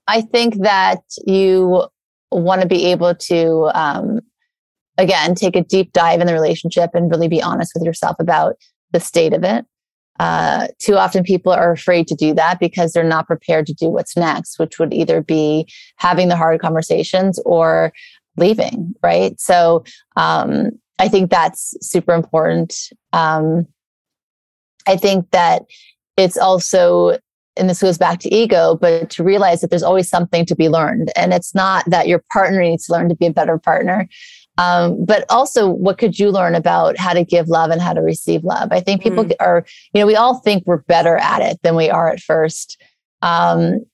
I 0.09 0.22
think 0.22 0.62
that 0.62 1.03
you 1.26 1.84
want 2.32 2.62
to 2.62 2.66
be 2.66 2.86
able 2.86 3.14
to, 3.14 3.70
um, 3.74 4.20
again, 4.98 5.34
take 5.34 5.57
a 5.57 5.62
deep 5.62 5.92
dive 5.92 6.20
in 6.20 6.26
the 6.26 6.32
relationship 6.32 6.90
and 6.94 7.11
really 7.11 7.28
be 7.28 7.42
honest 7.42 7.72
with 7.74 7.84
yourself 7.84 8.16
about 8.18 8.57
the 8.92 9.01
state 9.01 9.32
of 9.32 9.44
it. 9.44 9.66
Uh, 10.20 10.68
too 10.78 10.98
often 10.98 11.24
people 11.24 11.50
are 11.50 11.72
afraid 11.72 12.06
to 12.06 12.14
do 12.14 12.34
that 12.34 12.60
because 12.60 12.92
they're 12.92 13.02
not 13.02 13.26
prepared 13.26 13.66
to 13.66 13.72
do 13.72 13.88
what's 13.88 14.18
next, 14.18 14.58
which 14.58 14.78
would 14.78 14.92
either 14.92 15.22
be 15.22 15.66
having 15.96 16.28
the 16.28 16.36
hard 16.36 16.60
conversations 16.60 17.40
or 17.46 17.90
leaving, 18.36 18.94
right? 19.02 19.40
So 19.40 19.82
um, 20.18 20.72
I 20.98 21.08
think 21.08 21.30
that's 21.30 21.74
super 21.80 22.12
important. 22.12 22.76
Um, 23.14 23.66
I 24.86 24.98
think 24.98 25.30
that 25.30 25.62
it's 26.18 26.36
also, 26.36 27.16
and 27.56 27.70
this 27.70 27.80
goes 27.80 27.96
back 27.96 28.20
to 28.20 28.34
ego, 28.34 28.76
but 28.78 29.08
to 29.12 29.24
realize 29.24 29.62
that 29.62 29.70
there's 29.70 29.82
always 29.82 30.10
something 30.10 30.44
to 30.44 30.54
be 30.54 30.68
learned. 30.68 31.12
And 31.16 31.32
it's 31.32 31.54
not 31.54 31.82
that 31.86 32.08
your 32.08 32.22
partner 32.30 32.60
needs 32.60 32.86
to 32.86 32.92
learn 32.92 33.08
to 33.08 33.16
be 33.16 33.26
a 33.26 33.32
better 33.32 33.56
partner. 33.56 34.06
Um, 34.61 35.06
but 35.06 35.24
also, 35.30 35.68
what 35.68 35.96
could 35.96 36.18
you 36.18 36.30
learn 36.30 36.54
about 36.54 36.98
how 36.98 37.14
to 37.14 37.24
give 37.24 37.48
love 37.48 37.70
and 37.70 37.80
how 37.80 37.94
to 37.94 38.02
receive 38.02 38.44
love? 38.44 38.68
I 38.70 38.80
think 38.80 39.02
people 39.02 39.24
mm. 39.24 39.32
are, 39.40 39.64
you 39.94 40.00
know, 40.00 40.06
we 40.06 40.16
all 40.16 40.38
think 40.40 40.64
we're 40.66 40.82
better 40.82 41.16
at 41.16 41.40
it 41.40 41.58
than 41.62 41.76
we 41.76 41.88
are 41.88 42.11
at 42.11 42.20
first. 42.20 42.78
Um, 43.22 43.86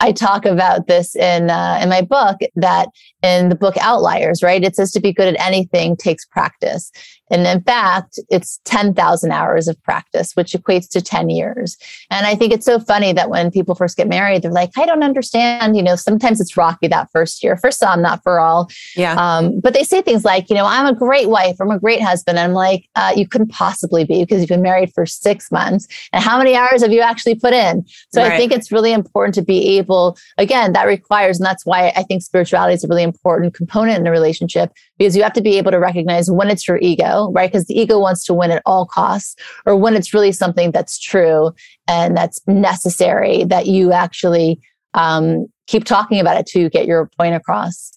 I 0.00 0.10
talk 0.10 0.44
about 0.44 0.88
this 0.88 1.14
in 1.14 1.50
uh, 1.50 1.78
in 1.80 1.88
my 1.88 2.02
book 2.02 2.40
that 2.56 2.88
in 3.22 3.48
the 3.48 3.54
book 3.54 3.76
Outliers, 3.80 4.42
right? 4.42 4.64
It 4.64 4.74
says 4.74 4.90
to 4.92 5.00
be 5.00 5.12
good 5.12 5.28
at 5.28 5.40
anything 5.46 5.96
takes 5.96 6.24
practice. 6.24 6.90
And 7.30 7.46
in 7.46 7.62
fact, 7.62 8.18
it's 8.28 8.60
10,000 8.64 9.32
hours 9.32 9.68
of 9.68 9.82
practice, 9.82 10.32
which 10.34 10.52
equates 10.52 10.88
to 10.90 11.00
10 11.00 11.30
years. 11.30 11.76
And 12.10 12.26
I 12.26 12.34
think 12.34 12.52
it's 12.52 12.66
so 12.66 12.78
funny 12.78 13.12
that 13.12 13.30
when 13.30 13.50
people 13.50 13.74
first 13.74 13.96
get 13.96 14.08
married, 14.08 14.42
they're 14.42 14.50
like, 14.50 14.70
I 14.76 14.86
don't 14.86 15.02
understand. 15.02 15.76
You 15.76 15.82
know, 15.82 15.96
sometimes 15.96 16.40
it's 16.40 16.56
rocky 16.56 16.88
that 16.88 17.10
first 17.12 17.42
year 17.42 17.56
for 17.56 17.70
some, 17.70 18.02
not 18.02 18.22
for 18.22 18.38
all. 18.38 18.70
Yeah. 18.96 19.14
Um, 19.14 19.60
but 19.60 19.74
they 19.74 19.84
say 19.84 20.02
things 20.02 20.24
like, 20.24 20.50
you 20.50 20.56
know, 20.56 20.66
I'm 20.66 20.86
a 20.86 20.94
great 20.94 21.28
wife, 21.28 21.56
I'm 21.60 21.70
a 21.70 21.78
great 21.78 22.02
husband. 22.02 22.38
And 22.38 22.50
I'm 22.50 22.54
like, 22.54 22.88
uh, 22.96 23.12
you 23.16 23.26
couldn't 23.26 23.50
possibly 23.50 24.04
be 24.04 24.22
because 24.22 24.40
you've 24.40 24.48
been 24.48 24.62
married 24.62 24.92
for 24.92 25.06
six 25.06 25.50
months. 25.50 25.86
And 26.12 26.22
how 26.22 26.38
many 26.38 26.54
hours 26.54 26.82
have 26.82 26.92
you 26.92 27.00
actually 27.00 27.36
put 27.36 27.52
in? 27.52 27.84
So 28.12 28.22
right. 28.22 28.32
I 28.32 28.36
think 28.36 28.52
it's 28.52 28.70
really 28.72 28.92
important 28.92 29.34
to 29.36 29.42
be 29.42 29.78
able, 29.78 30.18
again, 30.38 30.72
that 30.72 30.86
requires, 30.86 31.38
and 31.38 31.46
that's 31.46 31.64
why 31.64 31.92
I 31.96 32.02
think 32.02 32.22
spirituality 32.22 32.74
is 32.74 32.84
a 32.84 32.88
really 32.88 33.02
important 33.02 33.54
component 33.54 33.98
in 33.98 34.06
a 34.06 34.10
relationship 34.10 34.72
because 35.02 35.16
you 35.16 35.22
have 35.24 35.32
to 35.32 35.42
be 35.42 35.58
able 35.58 35.72
to 35.72 35.80
recognize 35.80 36.30
when 36.30 36.48
it's 36.48 36.68
your 36.68 36.78
ego, 36.78 37.32
right? 37.32 37.50
Because 37.50 37.66
the 37.66 37.76
ego 37.78 37.98
wants 37.98 38.24
to 38.24 38.34
win 38.34 38.52
at 38.52 38.62
all 38.64 38.86
costs, 38.86 39.34
or 39.66 39.76
when 39.76 39.96
it's 39.96 40.14
really 40.14 40.30
something 40.30 40.70
that's 40.70 40.96
true 40.96 41.50
and 41.88 42.16
that's 42.16 42.40
necessary 42.46 43.42
that 43.44 43.66
you 43.66 43.90
actually 43.90 44.60
um, 44.94 45.46
keep 45.66 45.84
talking 45.84 46.20
about 46.20 46.36
it 46.36 46.46
to 46.46 46.70
get 46.70 46.86
your 46.86 47.10
point 47.18 47.34
across 47.34 47.92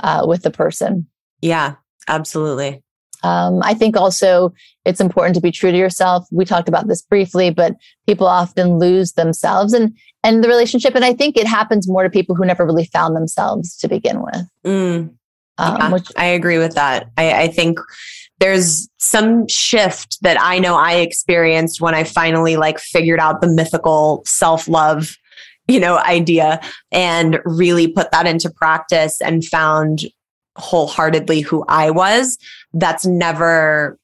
uh, 0.00 0.26
with 0.28 0.42
the 0.42 0.50
person. 0.50 1.06
Yeah, 1.40 1.76
absolutely. 2.08 2.82
Um, 3.22 3.60
I 3.62 3.72
think 3.72 3.96
also 3.96 4.52
it's 4.84 5.00
important 5.00 5.36
to 5.36 5.40
be 5.40 5.52
true 5.52 5.70
to 5.70 5.78
yourself. 5.78 6.26
We 6.30 6.44
talked 6.44 6.68
about 6.68 6.88
this 6.88 7.00
briefly, 7.00 7.50
but 7.50 7.74
people 8.06 8.26
often 8.26 8.78
lose 8.78 9.12
themselves 9.12 9.72
and 9.72 9.96
and 10.22 10.44
the 10.44 10.48
relationship. 10.48 10.94
And 10.94 11.04
I 11.04 11.14
think 11.14 11.38
it 11.38 11.46
happens 11.46 11.88
more 11.88 12.02
to 12.02 12.10
people 12.10 12.34
who 12.34 12.44
never 12.44 12.66
really 12.66 12.84
found 12.84 13.16
themselves 13.16 13.76
to 13.78 13.88
begin 13.88 14.22
with. 14.22 14.46
Mm, 14.66 15.14
um, 15.60 15.76
yeah, 15.76 15.92
which 15.92 16.08
I 16.16 16.26
agree 16.26 16.58
with 16.58 16.74
that. 16.74 17.10
I, 17.16 17.42
I 17.42 17.48
think 17.48 17.78
there's 18.38 18.88
some 18.98 19.46
shift 19.48 20.18
that 20.22 20.40
I 20.40 20.58
know 20.58 20.76
I 20.76 20.94
experienced 20.94 21.80
when 21.80 21.94
I 21.94 22.04
finally 22.04 22.56
like 22.56 22.78
figured 22.78 23.20
out 23.20 23.40
the 23.40 23.48
mythical 23.48 24.22
self 24.24 24.66
love, 24.66 25.16
you 25.68 25.78
know, 25.78 25.98
idea 25.98 26.60
and 26.90 27.40
really 27.44 27.86
put 27.86 28.10
that 28.12 28.26
into 28.26 28.50
practice 28.50 29.20
and 29.20 29.44
found 29.44 30.06
wholeheartedly 30.56 31.42
who 31.42 31.64
I 31.68 31.90
was. 31.90 32.38
That's 32.72 33.04
never 33.04 33.98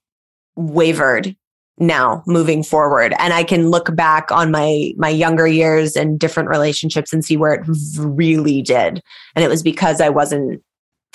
wavered 0.54 1.34
now 1.78 2.22
moving 2.26 2.62
forward 2.62 3.14
and 3.18 3.34
i 3.34 3.44
can 3.44 3.68
look 3.68 3.94
back 3.94 4.32
on 4.32 4.50
my 4.50 4.92
my 4.96 5.10
younger 5.10 5.46
years 5.46 5.94
and 5.94 6.18
different 6.18 6.48
relationships 6.48 7.12
and 7.12 7.22
see 7.22 7.36
where 7.36 7.52
it 7.52 7.60
really 7.98 8.62
did 8.62 9.02
and 9.34 9.44
it 9.44 9.48
was 9.48 9.62
because 9.62 10.00
i 10.00 10.08
wasn't 10.08 10.62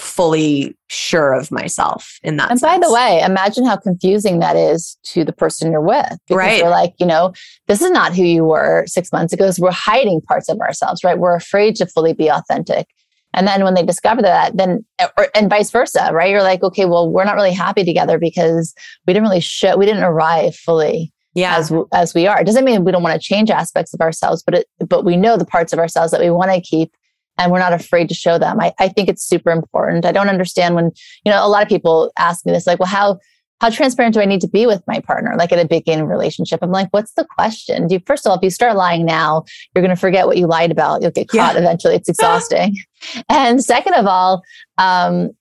fully 0.01 0.75
sure 0.87 1.33
of 1.33 1.51
myself 1.51 2.19
in 2.23 2.37
that. 2.37 2.49
And 2.49 2.59
sense. 2.59 2.73
by 2.73 2.85
the 2.85 2.91
way, 2.91 3.21
imagine 3.21 3.65
how 3.65 3.77
confusing 3.77 4.39
that 4.39 4.55
is 4.55 4.97
to 5.03 5.23
the 5.23 5.31
person 5.31 5.71
you're 5.71 5.81
with. 5.81 6.17
Because 6.27 6.37
right. 6.37 6.57
You're 6.59 6.69
like, 6.69 6.93
you 6.99 7.05
know, 7.05 7.33
this 7.67 7.81
is 7.81 7.91
not 7.91 8.15
who 8.15 8.23
you 8.23 8.43
were 8.43 8.85
six 8.87 9.11
months 9.11 9.31
ago. 9.31 9.51
So 9.51 9.63
we're 9.63 9.71
hiding 9.71 10.21
parts 10.21 10.49
of 10.49 10.59
ourselves, 10.59 11.03
right? 11.03 11.17
We're 11.17 11.35
afraid 11.35 11.75
to 11.77 11.85
fully 11.85 12.13
be 12.13 12.29
authentic. 12.29 12.87
And 13.33 13.47
then 13.47 13.63
when 13.63 13.75
they 13.75 13.83
discover 13.83 14.21
that, 14.23 14.57
then, 14.57 14.83
eh, 14.99 15.07
or, 15.17 15.27
and 15.33 15.49
vice 15.49 15.71
versa, 15.71 16.09
right? 16.11 16.29
You're 16.29 16.43
like, 16.43 16.63
okay, 16.63 16.85
well, 16.85 17.09
we're 17.09 17.23
not 17.23 17.35
really 17.35 17.53
happy 17.53 17.85
together 17.85 18.17
because 18.17 18.73
we 19.07 19.13
didn't 19.13 19.27
really 19.27 19.39
show, 19.39 19.77
we 19.77 19.85
didn't 19.85 20.03
arrive 20.03 20.55
fully 20.55 21.13
yeah. 21.33 21.57
as 21.57 21.71
as 21.93 22.13
we 22.13 22.27
are. 22.27 22.41
It 22.41 22.45
doesn't 22.45 22.65
mean 22.65 22.83
we 22.83 22.91
don't 22.91 23.03
want 23.03 23.19
to 23.19 23.25
change 23.25 23.49
aspects 23.49 23.93
of 23.93 24.01
ourselves, 24.01 24.43
but 24.43 24.55
it, 24.55 24.67
but 24.85 25.05
we 25.05 25.15
know 25.15 25.37
the 25.37 25.45
parts 25.45 25.71
of 25.71 25.79
ourselves 25.79 26.11
that 26.11 26.19
we 26.19 26.29
want 26.29 26.51
to 26.51 26.59
keep 26.59 26.93
and 27.38 27.51
we're 27.51 27.59
not 27.59 27.73
afraid 27.73 28.07
to 28.09 28.15
show 28.15 28.38
them. 28.38 28.59
I, 28.59 28.73
I 28.79 28.88
think 28.88 29.09
it's 29.09 29.25
super 29.25 29.51
important. 29.51 30.05
I 30.05 30.11
don't 30.11 30.29
understand 30.29 30.75
when, 30.75 30.91
you 31.25 31.32
know, 31.32 31.45
a 31.45 31.49
lot 31.49 31.63
of 31.63 31.69
people 31.69 32.11
ask 32.17 32.45
me 32.45 32.51
this, 32.51 32.67
like, 32.67 32.79
well, 32.79 32.89
how, 32.89 33.19
how 33.61 33.69
transparent 33.69 34.13
do 34.13 34.21
I 34.21 34.25
need 34.25 34.41
to 34.41 34.47
be 34.47 34.65
with 34.65 34.82
my 34.88 34.99
partner? 34.99 35.36
Like 35.38 35.51
at 35.51 35.63
a 35.63 35.67
beginning 35.67 36.07
relationship, 36.07 36.59
I'm 36.61 36.71
like, 36.71 36.89
what's 36.91 37.13
the 37.13 37.25
question? 37.25 37.88
Do 37.88 37.95
you, 37.95 38.01
first 38.05 38.25
of 38.25 38.32
all, 38.32 38.38
if 38.38 38.43
you 38.43 38.49
start 38.49 38.75
lying 38.75 39.05
now, 39.05 39.43
you're 39.73 39.84
going 39.84 39.95
to 39.95 39.99
forget 39.99 40.27
what 40.27 40.38
you 40.38 40.47
lied 40.47 40.71
about. 40.71 41.01
You'll 41.01 41.11
get 41.11 41.29
caught 41.29 41.55
yeah. 41.55 41.61
eventually. 41.61 41.95
It's 41.95 42.09
exhausting. 42.09 42.75
and 43.29 43.63
second 43.63 43.93
of 43.93 44.07
all, 44.07 44.43
um, 44.77 45.32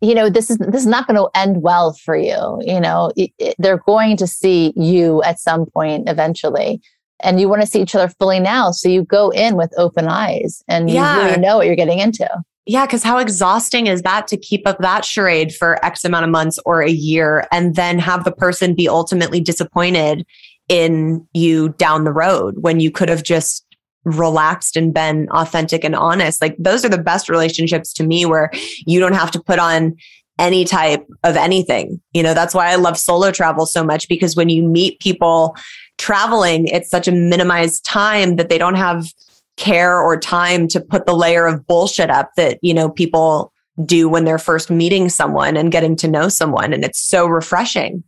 you 0.00 0.14
know, 0.14 0.30
this 0.30 0.48
is 0.48 0.58
this 0.58 0.82
is 0.82 0.86
not 0.86 1.08
going 1.08 1.16
to 1.16 1.28
end 1.34 1.62
well 1.62 1.92
for 1.92 2.16
you. 2.16 2.62
You 2.64 2.80
know, 2.80 3.10
it, 3.16 3.32
it, 3.38 3.56
they're 3.58 3.82
going 3.84 4.16
to 4.18 4.28
see 4.28 4.72
you 4.76 5.22
at 5.24 5.40
some 5.40 5.66
point 5.66 6.08
eventually 6.08 6.80
and 7.22 7.40
you 7.40 7.48
want 7.48 7.62
to 7.62 7.66
see 7.66 7.80
each 7.80 7.94
other 7.94 8.08
fully 8.18 8.40
now. 8.40 8.70
So 8.70 8.88
you 8.88 9.04
go 9.04 9.30
in 9.30 9.56
with 9.56 9.72
open 9.76 10.06
eyes 10.08 10.62
and 10.68 10.90
yeah. 10.90 11.16
you 11.16 11.24
really 11.24 11.40
know 11.40 11.56
what 11.56 11.66
you're 11.66 11.76
getting 11.76 11.98
into. 11.98 12.28
Yeah, 12.66 12.84
because 12.84 13.02
how 13.02 13.16
exhausting 13.16 13.86
is 13.86 14.02
that 14.02 14.28
to 14.28 14.36
keep 14.36 14.66
up 14.66 14.78
that 14.80 15.04
charade 15.04 15.54
for 15.54 15.82
X 15.84 16.04
amount 16.04 16.24
of 16.24 16.30
months 16.30 16.58
or 16.66 16.82
a 16.82 16.90
year 16.90 17.46
and 17.50 17.74
then 17.74 17.98
have 17.98 18.24
the 18.24 18.32
person 18.32 18.74
be 18.74 18.88
ultimately 18.88 19.40
disappointed 19.40 20.26
in 20.68 21.26
you 21.32 21.70
down 21.70 22.04
the 22.04 22.12
road 22.12 22.56
when 22.58 22.78
you 22.78 22.90
could 22.90 23.08
have 23.08 23.22
just 23.22 23.64
relaxed 24.04 24.76
and 24.76 24.92
been 24.92 25.28
authentic 25.30 25.82
and 25.82 25.96
honest? 25.96 26.42
Like, 26.42 26.56
those 26.58 26.84
are 26.84 26.90
the 26.90 27.02
best 27.02 27.30
relationships 27.30 27.92
to 27.94 28.04
me 28.04 28.26
where 28.26 28.50
you 28.86 29.00
don't 29.00 29.14
have 29.14 29.30
to 29.30 29.42
put 29.42 29.58
on 29.58 29.96
any 30.38 30.64
type 30.64 31.06
of 31.24 31.36
anything. 31.36 32.00
You 32.12 32.22
know, 32.22 32.34
that's 32.34 32.54
why 32.54 32.70
I 32.70 32.76
love 32.76 32.98
solo 32.98 33.30
travel 33.30 33.66
so 33.66 33.82
much 33.82 34.08
because 34.08 34.36
when 34.36 34.48
you 34.48 34.62
meet 34.62 35.00
people 35.00 35.56
traveling, 35.98 36.66
it's 36.68 36.90
such 36.90 37.08
a 37.08 37.12
minimized 37.12 37.84
time 37.84 38.36
that 38.36 38.48
they 38.48 38.58
don't 38.58 38.76
have 38.76 39.12
care 39.56 40.00
or 40.00 40.18
time 40.18 40.68
to 40.68 40.80
put 40.80 41.04
the 41.04 41.14
layer 41.14 41.46
of 41.46 41.66
bullshit 41.66 42.10
up 42.10 42.30
that, 42.36 42.58
you 42.62 42.72
know, 42.72 42.88
people 42.88 43.52
do 43.84 44.08
when 44.08 44.24
they're 44.24 44.38
first 44.38 44.70
meeting 44.70 45.08
someone 45.08 45.56
and 45.56 45.72
getting 45.72 45.96
to 45.96 46.08
know 46.08 46.28
someone. 46.28 46.72
And 46.72 46.84
it's 46.84 47.00
so 47.00 47.26
refreshing. 47.26 48.02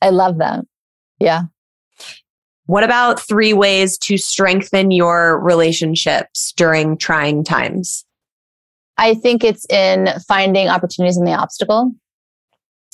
I 0.00 0.10
love 0.10 0.38
that. 0.38 0.64
Yeah. 1.18 1.42
What 2.66 2.84
about 2.84 3.20
three 3.20 3.52
ways 3.52 3.96
to 3.98 4.18
strengthen 4.18 4.90
your 4.90 5.40
relationships 5.40 6.52
during 6.56 6.98
trying 6.98 7.44
times? 7.44 8.04
I 8.98 9.14
think 9.14 9.44
it's 9.44 9.66
in 9.66 10.08
finding 10.26 10.68
opportunities 10.68 11.16
in 11.16 11.24
the 11.24 11.34
obstacle. 11.34 11.92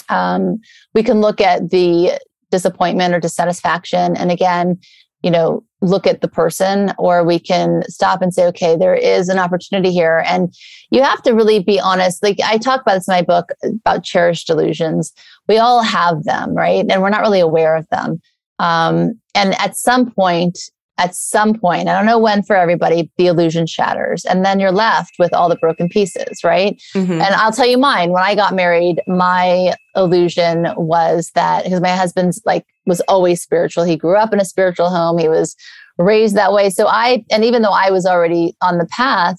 Um, 0.08 0.60
we 0.94 1.02
can 1.02 1.20
look 1.20 1.40
at 1.40 1.70
the 1.70 2.20
disappointment 2.52 3.14
or 3.14 3.18
dissatisfaction. 3.18 4.16
And 4.16 4.30
again, 4.30 4.78
you 5.22 5.30
know, 5.30 5.64
look 5.80 6.06
at 6.06 6.20
the 6.20 6.28
person, 6.28 6.92
or 6.98 7.24
we 7.24 7.38
can 7.38 7.82
stop 7.88 8.22
and 8.22 8.32
say, 8.32 8.46
okay, 8.46 8.76
there 8.76 8.94
is 8.94 9.28
an 9.28 9.38
opportunity 9.38 9.90
here. 9.90 10.22
And 10.26 10.52
you 10.90 11.02
have 11.02 11.22
to 11.22 11.32
really 11.32 11.58
be 11.58 11.80
honest. 11.80 12.22
Like 12.22 12.38
I 12.44 12.58
talk 12.58 12.82
about 12.82 12.94
this 12.94 13.08
in 13.08 13.14
my 13.14 13.22
book 13.22 13.50
about 13.64 14.04
cherished 14.04 14.46
delusions. 14.46 15.12
We 15.48 15.58
all 15.58 15.82
have 15.82 16.24
them, 16.24 16.54
right? 16.54 16.84
And 16.88 17.02
we're 17.02 17.10
not 17.10 17.22
really 17.22 17.40
aware 17.40 17.74
of 17.76 17.88
them. 17.90 18.20
Um, 18.58 19.20
and 19.34 19.54
at 19.58 19.76
some 19.76 20.10
point, 20.10 20.58
at 20.98 21.14
some 21.14 21.58
point, 21.58 21.88
I 21.88 21.94
don't 21.94 22.06
know 22.06 22.18
when 22.18 22.42
for 22.42 22.54
everybody, 22.54 23.10
the 23.16 23.26
illusion 23.26 23.66
shatters. 23.66 24.24
And 24.24 24.44
then 24.44 24.60
you're 24.60 24.70
left 24.70 25.14
with 25.18 25.32
all 25.32 25.48
the 25.48 25.56
broken 25.56 25.88
pieces, 25.88 26.44
right? 26.44 26.80
Mm-hmm. 26.94 27.12
And 27.12 27.34
I'll 27.34 27.52
tell 27.52 27.66
you 27.66 27.78
mine. 27.78 28.10
When 28.10 28.22
I 28.22 28.34
got 28.34 28.54
married, 28.54 29.00
my 29.06 29.74
illusion 29.96 30.68
was 30.76 31.30
that 31.34 31.64
because 31.64 31.80
my 31.80 31.94
husband's 31.94 32.40
like 32.44 32.64
was 32.86 33.00
always 33.02 33.42
spiritual. 33.42 33.84
He 33.84 33.96
grew 33.96 34.16
up 34.16 34.32
in 34.32 34.40
a 34.40 34.44
spiritual 34.44 34.90
home. 34.90 35.18
He 35.18 35.28
was 35.28 35.56
raised 35.98 36.36
that 36.36 36.52
way. 36.52 36.70
So 36.70 36.86
I, 36.88 37.24
and 37.30 37.44
even 37.44 37.62
though 37.62 37.72
I 37.72 37.90
was 37.90 38.06
already 38.06 38.56
on 38.62 38.78
the 38.78 38.86
path, 38.86 39.38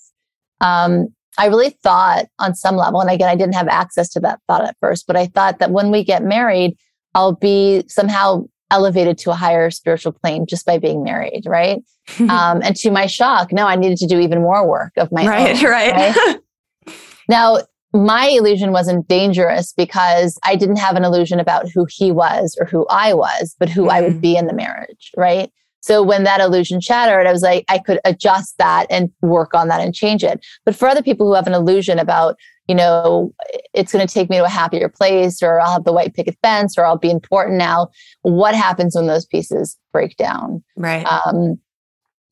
um, 0.61 1.07
I 1.37 1.47
really 1.47 1.71
thought 1.81 2.25
on 2.39 2.53
some 2.53 2.75
level, 2.75 3.01
and 3.01 3.09
again, 3.09 3.27
I 3.27 3.35
didn't 3.35 3.55
have 3.55 3.67
access 3.67 4.09
to 4.09 4.19
that 4.21 4.39
thought 4.47 4.63
at 4.63 4.77
first, 4.79 5.07
but 5.07 5.15
I 5.15 5.25
thought 5.25 5.59
that 5.59 5.71
when 5.71 5.89
we 5.89 6.03
get 6.03 6.23
married, 6.23 6.77
I'll 7.15 7.33
be 7.33 7.83
somehow 7.87 8.45
elevated 8.69 9.17
to 9.19 9.31
a 9.31 9.35
higher 9.35 9.71
spiritual 9.71 10.11
plane 10.11 10.45
just 10.45 10.65
by 10.65 10.77
being 10.77 11.03
married, 11.03 11.43
right? 11.45 11.81
um, 12.19 12.61
and 12.61 12.75
to 12.75 12.91
my 12.91 13.07
shock, 13.07 13.51
no, 13.51 13.65
I 13.65 13.75
needed 13.75 13.97
to 13.99 14.07
do 14.07 14.19
even 14.19 14.41
more 14.41 14.67
work 14.67 14.93
of 14.97 15.11
my 15.11 15.25
right, 15.25 15.55
own. 15.55 15.63
Right, 15.69 16.15
right. 16.15 16.93
now, 17.29 17.59
my 17.93 18.27
illusion 18.27 18.71
wasn't 18.71 19.07
dangerous 19.07 19.73
because 19.73 20.37
I 20.43 20.55
didn't 20.55 20.77
have 20.77 20.95
an 20.95 21.03
illusion 21.03 21.39
about 21.39 21.69
who 21.69 21.85
he 21.89 22.11
was 22.11 22.57
or 22.59 22.65
who 22.65 22.85
I 22.89 23.13
was, 23.13 23.55
but 23.59 23.69
who 23.69 23.83
mm-hmm. 23.83 23.91
I 23.91 24.01
would 24.01 24.11
mm-hmm. 24.13 24.19
be 24.19 24.35
in 24.35 24.47
the 24.47 24.53
marriage, 24.53 25.11
right? 25.15 25.51
So 25.81 26.01
when 26.01 26.23
that 26.23 26.39
illusion 26.39 26.79
shattered, 26.79 27.27
I 27.27 27.31
was 27.31 27.41
like, 27.41 27.65
I 27.67 27.77
could 27.77 27.99
adjust 28.05 28.57
that 28.57 28.87
and 28.89 29.11
work 29.21 29.53
on 29.53 29.67
that 29.67 29.81
and 29.81 29.93
change 29.93 30.23
it. 30.23 30.43
But 30.65 30.75
for 30.75 30.87
other 30.87 31.03
people 31.03 31.27
who 31.27 31.33
have 31.33 31.47
an 31.47 31.53
illusion 31.53 31.99
about 31.99 32.37
you 32.67 32.75
know, 32.75 33.33
it's 33.73 33.91
going 33.91 34.05
to 34.05 34.13
take 34.13 34.29
me 34.29 34.37
to 34.37 34.45
a 34.45 34.49
happier 34.49 34.87
place, 34.87 35.43
or 35.43 35.59
I'll 35.59 35.73
have 35.73 35.83
the 35.83 35.91
white 35.91 36.13
picket 36.13 36.37
fence, 36.41 36.77
or 36.77 36.85
I'll 36.85 36.97
be 36.97 37.11
important 37.11 37.57
now. 37.57 37.89
What 38.21 38.55
happens 38.55 38.95
when 38.95 39.07
those 39.07 39.25
pieces 39.25 39.77
break 39.91 40.15
down? 40.17 40.63
Right. 40.77 41.05
Um, 41.05 41.59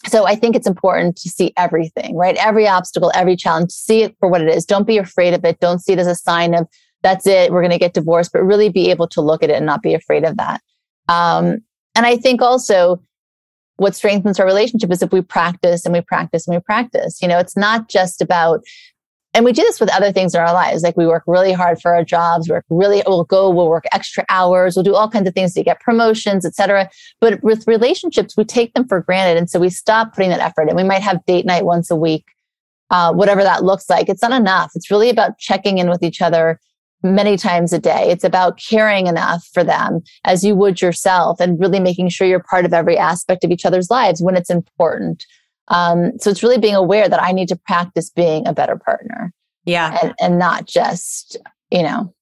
so 0.08 0.26
I 0.26 0.36
think 0.36 0.56
it's 0.56 0.68
important 0.68 1.16
to 1.18 1.30
see 1.30 1.54
everything, 1.58 2.16
right? 2.16 2.36
Every 2.38 2.68
obstacle, 2.68 3.12
every 3.14 3.36
challenge, 3.36 3.72
see 3.72 4.04
it 4.04 4.16
for 4.20 4.30
what 4.30 4.42
it 4.42 4.50
is. 4.50 4.66
Don't 4.66 4.88
be 4.88 4.98
afraid 4.98 5.34
of 5.34 5.46
it. 5.46 5.60
Don't 5.60 5.80
see 5.80 5.94
it 5.94 6.00
as 6.00 6.08
a 6.08 6.16
sign 6.16 6.54
of 6.54 6.68
that's 7.04 7.26
it, 7.26 7.52
we're 7.52 7.62
going 7.62 7.72
to 7.72 7.80
get 7.80 7.94
divorced, 7.94 8.32
but 8.32 8.44
really 8.44 8.70
be 8.70 8.90
able 8.92 9.08
to 9.10 9.22
look 9.22 9.44
at 9.44 9.50
it 9.50 9.56
and 9.56 9.66
not 9.66 9.82
be 9.82 9.94
afraid 9.94 10.24
of 10.24 10.38
that. 10.38 10.62
Um, 11.10 11.60
and 11.96 12.06
I 12.06 12.16
think 12.18 12.42
also 12.42 13.02
what 13.78 13.96
strengthens 13.96 14.40
our 14.40 14.46
relationship 14.46 14.92
is 14.92 15.02
if 15.02 15.12
we 15.12 15.22
practice 15.22 15.86
and 15.86 15.94
we 15.94 16.02
practice 16.02 16.48
and 16.48 16.56
we 16.56 16.62
practice. 16.62 17.22
You 17.22 17.28
know, 17.28 17.40
it's 17.40 17.58
not 17.58 17.90
just 17.90 18.22
about 18.22 18.62
and 19.34 19.46
we 19.46 19.54
do 19.54 19.62
this 19.64 19.80
with 19.80 19.90
other 19.92 20.12
things 20.12 20.36
in 20.36 20.42
our 20.42 20.54
lives. 20.54 20.84
Like 20.84 20.98
we 20.98 21.08
work 21.08 21.24
really 21.26 21.54
hard 21.54 21.82
for 21.82 21.94
our 21.96 22.04
jobs, 22.04 22.50
work 22.50 22.66
really, 22.70 23.02
we'll 23.08 23.24
go, 23.24 23.50
we'll 23.50 23.70
work 23.70 23.86
extra 23.94 24.26
hours, 24.30 24.76
we'll 24.76 24.84
do 24.84 24.96
all 24.96 25.10
kinds 25.10 25.28
of 25.28 25.34
things 25.34 25.54
to 25.54 25.64
get 25.64 25.80
promotions, 25.80 26.46
etc. 26.46 26.90
But 27.22 27.42
with 27.42 27.66
relationships, 27.68 28.36
we 28.36 28.44
take 28.44 28.74
them 28.74 28.88
for 28.88 29.00
granted. 29.02 29.38
And 29.38 29.50
so 29.50 29.60
we 29.60 29.70
stop 29.70 30.14
putting 30.14 30.32
that 30.32 30.42
effort 30.42 30.70
in. 30.70 30.76
We 30.76 30.84
might 30.84 31.02
have 31.02 31.26
date 31.26 31.46
night 31.46 31.64
once 31.64 31.90
a 31.90 31.96
week, 31.96 32.26
uh, 32.90 33.14
whatever 33.14 33.44
that 33.44 33.64
looks 33.64 33.90
like. 33.90 34.10
It's 34.10 34.22
not 34.22 34.34
enough. 34.34 34.72
It's 34.76 34.92
really 34.92 35.10
about 35.10 35.38
checking 35.38 35.78
in 35.78 35.90
with 35.90 36.04
each 36.04 36.22
other 36.22 36.60
many 37.04 37.38
times 37.38 37.72
a 37.74 37.80
day. 37.80 38.10
It's 38.12 38.26
about 38.26 38.60
caring 38.60 39.08
enough 39.08 39.48
for 39.54 39.64
them 39.64 40.02
as 40.26 40.44
you 40.44 40.56
would 40.56 40.82
yourself 40.82 41.40
and 41.40 41.60
really 41.60 41.80
making 41.80 42.10
sure 42.10 42.28
you're 42.28 42.44
part 42.44 42.66
of 42.66 42.74
every 42.74 42.98
aspect 42.98 43.44
of 43.44 43.52
each 43.52 43.66
other's 43.66 43.90
lives 43.90 44.22
when 44.22 44.36
it's 44.36 44.50
important. 44.50 45.26
Um, 45.72 46.20
so 46.20 46.30
it's 46.30 46.44
really 46.44 46.58
being 46.58 46.76
aware 46.76 47.08
that 47.08 47.24
I 47.24 47.32
need 47.32 47.48
to 47.48 47.56
practice 47.56 48.10
being 48.10 48.46
a 48.48 48.54
better 48.54 48.76
partner. 48.76 49.34
Yeah. 49.66 49.98
And, 50.02 50.14
and 50.20 50.40
not 50.40 50.68
just, 50.68 51.38
you 51.72 51.82
know, 51.82 52.14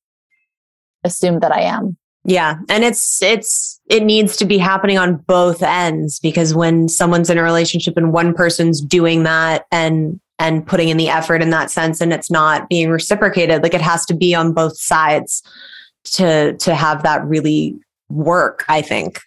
assume 1.04 1.39
that 1.39 1.52
I 1.52 1.62
am. 1.62 1.97
Yeah. 2.26 2.60
And 2.70 2.84
it's, 2.84 3.24
it's, 3.24 3.82
it 3.89 4.04
needs 4.04 4.38
to 4.38 4.45
be 4.45 4.60
happening 4.60 5.00
on 5.00 5.16
both 5.16 5.64
ends 5.64 6.20
because 6.20 6.54
when 6.54 6.88
someone's 6.88 7.30
in 7.30 7.39
a 7.39 7.43
relationship 7.43 7.97
and 7.97 8.14
one 8.14 8.34
person's 8.34 8.82
doing 8.82 9.24
that 9.24 9.66
and 9.72 10.20
and 10.38 10.66
putting 10.66 10.88
in 10.88 10.97
the 10.97 11.10
effort 11.10 11.41
in 11.41 11.50
that 11.50 11.70
sense 11.70 12.00
and 12.00 12.14
it's 12.14 12.32
not 12.32 12.70
being 12.70 12.89
reciprocated 12.89 13.62
like 13.62 13.74
it 13.74 13.82
has 13.82 14.06
to 14.06 14.16
be 14.16 14.34
on 14.34 14.54
both 14.54 14.78
sides 14.78 15.43
to 16.06 16.56
to 16.58 16.74
have 16.74 17.04
that 17.04 17.24
really 17.26 17.76
work 18.08 18.64
i 18.70 18.82
think 18.82 19.20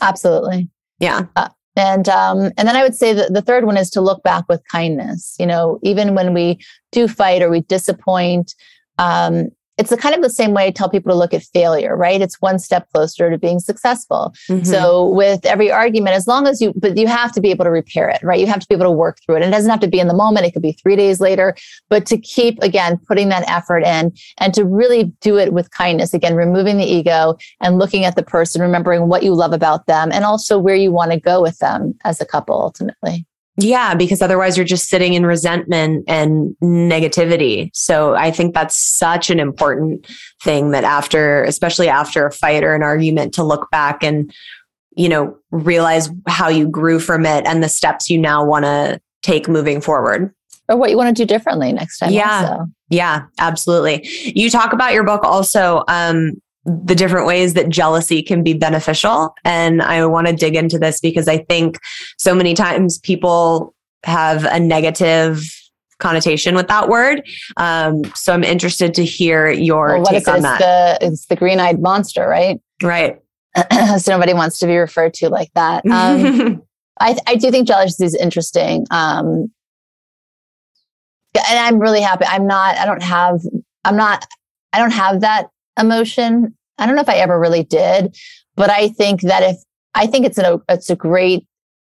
absolutely 0.00 0.68
yeah 1.00 1.22
uh, 1.34 1.48
and 1.76 2.08
um 2.08 2.50
and 2.56 2.68
then 2.68 2.76
i 2.76 2.82
would 2.82 2.94
say 2.94 3.12
that 3.12 3.32
the 3.32 3.42
third 3.42 3.64
one 3.64 3.76
is 3.76 3.90
to 3.90 4.00
look 4.00 4.22
back 4.22 4.44
with 4.48 4.62
kindness. 4.70 5.36
You 5.38 5.46
know 5.46 5.78
even 5.82 6.14
when 6.14 6.34
we 6.34 6.60
do 6.90 7.08
fight 7.08 7.42
or 7.42 7.50
we 7.50 7.60
disappoint 7.62 8.54
um 8.98 9.48
it's 9.82 9.90
the 9.90 9.96
kind 9.96 10.14
of 10.14 10.22
the 10.22 10.30
same 10.30 10.52
way 10.52 10.66
I 10.66 10.70
tell 10.70 10.88
people 10.88 11.10
to 11.10 11.18
look 11.18 11.34
at 11.34 11.42
failure, 11.42 11.96
right? 11.96 12.20
It's 12.20 12.40
one 12.40 12.60
step 12.60 12.88
closer 12.92 13.30
to 13.30 13.36
being 13.36 13.58
successful. 13.58 14.32
Mm-hmm. 14.48 14.64
So 14.64 15.08
with 15.08 15.44
every 15.44 15.72
argument, 15.72 16.14
as 16.14 16.28
long 16.28 16.46
as 16.46 16.60
you, 16.60 16.72
but 16.76 16.96
you 16.96 17.08
have 17.08 17.32
to 17.32 17.40
be 17.40 17.50
able 17.50 17.64
to 17.64 17.70
repair 17.70 18.08
it, 18.08 18.22
right? 18.22 18.38
You 18.38 18.46
have 18.46 18.60
to 18.60 18.66
be 18.68 18.76
able 18.76 18.86
to 18.86 18.92
work 18.92 19.18
through 19.26 19.36
it. 19.36 19.42
And 19.42 19.52
it 19.52 19.56
doesn't 19.56 19.70
have 19.70 19.80
to 19.80 19.88
be 19.88 19.98
in 19.98 20.06
the 20.06 20.14
moment. 20.14 20.46
It 20.46 20.52
could 20.52 20.62
be 20.62 20.72
three 20.72 20.94
days 20.94 21.20
later, 21.20 21.56
but 21.90 22.06
to 22.06 22.16
keep 22.16 22.62
again, 22.62 22.96
putting 23.08 23.28
that 23.30 23.48
effort 23.50 23.84
in 23.84 24.12
and 24.38 24.54
to 24.54 24.64
really 24.64 25.12
do 25.20 25.36
it 25.36 25.52
with 25.52 25.72
kindness, 25.72 26.14
again, 26.14 26.36
removing 26.36 26.76
the 26.76 26.86
ego 26.86 27.36
and 27.60 27.80
looking 27.80 28.04
at 28.04 28.14
the 28.14 28.22
person, 28.22 28.62
remembering 28.62 29.08
what 29.08 29.24
you 29.24 29.34
love 29.34 29.52
about 29.52 29.86
them 29.86 30.12
and 30.12 30.24
also 30.24 30.58
where 30.58 30.76
you 30.76 30.92
want 30.92 31.10
to 31.10 31.18
go 31.18 31.42
with 31.42 31.58
them 31.58 31.94
as 32.04 32.20
a 32.20 32.26
couple 32.26 32.54
ultimately. 32.54 33.26
Yeah, 33.58 33.94
because 33.94 34.22
otherwise 34.22 34.56
you're 34.56 34.64
just 34.64 34.88
sitting 34.88 35.14
in 35.14 35.26
resentment 35.26 36.04
and 36.08 36.56
negativity. 36.62 37.70
So 37.74 38.14
I 38.14 38.30
think 38.30 38.54
that's 38.54 38.74
such 38.74 39.28
an 39.28 39.38
important 39.38 40.06
thing 40.42 40.70
that 40.70 40.84
after, 40.84 41.44
especially 41.44 41.88
after 41.88 42.26
a 42.26 42.32
fight 42.32 42.64
or 42.64 42.74
an 42.74 42.82
argument, 42.82 43.34
to 43.34 43.44
look 43.44 43.70
back 43.70 44.02
and, 44.02 44.32
you 44.96 45.08
know, 45.08 45.36
realize 45.50 46.10
how 46.26 46.48
you 46.48 46.66
grew 46.66 46.98
from 46.98 47.26
it 47.26 47.46
and 47.46 47.62
the 47.62 47.68
steps 47.68 48.08
you 48.08 48.18
now 48.18 48.44
want 48.44 48.64
to 48.64 49.00
take 49.22 49.48
moving 49.48 49.80
forward. 49.80 50.34
Or 50.68 50.76
what 50.76 50.90
you 50.90 50.96
want 50.96 51.14
to 51.14 51.22
do 51.22 51.26
differently 51.26 51.72
next 51.72 51.98
time. 51.98 52.12
Yeah. 52.12 52.48
Also. 52.48 52.66
Yeah, 52.88 53.24
absolutely. 53.38 54.06
You 54.06 54.50
talk 54.50 54.72
about 54.72 54.92
your 54.92 55.04
book 55.04 55.24
also. 55.24 55.84
Um, 55.88 56.41
the 56.64 56.94
different 56.94 57.26
ways 57.26 57.54
that 57.54 57.68
jealousy 57.68 58.22
can 58.22 58.42
be 58.42 58.54
beneficial. 58.54 59.34
And 59.44 59.82
I 59.82 60.06
want 60.06 60.28
to 60.28 60.32
dig 60.32 60.54
into 60.54 60.78
this 60.78 61.00
because 61.00 61.26
I 61.28 61.38
think 61.38 61.78
so 62.18 62.34
many 62.34 62.54
times 62.54 62.98
people 62.98 63.74
have 64.04 64.44
a 64.44 64.60
negative 64.60 65.42
connotation 65.98 66.54
with 66.54 66.68
that 66.68 66.88
word. 66.88 67.22
Um, 67.56 68.04
so 68.14 68.32
I'm 68.32 68.44
interested 68.44 68.94
to 68.94 69.04
hear 69.04 69.50
your 69.50 69.98
well, 69.98 70.06
take 70.06 70.28
on 70.28 70.36
it's 70.36 70.42
that. 70.44 70.58
The, 71.00 71.06
it's 71.06 71.26
the 71.26 71.36
green-eyed 71.36 71.80
monster, 71.80 72.26
right? 72.26 72.60
Right. 72.82 73.18
so 73.98 74.12
nobody 74.12 74.34
wants 74.34 74.58
to 74.58 74.66
be 74.66 74.76
referred 74.76 75.14
to 75.14 75.28
like 75.28 75.52
that. 75.54 75.84
Um, 75.90 76.62
I, 77.00 77.16
I 77.26 77.36
do 77.36 77.50
think 77.50 77.68
jealousy 77.68 78.04
is 78.04 78.14
interesting. 78.14 78.86
Um, 78.90 79.52
and 81.34 81.58
I'm 81.58 81.78
really 81.78 82.00
happy. 82.00 82.24
I'm 82.26 82.46
not, 82.46 82.76
I 82.76 82.86
don't 82.86 83.02
have, 83.02 83.40
I'm 83.84 83.96
not, 83.96 84.26
I 84.72 84.78
don't 84.78 84.92
have 84.92 85.20
that 85.20 85.48
emotion. 85.78 86.56
I 86.78 86.86
don't 86.86 86.96
know 86.96 87.02
if 87.02 87.08
I 87.08 87.16
ever 87.16 87.38
really 87.38 87.64
did, 87.64 88.16
but 88.56 88.70
I 88.70 88.88
think 88.88 89.22
that 89.22 89.42
if 89.42 89.56
I 89.94 90.06
think 90.06 90.26
it's 90.26 90.38
an 90.38 90.60
it's 90.68 90.90
a 90.90 90.96
great 90.96 91.46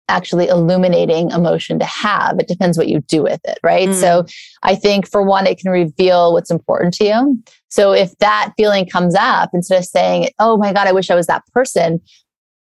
actually 0.10 0.48
illuminating 0.48 1.32
emotion 1.32 1.80
to 1.80 1.86
have. 1.86 2.38
It 2.40 2.48
depends 2.48 2.78
what 2.78 2.88
you 2.88 3.00
do 3.02 3.24
with 3.24 3.40
it, 3.46 3.58
right? 3.64 3.90
Mm. 3.90 3.94
So 3.94 4.26
I 4.62 4.76
think 4.76 5.10
for 5.10 5.24
one, 5.24 5.48
it 5.48 5.60
can 5.60 5.72
reveal 5.72 6.34
what's 6.34 6.52
important 6.52 6.94
to 6.96 7.06
you. 7.06 7.44
So 7.70 7.94
if 7.94 8.16
that 8.18 8.54
feeling 8.58 8.88
comes 8.88 9.16
up, 9.16 9.52
instead 9.54 9.80
of 9.80 9.86
saying, 9.86 10.30
Oh 10.40 10.58
my 10.58 10.74
God, 10.74 10.88
I 10.88 10.92
wish 10.92 11.10
I 11.10 11.16
was 11.16 11.28
that 11.28 11.44
person, 11.54 12.02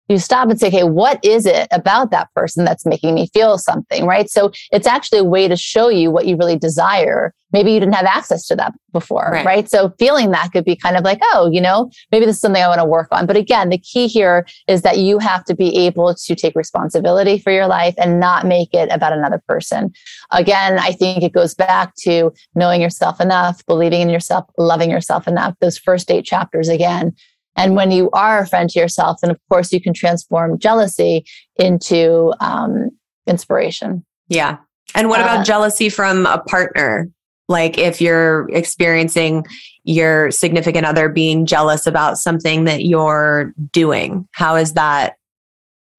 you 0.09 0.17
stop 0.17 0.49
and 0.49 0.59
say, 0.59 0.67
okay, 0.67 0.83
what 0.83 1.23
is 1.23 1.45
it 1.45 1.67
about 1.71 2.11
that 2.11 2.27
person 2.35 2.65
that's 2.65 2.85
making 2.85 3.15
me 3.15 3.27
feel 3.33 3.57
something, 3.57 4.05
right? 4.05 4.29
So 4.29 4.51
it's 4.71 4.87
actually 4.87 5.19
a 5.19 5.23
way 5.23 5.47
to 5.47 5.55
show 5.55 5.89
you 5.89 6.11
what 6.11 6.27
you 6.27 6.35
really 6.35 6.57
desire. 6.57 7.33
Maybe 7.53 7.71
you 7.71 7.79
didn't 7.79 7.93
have 7.93 8.05
access 8.05 8.47
to 8.47 8.55
that 8.55 8.73
before, 8.91 9.29
right? 9.31 9.45
right? 9.45 9.69
So 9.69 9.93
feeling 9.99 10.31
that 10.31 10.51
could 10.51 10.65
be 10.65 10.75
kind 10.75 10.97
of 10.97 11.03
like, 11.03 11.19
oh, 11.33 11.49
you 11.51 11.61
know, 11.61 11.89
maybe 12.11 12.25
this 12.25 12.37
is 12.37 12.41
something 12.41 12.61
I 12.61 12.67
want 12.67 12.79
to 12.79 12.85
work 12.85 13.07
on. 13.11 13.27
But 13.27 13.37
again, 13.37 13.69
the 13.69 13.77
key 13.77 14.07
here 14.07 14.45
is 14.67 14.81
that 14.81 14.97
you 14.97 15.19
have 15.19 15.45
to 15.45 15.55
be 15.55 15.85
able 15.85 16.15
to 16.15 16.35
take 16.35 16.55
responsibility 16.55 17.37
for 17.37 17.51
your 17.51 17.67
life 17.67 17.93
and 17.97 18.19
not 18.19 18.47
make 18.47 18.73
it 18.73 18.91
about 18.91 19.13
another 19.13 19.41
person. 19.47 19.93
Again, 20.31 20.79
I 20.79 20.93
think 20.93 21.23
it 21.23 21.31
goes 21.31 21.53
back 21.53 21.93
to 22.01 22.33
knowing 22.55 22.81
yourself 22.81 23.21
enough, 23.21 23.63
believing 23.67 24.01
in 24.01 24.09
yourself, 24.09 24.45
loving 24.57 24.89
yourself 24.89 25.27
enough. 25.27 25.53
Those 25.61 25.77
first 25.77 26.09
eight 26.09 26.25
chapters 26.25 26.69
again 26.69 27.15
and 27.55 27.75
when 27.75 27.91
you 27.91 28.09
are 28.11 28.39
a 28.39 28.47
friend 28.47 28.69
to 28.71 28.79
yourself, 28.79 29.19
then 29.21 29.31
of 29.31 29.39
course 29.49 29.71
you 29.71 29.81
can 29.81 29.93
transform 29.93 30.57
jealousy 30.57 31.25
into 31.57 32.33
um, 32.39 32.89
inspiration. 33.27 34.05
Yeah. 34.27 34.57
And 34.95 35.09
what 35.09 35.21
about 35.21 35.39
uh, 35.39 35.43
jealousy 35.43 35.89
from 35.89 36.25
a 36.25 36.39
partner? 36.39 37.09
Like 37.47 37.77
if 37.77 38.01
you're 38.01 38.49
experiencing 38.51 39.45
your 39.83 40.31
significant 40.31 40.85
other 40.85 41.09
being 41.09 41.45
jealous 41.45 41.85
about 41.85 42.17
something 42.17 42.63
that 42.65 42.85
you're 42.85 43.53
doing, 43.71 44.27
how 44.31 44.55
is 44.55 44.73
that 44.73 45.15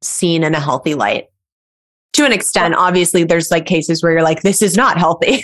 seen 0.02 0.42
in 0.42 0.54
a 0.54 0.60
healthy 0.60 0.94
light? 0.94 1.28
To 2.14 2.24
an 2.24 2.32
extent, 2.32 2.74
obviously, 2.76 3.24
there's 3.24 3.50
like 3.50 3.66
cases 3.66 4.02
where 4.02 4.12
you're 4.12 4.22
like, 4.22 4.42
this 4.42 4.62
is 4.62 4.76
not 4.76 4.98
healthy. 4.98 5.42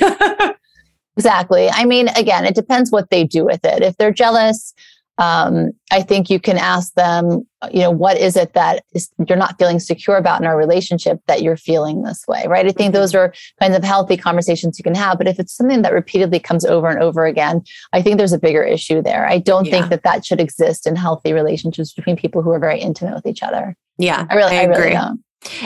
exactly. 1.16 1.68
I 1.68 1.84
mean, 1.84 2.08
again, 2.16 2.44
it 2.44 2.54
depends 2.54 2.92
what 2.92 3.11
they 3.11 3.24
do 3.24 3.44
with 3.44 3.64
it. 3.64 3.82
If 3.82 3.96
they're 3.96 4.12
jealous, 4.12 4.72
um, 5.21 5.73
I 5.93 6.01
think 6.01 6.31
you 6.31 6.41
can 6.41 6.57
ask 6.57 6.95
them, 6.95 7.47
you 7.71 7.81
know, 7.81 7.91
what 7.91 8.16
is 8.16 8.37
it 8.37 8.55
that 8.55 8.85
is, 8.95 9.11
you're 9.29 9.37
not 9.37 9.59
feeling 9.59 9.79
secure 9.79 10.16
about 10.16 10.41
in 10.41 10.47
our 10.47 10.57
relationship 10.57 11.21
that 11.27 11.43
you're 11.43 11.59
feeling 11.59 12.03
this 12.03 12.27
way, 12.27 12.47
right? 12.49 12.66
I 12.66 12.71
think 12.71 12.95
those 12.95 13.12
mm-hmm. 13.12 13.31
are 13.31 13.35
kinds 13.61 13.77
of 13.77 13.85
healthy 13.85 14.16
conversations 14.16 14.79
you 14.79 14.83
can 14.83 14.95
have. 14.95 15.18
But 15.18 15.29
if 15.29 15.39
it's 15.39 15.55
something 15.55 15.83
that 15.83 15.93
repeatedly 15.93 16.41
comes 16.41 16.64
over 16.64 16.89
and 16.89 17.03
over 17.03 17.27
again, 17.27 17.62
I 17.93 18.01
think 18.01 18.16
there's 18.16 18.33
a 18.33 18.39
bigger 18.39 18.62
issue 18.62 19.03
there. 19.03 19.29
I 19.29 19.39
don't 19.39 19.66
yeah. 19.66 19.73
think 19.73 19.91
that 19.91 20.05
that 20.05 20.25
should 20.25 20.41
exist 20.41 20.87
in 20.87 20.97
healthy 20.97 21.35
relationships 21.35 21.93
between 21.93 22.16
people 22.16 22.41
who 22.41 22.51
are 22.53 22.59
very 22.59 22.81
intimate 22.81 23.14
with 23.14 23.27
each 23.27 23.43
other. 23.43 23.77
Yeah, 23.99 24.27
I 24.31 24.35
really, 24.35 24.57
I, 24.57 24.62
I 24.62 24.64
really 24.64 24.91
don't. 24.93 25.23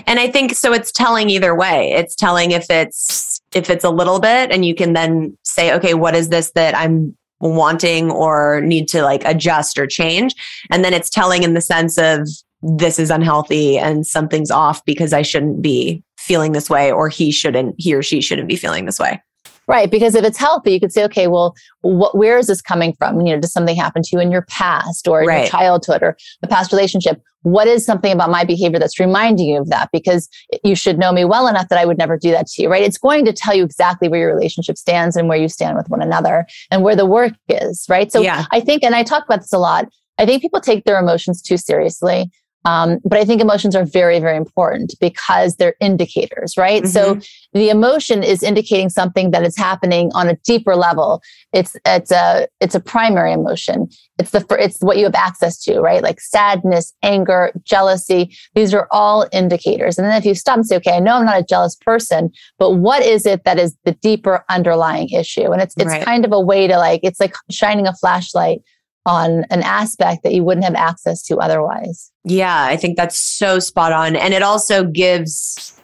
And 0.09 0.19
I 0.19 0.31
think 0.33 0.55
so. 0.55 0.73
It's 0.73 0.91
telling 0.91 1.31
either 1.31 1.55
way. 1.55 1.93
It's 1.93 2.17
telling 2.17 2.51
if 2.51 2.71
it's 2.71 3.41
if 3.53 3.71
it's 3.71 3.85
a 3.85 3.91
little 3.91 4.19
bit, 4.19 4.51
and 4.51 4.65
you 4.65 4.75
can 4.75 4.95
then 4.95 5.37
say, 5.45 5.73
okay, 5.75 5.95
what 5.95 6.17
is 6.17 6.29
this 6.29 6.51
that 6.53 6.77
I'm 6.77 7.17
wanting 7.51 8.11
or 8.11 8.61
need 8.63 8.89
to 8.89 9.03
like 9.03 9.25
adjust 9.25 9.79
or 9.79 9.87
change. 9.87 10.35
And 10.71 10.85
then 10.85 10.95
it's 10.95 11.11
telling 11.11 11.43
in 11.43 11.55
the 11.55 11.61
sense 11.61 11.99
of 11.99 12.29
this 12.63 12.99
is 12.99 13.11
unhealthy 13.11 13.79
and 13.79 14.07
something's 14.07 14.51
off 14.51 14.85
because 14.85 15.13
I 15.13 15.23
shouldn't 15.23 15.61
be 15.61 16.03
feeling 16.19 16.53
this 16.53 16.71
way 16.71 16.91
or 16.91 17.09
he 17.09 17.31
shouldn't, 17.31 17.75
he 17.79 17.95
or 17.95 18.03
she 18.03 18.21
shouldn't 18.21 18.49
be 18.49 18.57
feeling 18.57 18.87
this 18.87 18.99
way. 18.99 19.21
Right. 19.67 19.91
Because 19.91 20.15
if 20.15 20.25
it's 20.25 20.39
healthy, 20.39 20.73
you 20.73 20.81
could 20.81 20.93
say, 20.93 21.05
okay, 21.05 21.27
well, 21.27 21.55
what, 21.81 22.17
where 22.17 22.39
is 22.39 22.49
this 22.49 22.61
coming 22.61 22.93
from? 22.95 23.21
You 23.21 23.35
know, 23.35 23.41
does 23.41 23.53
something 23.53 23.77
happen 23.77 24.03
to 24.03 24.09
you 24.13 24.21
in 24.21 24.31
your 24.31 24.43
past 24.43 25.09
or 25.09 25.23
in 25.23 25.29
right. 25.29 25.39
your 25.41 25.49
childhood 25.49 26.03
or 26.03 26.17
the 26.43 26.49
past 26.49 26.73
relationship? 26.73 27.23
What 27.43 27.67
is 27.67 27.85
something 27.85 28.13
about 28.13 28.31
my 28.31 28.45
behavior 28.45 28.79
that's 28.79 28.99
reminding 28.99 29.47
you 29.47 29.61
of 29.61 29.69
that? 29.71 29.91
Because 29.93 30.29
you 30.65 30.75
should 30.75 30.99
know 30.99 31.13
me 31.13 31.25
well 31.25 31.47
enough 31.47 31.69
that 31.69 31.79
I 31.79 31.85
would 31.85 31.99
never 31.99 32.19
do 32.19 32.31
that 32.31 32.47
to 32.49 32.63
you, 32.63 32.71
right? 32.71 32.83
It's 32.83 32.99
going 32.99 33.25
to 33.25 33.33
tell 33.33 33.55
you 33.55 33.65
exactly 33.65 34.09
where 34.09 34.21
your 34.21 34.35
relationship 34.35 34.77
stands 34.77 35.17
and 35.17 35.29
where 35.29 35.39
you 35.39 35.49
stand 35.49 35.77
with 35.77 35.89
one 35.89 36.03
another 36.03 36.47
and 36.71 36.83
where 36.83 36.97
the 36.97 37.07
work 37.07 37.33
is, 37.49 37.87
right? 37.89 38.11
So 38.11 38.21
yeah. 38.21 38.45
I 38.51 38.61
think, 38.61 38.83
and 38.83 38.95
I 38.95 39.03
talk 39.03 39.25
about 39.25 39.41
this 39.41 39.53
a 39.53 39.59
lot, 39.59 39.89
I 40.19 40.27
think 40.27 40.43
people 40.43 40.61
take 40.61 40.85
their 40.85 40.99
emotions 40.99 41.43
too 41.43 41.57
seriously. 41.57 42.31
Um, 42.65 42.99
but 43.05 43.19
I 43.19 43.25
think 43.25 43.41
emotions 43.41 43.77
are 43.77 43.85
very, 43.85 44.19
very 44.21 44.37
important 44.37 44.95
because 45.01 45.57
they're 45.57 45.75
indicators, 45.81 46.57
right? 46.57 46.83
Mm-hmm. 46.83 47.21
So 47.21 47.21
the 47.53 47.69
emotion 47.69 48.23
is 48.23 48.43
indicating 48.43 48.89
something 48.89 49.33
that 49.33 49.45
is 49.45 49.57
happening 49.57 50.11
on 50.15 50.29
a 50.29 50.37
deeper 50.37 50.75
level. 50.75 51.23
It's 51.53 51.77
it's 51.85 52.11
a 52.11 52.49
it's 52.61 52.75
a 52.75 52.81
primary 52.81 53.33
emotion. 53.33 53.89
It's 54.19 54.31
the 54.31 54.45
it's 54.59 54.79
what 54.81 54.97
you 54.97 55.05
have 55.05 55.15
access 55.15 55.63
to, 55.65 55.81
right? 55.81 56.03
Like 56.03 56.21
sadness, 56.21 56.95
anger, 57.03 57.53
jealousy. 57.65 58.35
These 58.55 58.73
are 58.73 58.89
all 58.91 59.27
indicators. 59.33 59.99
And 59.99 60.07
then 60.07 60.17
if 60.17 60.25
you 60.25 60.35
stop 60.35 60.57
and 60.57 60.67
say, 60.67 60.77
okay, 60.77 60.97
I 60.97 61.01
know 61.01 61.17
I'm 61.17 61.27
not 61.27 61.41
a 61.41 61.45
jealous 61.45 61.77
person, 61.77 62.33
but 62.59 62.73
what 62.73 63.03
is 63.03 63.27
it 63.27 63.45
that 63.45 63.59
is 63.59 63.77
the 63.85 63.93
deeper 63.93 64.45
underlying 64.49 65.11
issue? 65.11 65.53
And 65.53 65.61
it's 65.61 65.75
it's 65.77 65.89
right. 65.89 66.05
kind 66.05 66.25
of 66.25 66.33
a 66.33 66.41
way 66.41 66.67
to 66.67 66.79
like 66.79 67.01
it's 67.03 67.21
like 67.21 67.35
shining 67.51 67.87
a 67.87 67.95
flashlight 67.95 68.63
on 69.07 69.45
an 69.51 69.63
aspect 69.63 70.23
that 70.23 70.33
you 70.33 70.43
wouldn't 70.43 70.65
have 70.65 70.75
access 70.75 71.23
to 71.25 71.37
otherwise. 71.39 72.11
Yeah, 72.25 72.65
I 72.65 72.77
think 72.77 72.97
that's 72.97 73.19
so 73.19 73.59
spot 73.59 73.93
on. 73.93 74.17
And 74.17 74.33
it 74.33 74.43
also 74.43 74.85
gives, 74.85 75.79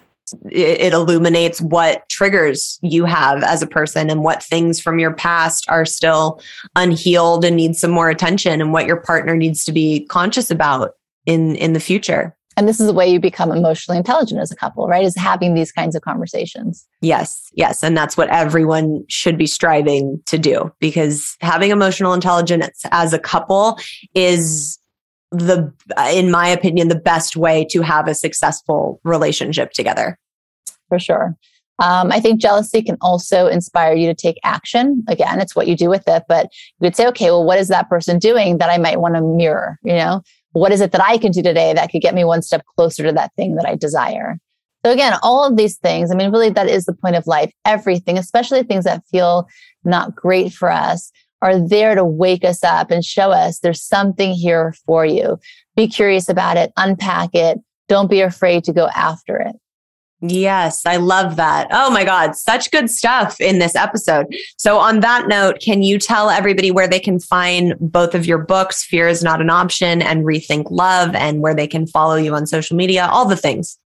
it, 0.51 0.93
illuminates 0.93 1.61
what 1.61 2.09
triggers 2.09 2.79
you 2.83 3.05
have 3.05 3.43
as 3.43 3.63
a 3.63 3.67
person 3.67 4.09
and 4.09 4.23
what 4.23 4.43
things 4.43 4.81
from 4.81 4.99
your 4.99 5.13
past 5.13 5.69
are 5.69 5.85
still 5.85 6.41
unhealed 6.77 7.45
and 7.45 7.57
need 7.57 7.77
some 7.77 7.91
more 7.91 8.09
attention 8.09 8.61
and 8.61 8.73
what 8.73 8.87
your 8.87 9.01
partner 9.01 9.37
needs 9.37 9.65
to 9.65 9.73
be 9.73 10.07
conscious 10.07 10.51
about 10.51 10.93
in 11.27 11.55
in 11.57 11.75
the 11.75 11.81
future. 11.81 12.35
And 12.61 12.69
this 12.69 12.79
is 12.79 12.87
the 12.87 12.93
way 12.93 13.09
you 13.09 13.19
become 13.19 13.53
emotionally 13.53 13.97
intelligent 13.97 14.39
as 14.39 14.53
a 14.53 14.55
couple, 14.55 14.87
right? 14.87 15.03
Is 15.03 15.17
having 15.17 15.55
these 15.55 15.73
kinds 15.73 15.97
of 15.97 16.03
conversations. 16.03 16.87
Yes, 17.01 17.49
yes. 17.55 17.83
And 17.83 17.97
that's 17.97 18.19
what 18.19 18.29
everyone 18.29 19.03
should 19.09 19.39
be 19.39 19.47
striving 19.47 20.21
to 20.27 20.37
do 20.37 20.71
because 20.79 21.39
having 21.41 21.71
emotional 21.71 22.13
intelligence 22.13 22.83
as 22.91 23.15
a 23.15 23.19
couple 23.19 23.79
is 24.15 24.79
the, 25.31 25.73
in 26.13 26.31
my 26.31 26.49
opinion, 26.49 26.89
the 26.89 27.01
best 27.01 27.35
way 27.35 27.65
to 27.71 27.81
have 27.81 28.07
a 28.07 28.15
successful 28.15 29.01
relationship 29.05 29.71
together. 29.73 30.19
For 30.91 30.99
sure. 30.99 31.39
Um, 31.79 32.13
I 32.13 32.21
think 32.21 32.43
jealousy 32.43 32.83
can 32.83 32.99
also 33.01 33.47
inspire 33.47 33.95
you 33.95 34.07
to 34.07 34.15
take 34.15 34.37
action. 34.45 35.03
Again, 35.09 35.41
it's 35.41 35.57
what 35.57 35.67
you 35.67 35.75
do 35.75 35.89
with 35.89 36.07
it, 36.07 36.25
but 36.29 36.51
you 36.79 36.89
could 36.89 36.97
say, 36.97 37.07
okay, 37.07 37.31
well, 37.31 37.43
what 37.43 37.59
is 37.59 37.69
that 37.69 37.89
person 37.89 38.19
doing 38.19 38.59
that 38.59 38.69
I 38.69 38.77
might 38.77 39.01
want 39.01 39.15
to 39.15 39.23
mirror? 39.23 39.79
You 39.83 39.95
know, 39.95 40.23
what 40.53 40.73
is 40.73 40.81
it 40.81 40.93
that 40.93 41.03
I 41.03 41.19
can 41.19 41.33
do 41.33 41.43
today 41.43 41.73
that 41.73 41.91
could 41.91 42.03
get 42.03 42.15
me 42.15 42.25
one 42.25 42.43
step 42.43 42.65
closer 42.77 43.05
to 43.05 43.13
that 43.13 43.33
thing 43.37 43.57
that 43.57 43.67
I 43.67 43.77
desire? 43.77 44.39
So 44.85 44.93
again, 44.93 45.15
all 45.23 45.45
of 45.45 45.57
these 45.57 45.77
things, 45.77 46.11
I 46.11 46.15
mean, 46.15 46.31
really 46.31 46.51
that 46.51 46.69
is 46.69 46.87
the 46.87 46.95
point 46.95 47.17
of 47.17 47.27
life. 47.27 47.53
Everything, 47.65 48.17
especially 48.17 48.63
things 48.63 48.85
that 48.85 49.05
feel 49.11 49.47
not 49.85 50.15
great 50.15 50.53
for 50.53 50.71
us 50.71 51.13
are 51.43 51.59
there 51.59 51.95
to 51.95 52.05
wake 52.05 52.45
us 52.45 52.65
up 52.65 52.91
and 52.91 53.05
show 53.05 53.31
us 53.31 53.61
there's 53.61 53.83
something 53.83 54.33
here 54.33 54.75
for 54.87 55.05
you. 55.05 55.39
Be 55.77 55.87
curious 55.87 56.29
about 56.29 56.57
it, 56.57 56.73
unpack 56.77 57.31
it. 57.35 57.59
Don't 57.89 58.11
be 58.11 58.21
afraid 58.21 58.65
to 58.65 58.73
go 58.73 58.89
after 58.95 59.37
it. 59.37 59.57
Yes, 60.23 60.85
I 60.85 60.97
love 60.97 61.37
that. 61.37 61.69
Oh 61.71 61.91
my 61.91 62.05
God, 62.05 62.37
such 62.37 62.71
good 62.71 62.91
stuff 62.91 63.41
in 63.41 63.59
this 63.59 63.75
episode. 63.75 64.27
So, 64.59 64.79
on 64.79 65.01
that 65.01 65.29
note, 65.29 65.61
can 65.61 65.83
you 65.83 65.99
tell 65.99 66.29
everybody 66.29 66.71
where 66.71 66.89
they 66.89 67.01
can 67.01 67.19
find 67.19 67.75
both 67.81 68.15
of 68.15 68.27
your 68.27 68.37
books, 68.37 68.85
Fear 68.85 69.09
is 69.09 69.23
Not 69.23 69.41
an 69.41 69.49
Option 69.49 70.03
and 70.03 70.25
Rethink 70.25 70.67
Love, 70.71 71.15
and 71.15 71.41
where 71.41 71.55
they 71.55 71.67
can 71.67 71.87
follow 71.87 72.17
you 72.17 72.35
on 72.35 72.47
social 72.47 72.77
media, 72.77 73.09
all 73.11 73.25
the 73.27 73.37
things? 73.37 73.79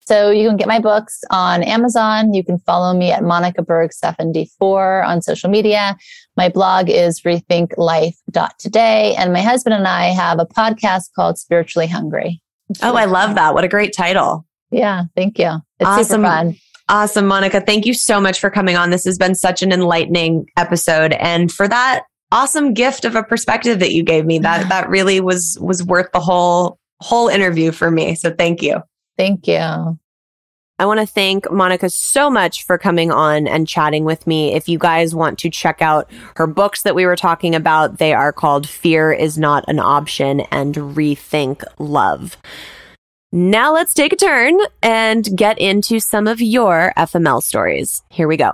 So, 0.00 0.32
you 0.32 0.48
can 0.48 0.56
get 0.56 0.66
my 0.66 0.80
books 0.80 1.22
on 1.30 1.62
Amazon. 1.62 2.34
You 2.34 2.42
can 2.42 2.58
follow 2.58 2.92
me 2.92 3.12
at 3.12 3.22
Monica 3.22 3.62
Berg 3.62 3.92
74 3.92 5.04
on 5.04 5.22
social 5.22 5.50
media. 5.50 5.96
My 6.36 6.48
blog 6.48 6.90
is 6.90 7.20
rethinklife.today. 7.20 9.14
And 9.14 9.32
my 9.32 9.40
husband 9.40 9.74
and 9.74 9.86
I 9.86 10.06
have 10.06 10.40
a 10.40 10.46
podcast 10.46 11.12
called 11.14 11.38
Spiritually 11.38 11.86
Hungry. 11.86 12.42
Oh, 12.82 12.96
I 12.96 13.04
love 13.04 13.36
that. 13.36 13.54
What 13.54 13.62
a 13.62 13.68
great 13.68 13.92
title. 13.92 14.44
Yeah, 14.74 15.04
thank 15.14 15.38
you. 15.38 15.52
It's 15.78 15.88
awesome. 15.88 16.56
Awesome, 16.88 17.26
Monica. 17.26 17.60
Thank 17.60 17.86
you 17.86 17.94
so 17.94 18.20
much 18.20 18.40
for 18.40 18.50
coming 18.50 18.76
on. 18.76 18.90
This 18.90 19.04
has 19.04 19.16
been 19.16 19.34
such 19.34 19.62
an 19.62 19.72
enlightening 19.72 20.46
episode. 20.56 21.12
And 21.14 21.50
for 21.50 21.66
that 21.68 22.04
awesome 22.32 22.74
gift 22.74 23.04
of 23.04 23.14
a 23.14 23.22
perspective 23.22 23.78
that 23.78 23.92
you 23.92 24.02
gave 24.02 24.26
me, 24.26 24.38
that 24.40 24.68
that 24.68 24.88
really 24.88 25.20
was 25.20 25.56
was 25.60 25.84
worth 25.84 26.10
the 26.12 26.20
whole 26.20 26.78
whole 27.00 27.28
interview 27.28 27.70
for 27.70 27.90
me. 27.90 28.16
So 28.16 28.34
thank 28.34 28.62
you. 28.62 28.82
Thank 29.16 29.46
you. 29.46 29.98
I 30.80 30.86
want 30.86 30.98
to 30.98 31.06
thank 31.06 31.48
Monica 31.52 31.88
so 31.88 32.28
much 32.28 32.64
for 32.64 32.78
coming 32.78 33.12
on 33.12 33.46
and 33.46 33.68
chatting 33.68 34.04
with 34.04 34.26
me. 34.26 34.54
If 34.54 34.68
you 34.68 34.76
guys 34.76 35.14
want 35.14 35.38
to 35.38 35.50
check 35.50 35.80
out 35.80 36.10
her 36.34 36.48
books 36.48 36.82
that 36.82 36.96
we 36.96 37.06
were 37.06 37.14
talking 37.14 37.54
about, 37.54 37.98
they 37.98 38.12
are 38.12 38.32
called 38.32 38.68
Fear 38.68 39.12
is 39.12 39.38
Not 39.38 39.64
an 39.68 39.78
Option 39.78 40.40
and 40.50 40.74
Rethink 40.74 41.62
Love. 41.78 42.36
Now 43.36 43.74
let's 43.74 43.94
take 43.94 44.12
a 44.12 44.16
turn 44.16 44.60
and 44.80 45.28
get 45.36 45.58
into 45.58 45.98
some 45.98 46.28
of 46.28 46.40
your 46.40 46.92
FML 46.96 47.42
stories. 47.42 48.04
Here 48.08 48.28
we 48.28 48.36
go. 48.36 48.52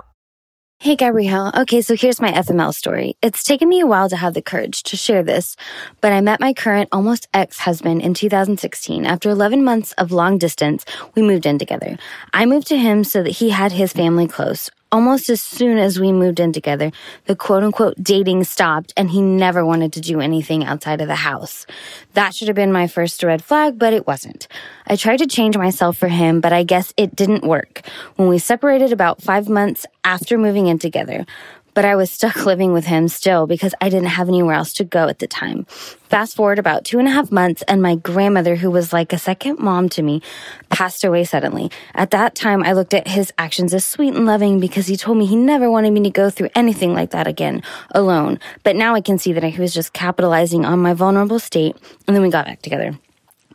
Hey, 0.79 0.95
Gabrielle. 0.95 1.51
Okay, 1.55 1.81
so 1.81 1.95
here's 1.95 2.19
my 2.19 2.31
FML 2.31 2.73
story. 2.73 3.15
It's 3.21 3.43
taken 3.43 3.69
me 3.69 3.81
a 3.81 3.85
while 3.85 4.09
to 4.09 4.15
have 4.15 4.33
the 4.33 4.41
courage 4.41 4.81
to 4.89 4.97
share 4.97 5.21
this, 5.21 5.55
but 6.01 6.11
I 6.11 6.21
met 6.21 6.39
my 6.39 6.53
current 6.53 6.89
almost 6.91 7.27
ex-husband 7.31 8.01
in 8.01 8.15
2016. 8.15 9.05
After 9.05 9.29
11 9.29 9.63
months 9.63 9.91
of 9.99 10.11
long 10.11 10.39
distance, 10.39 10.83
we 11.13 11.21
moved 11.21 11.45
in 11.45 11.59
together. 11.59 11.99
I 12.33 12.47
moved 12.47 12.65
to 12.69 12.75
him 12.75 13.03
so 13.03 13.21
that 13.21 13.37
he 13.37 13.51
had 13.51 13.71
his 13.71 13.93
family 13.93 14.27
close. 14.27 14.71
Almost 14.93 15.29
as 15.29 15.39
soon 15.39 15.77
as 15.77 16.01
we 16.01 16.11
moved 16.11 16.41
in 16.41 16.51
together, 16.51 16.91
the 17.25 17.35
quote 17.35 17.63
unquote 17.63 17.95
dating 18.03 18.43
stopped 18.43 18.91
and 18.97 19.09
he 19.09 19.21
never 19.21 19.65
wanted 19.65 19.93
to 19.93 20.01
do 20.01 20.19
anything 20.19 20.65
outside 20.65 20.99
of 20.99 21.07
the 21.07 21.15
house. 21.15 21.65
That 22.13 22.35
should 22.35 22.49
have 22.49 22.57
been 22.57 22.73
my 22.73 22.87
first 22.87 23.23
red 23.23 23.41
flag, 23.41 23.79
but 23.79 23.93
it 23.93 24.05
wasn't. 24.05 24.49
I 24.85 24.97
tried 24.97 25.19
to 25.19 25.27
change 25.27 25.55
myself 25.55 25.95
for 25.95 26.09
him, 26.09 26.41
but 26.41 26.51
I 26.51 26.63
guess 26.63 26.93
it 26.97 27.15
didn't 27.15 27.45
work. 27.45 27.87
When 28.17 28.27
we 28.27 28.37
separated 28.37 28.91
about 28.91 29.21
five 29.21 29.47
months 29.47 29.85
after 30.03 30.37
moving 30.37 30.67
in 30.67 30.77
together, 30.77 31.25
but 31.73 31.85
I 31.85 31.95
was 31.95 32.11
stuck 32.11 32.45
living 32.45 32.73
with 32.73 32.85
him 32.85 33.07
still 33.07 33.47
because 33.47 33.73
I 33.81 33.89
didn't 33.89 34.09
have 34.09 34.27
anywhere 34.27 34.55
else 34.55 34.73
to 34.73 34.83
go 34.83 35.07
at 35.07 35.19
the 35.19 35.27
time. 35.27 35.65
Fast 36.09 36.35
forward 36.35 36.59
about 36.59 36.83
two 36.83 36.99
and 36.99 37.07
a 37.07 37.11
half 37.11 37.31
months, 37.31 37.63
and 37.67 37.81
my 37.81 37.95
grandmother, 37.95 38.55
who 38.55 38.69
was 38.69 38.91
like 38.91 39.13
a 39.13 39.17
second 39.17 39.59
mom 39.59 39.87
to 39.89 40.01
me, 40.01 40.21
passed 40.69 41.03
away 41.03 41.23
suddenly. 41.23 41.71
At 41.95 42.11
that 42.11 42.35
time, 42.35 42.63
I 42.63 42.73
looked 42.73 42.93
at 42.93 43.07
his 43.07 43.31
actions 43.37 43.73
as 43.73 43.85
sweet 43.85 44.13
and 44.13 44.25
loving 44.25 44.59
because 44.59 44.87
he 44.87 44.97
told 44.97 45.17
me 45.17 45.25
he 45.25 45.35
never 45.35 45.71
wanted 45.71 45.91
me 45.91 46.03
to 46.03 46.09
go 46.09 46.29
through 46.29 46.49
anything 46.55 46.93
like 46.93 47.11
that 47.11 47.27
again, 47.27 47.63
alone. 47.91 48.39
But 48.63 48.75
now 48.75 48.93
I 48.93 49.01
can 49.01 49.17
see 49.17 49.31
that 49.33 49.43
he 49.43 49.61
was 49.61 49.73
just 49.73 49.93
capitalizing 49.93 50.65
on 50.65 50.79
my 50.79 50.93
vulnerable 50.93 51.39
state, 51.39 51.77
and 52.07 52.15
then 52.15 52.21
we 52.21 52.29
got 52.29 52.45
back 52.45 52.61
together. 52.61 52.97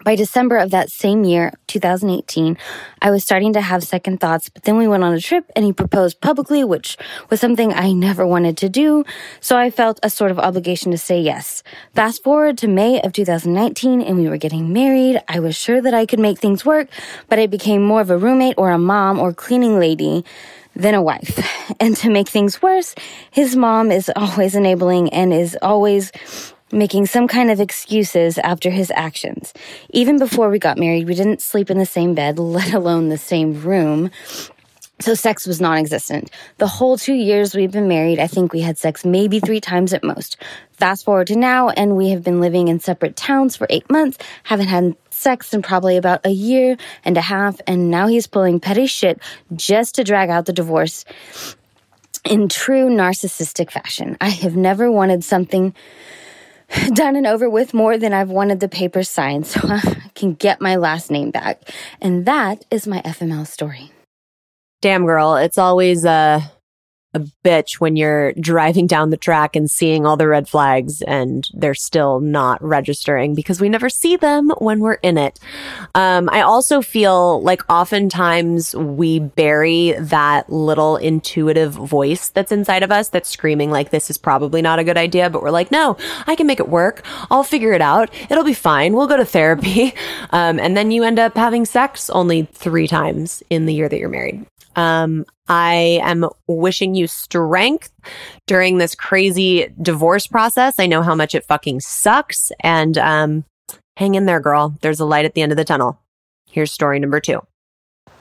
By 0.07 0.15
December 0.15 0.59
of 0.59 0.71
that 0.71 0.93
same 0.93 1.25
year, 1.25 1.53
2018, 1.67 2.57
I 3.03 3.11
was 3.11 3.25
starting 3.25 3.55
to 3.55 3.61
have 3.61 3.83
second 3.83 4.21
thoughts, 4.21 4.49
but 4.49 4.63
then 4.63 4.77
we 4.77 4.87
went 4.87 5.03
on 5.03 5.13
a 5.13 5.21
trip 5.21 5.51
and 5.57 5.65
he 5.65 5.73
proposed 5.73 6.21
publicly, 6.21 6.63
which 6.63 6.97
was 7.29 7.41
something 7.41 7.75
I 7.75 7.91
never 7.91 8.25
wanted 8.25 8.57
to 8.59 8.69
do. 8.69 9.05
So 9.41 9.59
I 9.59 9.69
felt 9.69 9.99
a 10.05 10.09
sort 10.09 10.31
of 10.31 10.39
obligation 10.39 10.93
to 10.93 10.97
say 10.97 11.21
yes. 11.21 11.65
Fast 11.93 12.23
forward 12.23 12.57
to 12.59 12.69
May 12.69 13.01
of 13.01 13.15
2019 13.15 14.01
and 14.01 14.17
we 14.17 14.29
were 14.29 14.37
getting 14.37 14.73
married. 14.73 15.21
I 15.27 15.41
was 15.41 15.57
sure 15.57 15.83
that 15.83 15.93
I 15.93 16.07
could 16.07 16.21
make 16.21 16.39
things 16.39 16.65
work, 16.65 16.87
but 17.29 17.41
I 17.41 17.49
became 17.49 17.83
more 17.83 18.01
of 18.01 18.09
a 18.09 18.17
roommate 18.17 18.55
or 18.57 18.71
a 18.71 18.79
mom 18.79 19.19
or 19.19 19.35
cleaning 19.35 19.81
lady 19.81 20.25
than 20.77 20.95
a 20.95 21.03
wife. 21.03 21.45
And 21.81 21.97
to 21.97 22.11
make 22.11 22.29
things 22.29 22.63
worse, 22.63 22.95
his 23.33 23.57
mom 23.57 23.91
is 23.91 24.09
always 24.15 24.55
enabling 24.55 25.13
and 25.13 25.33
is 25.33 25.59
always 25.61 26.13
making 26.73 27.07
some 27.07 27.29
kind 27.29 27.51
of 27.51 27.61
excuses 27.61 28.39
after 28.39 28.71
his 28.71 28.91
actions. 28.95 29.53
Even 29.91 30.19
before 30.19 30.51
we 30.51 30.59
got 30.59 30.79
married, 30.79 31.07
we 31.07 31.15
didn't 31.15 31.41
sleep 31.41 31.71
in 31.71 31.79
the 31.79 31.87
same 31.87 32.15
bed, 32.15 32.39
let 32.41 32.75
alone 32.75 33.09
the 33.09 33.19
same 33.19 33.61
room. 33.63 34.11
So 34.99 35.13
sex 35.13 35.47
was 35.47 35.61
non-existent. 35.61 36.31
The 36.57 36.67
whole 36.67 36.97
two 36.97 37.13
years 37.13 37.55
we've 37.55 37.71
been 37.71 37.87
married, 37.87 38.19
I 38.19 38.27
think 38.27 38.55
we 38.55 38.63
had 38.63 38.79
sex 38.79 39.05
maybe 39.05 39.41
three 39.41 39.61
times 39.61 39.93
at 39.93 40.03
most. 40.03 40.39
Fast 40.73 41.05
forward 41.05 41.27
to 41.27 41.37
now, 41.37 41.69
and 41.69 41.97
we 41.97 42.09
have 42.11 42.25
been 42.25 42.41
living 42.41 42.69
in 42.69 42.81
separate 42.81 43.15
towns 43.15 43.57
for 43.57 43.67
eight 43.69 43.89
months, 43.91 44.17
haven't 44.45 44.69
had 44.69 44.97
sex 45.11 45.53
in 45.53 45.61
probably 45.61 45.99
about 45.99 46.25
a 46.25 46.31
year 46.31 46.79
and 47.05 47.19
a 47.19 47.21
half, 47.21 47.61
and 47.67 47.91
now 47.91 48.07
he's 48.07 48.27
pulling 48.27 48.59
petty 48.59 48.87
shit 48.87 49.21
just 49.55 49.97
to 49.97 50.05
drag 50.05 50.31
out 50.31 50.47
the 50.47 50.53
divorce 50.55 51.05
in 52.25 52.49
true 52.49 52.89
narcissistic 52.89 53.71
fashion. 53.71 54.17
I 54.21 54.31
have 54.31 54.57
never 54.57 54.91
wanted 54.91 55.25
something 55.25 55.75
done 56.95 57.17
and 57.17 57.27
over 57.27 57.49
with 57.49 57.75
more 57.75 57.99
than 57.99 58.13
I've 58.13 58.31
wanted 58.31 58.61
the 58.61 58.69
paper 58.69 59.03
signed 59.03 59.47
so 59.47 59.61
I 59.65 60.11
can 60.15 60.35
get 60.35 60.61
my 60.61 60.77
last 60.77 61.11
name 61.11 61.31
back. 61.31 61.63
And 62.01 62.27
that 62.27 62.65
is 62.71 62.87
my 62.87 63.01
FML 63.03 63.47
story. 63.47 63.91
Damn, 64.83 65.07
girl. 65.07 65.37
It's 65.37 65.59
always, 65.59 66.05
uh, 66.05 66.43
a 67.15 67.21
bitch 67.45 67.81
when 67.81 67.97
you're 67.97 68.33
driving 68.35 68.87
down 68.87 69.11
the 69.11 69.17
track 69.17 69.57
and 69.57 69.71
seeing 69.71 70.05
all 70.05 70.17
the 70.17 70.29
red 70.29 70.49
flags 70.49 71.01
and 71.03 71.49
they're 71.55 71.75
still 71.75 72.21
not 72.21 72.63
registering 72.63 73.35
because 73.35 73.61
we 73.61 73.71
never 73.71 73.89
see 73.89 74.17
them 74.17 74.51
when 74.59 74.81
we're 74.81 74.95
in 74.95 75.17
it. 75.17 75.41
Um, 75.95 76.29
I 76.31 76.43
also 76.43 76.83
feel 76.83 77.41
like 77.43 77.63
oftentimes 77.71 78.77
we 78.77 79.19
bury 79.19 79.93
that 79.99 80.51
little 80.53 80.97
intuitive 80.97 81.73
voice 81.73 82.29
that's 82.29 82.53
inside 82.53 82.83
of 82.83 82.93
us 82.93 83.09
that's 83.09 83.31
screaming 83.31 83.71
like 83.71 83.91
this 83.91 84.11
is 84.11 84.19
probably 84.19 84.61
not 84.61 84.79
a 84.79 84.85
good 84.85 84.99
idea, 84.99 85.31
but 85.31 85.43
we're 85.43 85.51
like, 85.51 85.71
no, 85.71 85.97
I 86.27 86.37
can 86.37 86.47
make 86.47 86.61
it 86.61 86.69
work. 86.69 87.03
I'll 87.31 87.45
figure 87.45 87.73
it 87.73 87.81
out. 87.81 88.11
It'll 88.31 88.45
be 88.45 88.55
fine. 88.55 88.93
We'll 88.93 89.07
go 89.07 89.17
to 89.17 89.25
therapy. 89.25 89.95
Um, 90.31 90.59
and 90.59 90.77
then 90.77 90.91
you 90.91 91.05
end 91.05 91.19
up 91.19 91.37
having 91.37 91.65
sex 91.65 92.11
only 92.11 92.43
three 92.53 92.87
times 92.89 93.43
in 93.49 93.67
the 93.67 93.75
year 93.75 93.89
that 93.89 93.99
you're 93.99 94.09
married. 94.09 94.45
Um, 94.77 95.25
I 95.49 96.01
am 96.03 96.27
wishing 96.47 96.95
you 96.95 97.07
strength 97.07 97.91
during 98.47 98.79
this 98.79 98.95
crazy 98.95 99.69
divorce 99.81 100.27
process. 100.27 100.79
I 100.79 100.87
know 100.87 101.03
how 101.03 101.15
much 101.15 101.35
it 101.35 101.45
fucking 101.45 101.81
sucks. 101.81 102.53
And 102.61 102.99
um, 102.99 103.45
hang 103.97 104.15
in 104.15 104.27
there, 104.27 104.41
girl. 104.41 104.77
There's 104.83 105.01
a 105.01 105.05
light 105.05 105.25
at 105.25 105.35
the 105.35 105.43
end 105.43 105.53
of 105.53 105.57
the 105.57 105.65
tunnel. 105.65 105.99
Here's 106.51 106.73
story 106.73 106.99
number 106.99 107.21
two. 107.21 107.41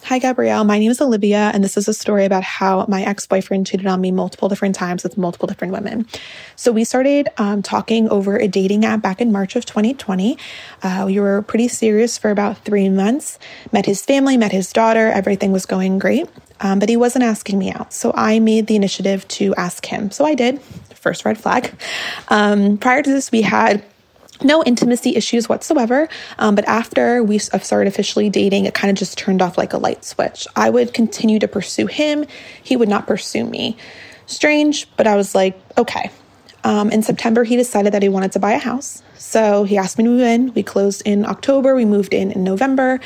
Hi, 0.06 0.20
Gabrielle. 0.20 0.64
My 0.66 0.78
name 0.78 0.92
is 0.92 1.02
Olivia, 1.02 1.50
and 1.52 1.64
this 1.64 1.78
is 1.78 1.88
a 1.88 1.94
story 1.94 2.26
about 2.26 2.44
how 2.44 2.86
my 2.88 3.02
ex 3.02 3.26
boyfriend 3.26 3.66
cheated 3.66 3.88
on 3.88 4.02
me 4.02 4.12
multiple 4.12 4.48
different 4.48 4.76
times 4.76 5.02
with 5.02 5.18
multiple 5.18 5.48
different 5.48 5.74
women. 5.74 6.06
So, 6.56 6.72
we 6.72 6.84
started 6.84 7.30
um, 7.40 7.64
talking 7.64 8.08
over 8.10 8.38
a 8.38 8.48
dating 8.48 8.86
app 8.86 9.02
back 9.02 9.20
in 9.20 9.32
March 9.32 9.56
of 9.56 9.66
2020. 9.66 10.38
Uh, 10.84 11.06
we 11.08 11.20
were 11.20 11.42
pretty 11.42 11.68
serious 11.68 12.20
for 12.20 12.30
about 12.30 12.60
three 12.60 12.88
months. 12.88 13.40
Met 13.72 13.88
his 13.88 14.06
family, 14.06 14.38
met 14.38 14.52
his 14.52 14.72
daughter. 14.72 15.08
Everything 15.08 15.52
was 15.52 15.66
going 15.66 15.98
great, 15.98 16.30
um, 16.60 16.78
but 16.78 16.88
he 16.88 16.98
wasn't 16.98 17.24
asking 17.24 17.58
me 17.58 17.72
out. 17.72 17.92
So, 17.92 18.12
I 18.14 18.38
made 18.38 18.68
the 18.68 18.76
initiative 18.76 19.28
to 19.30 19.56
ask 19.56 19.88
him. 19.88 20.12
So, 20.12 20.24
I 20.24 20.36
did. 20.36 20.62
First 20.94 21.26
red 21.26 21.40
flag. 21.40 21.74
Um, 22.28 22.78
prior 22.78 23.02
to 23.02 23.12
this, 23.12 23.32
we 23.32 23.42
had 23.42 23.84
no 24.44 24.64
intimacy 24.64 25.16
issues 25.16 25.48
whatsoever. 25.48 26.08
Um, 26.40 26.56
but 26.56 26.66
after 26.66 27.24
we 27.24 27.38
started 27.38 27.88
officially 27.88 28.30
dating, 28.30 28.66
it 28.66 28.74
kind 28.74 28.92
of 28.92 28.98
just 28.98 29.18
turned 29.18 29.42
off 29.42 29.58
like 29.58 29.74
a 29.74 29.78
light 29.78 30.04
switch. 30.06 30.48
I 30.56 30.70
would 30.70 30.94
continue 30.94 31.40
to 31.40 31.48
pursue 31.48 31.88
him, 31.88 32.26
he 32.62 32.76
would 32.76 32.90
not 32.90 33.08
pursue 33.08 33.46
me. 33.46 33.78
Strange, 34.28 34.88
but 34.98 35.08
I 35.08 35.16
was 35.16 35.36
like, 35.36 35.60
okay. 35.78 36.10
Um, 36.64 36.90
in 36.90 37.04
September, 37.04 37.44
he 37.44 37.56
decided 37.56 37.94
that 37.94 38.02
he 38.02 38.10
wanted 38.10 38.32
to 38.32 38.40
buy 38.40 38.54
a 38.54 38.58
house. 38.58 39.04
So 39.18 39.66
he 39.66 39.78
asked 39.78 40.00
me 40.00 40.04
to 40.04 40.10
move 40.10 40.22
in. 40.22 40.54
We 40.54 40.64
closed 40.64 41.04
in 41.06 41.26
October, 41.26 41.76
we 41.76 41.86
moved 41.86 42.14
in 42.14 42.32
in 42.32 42.44
November. 42.44 43.00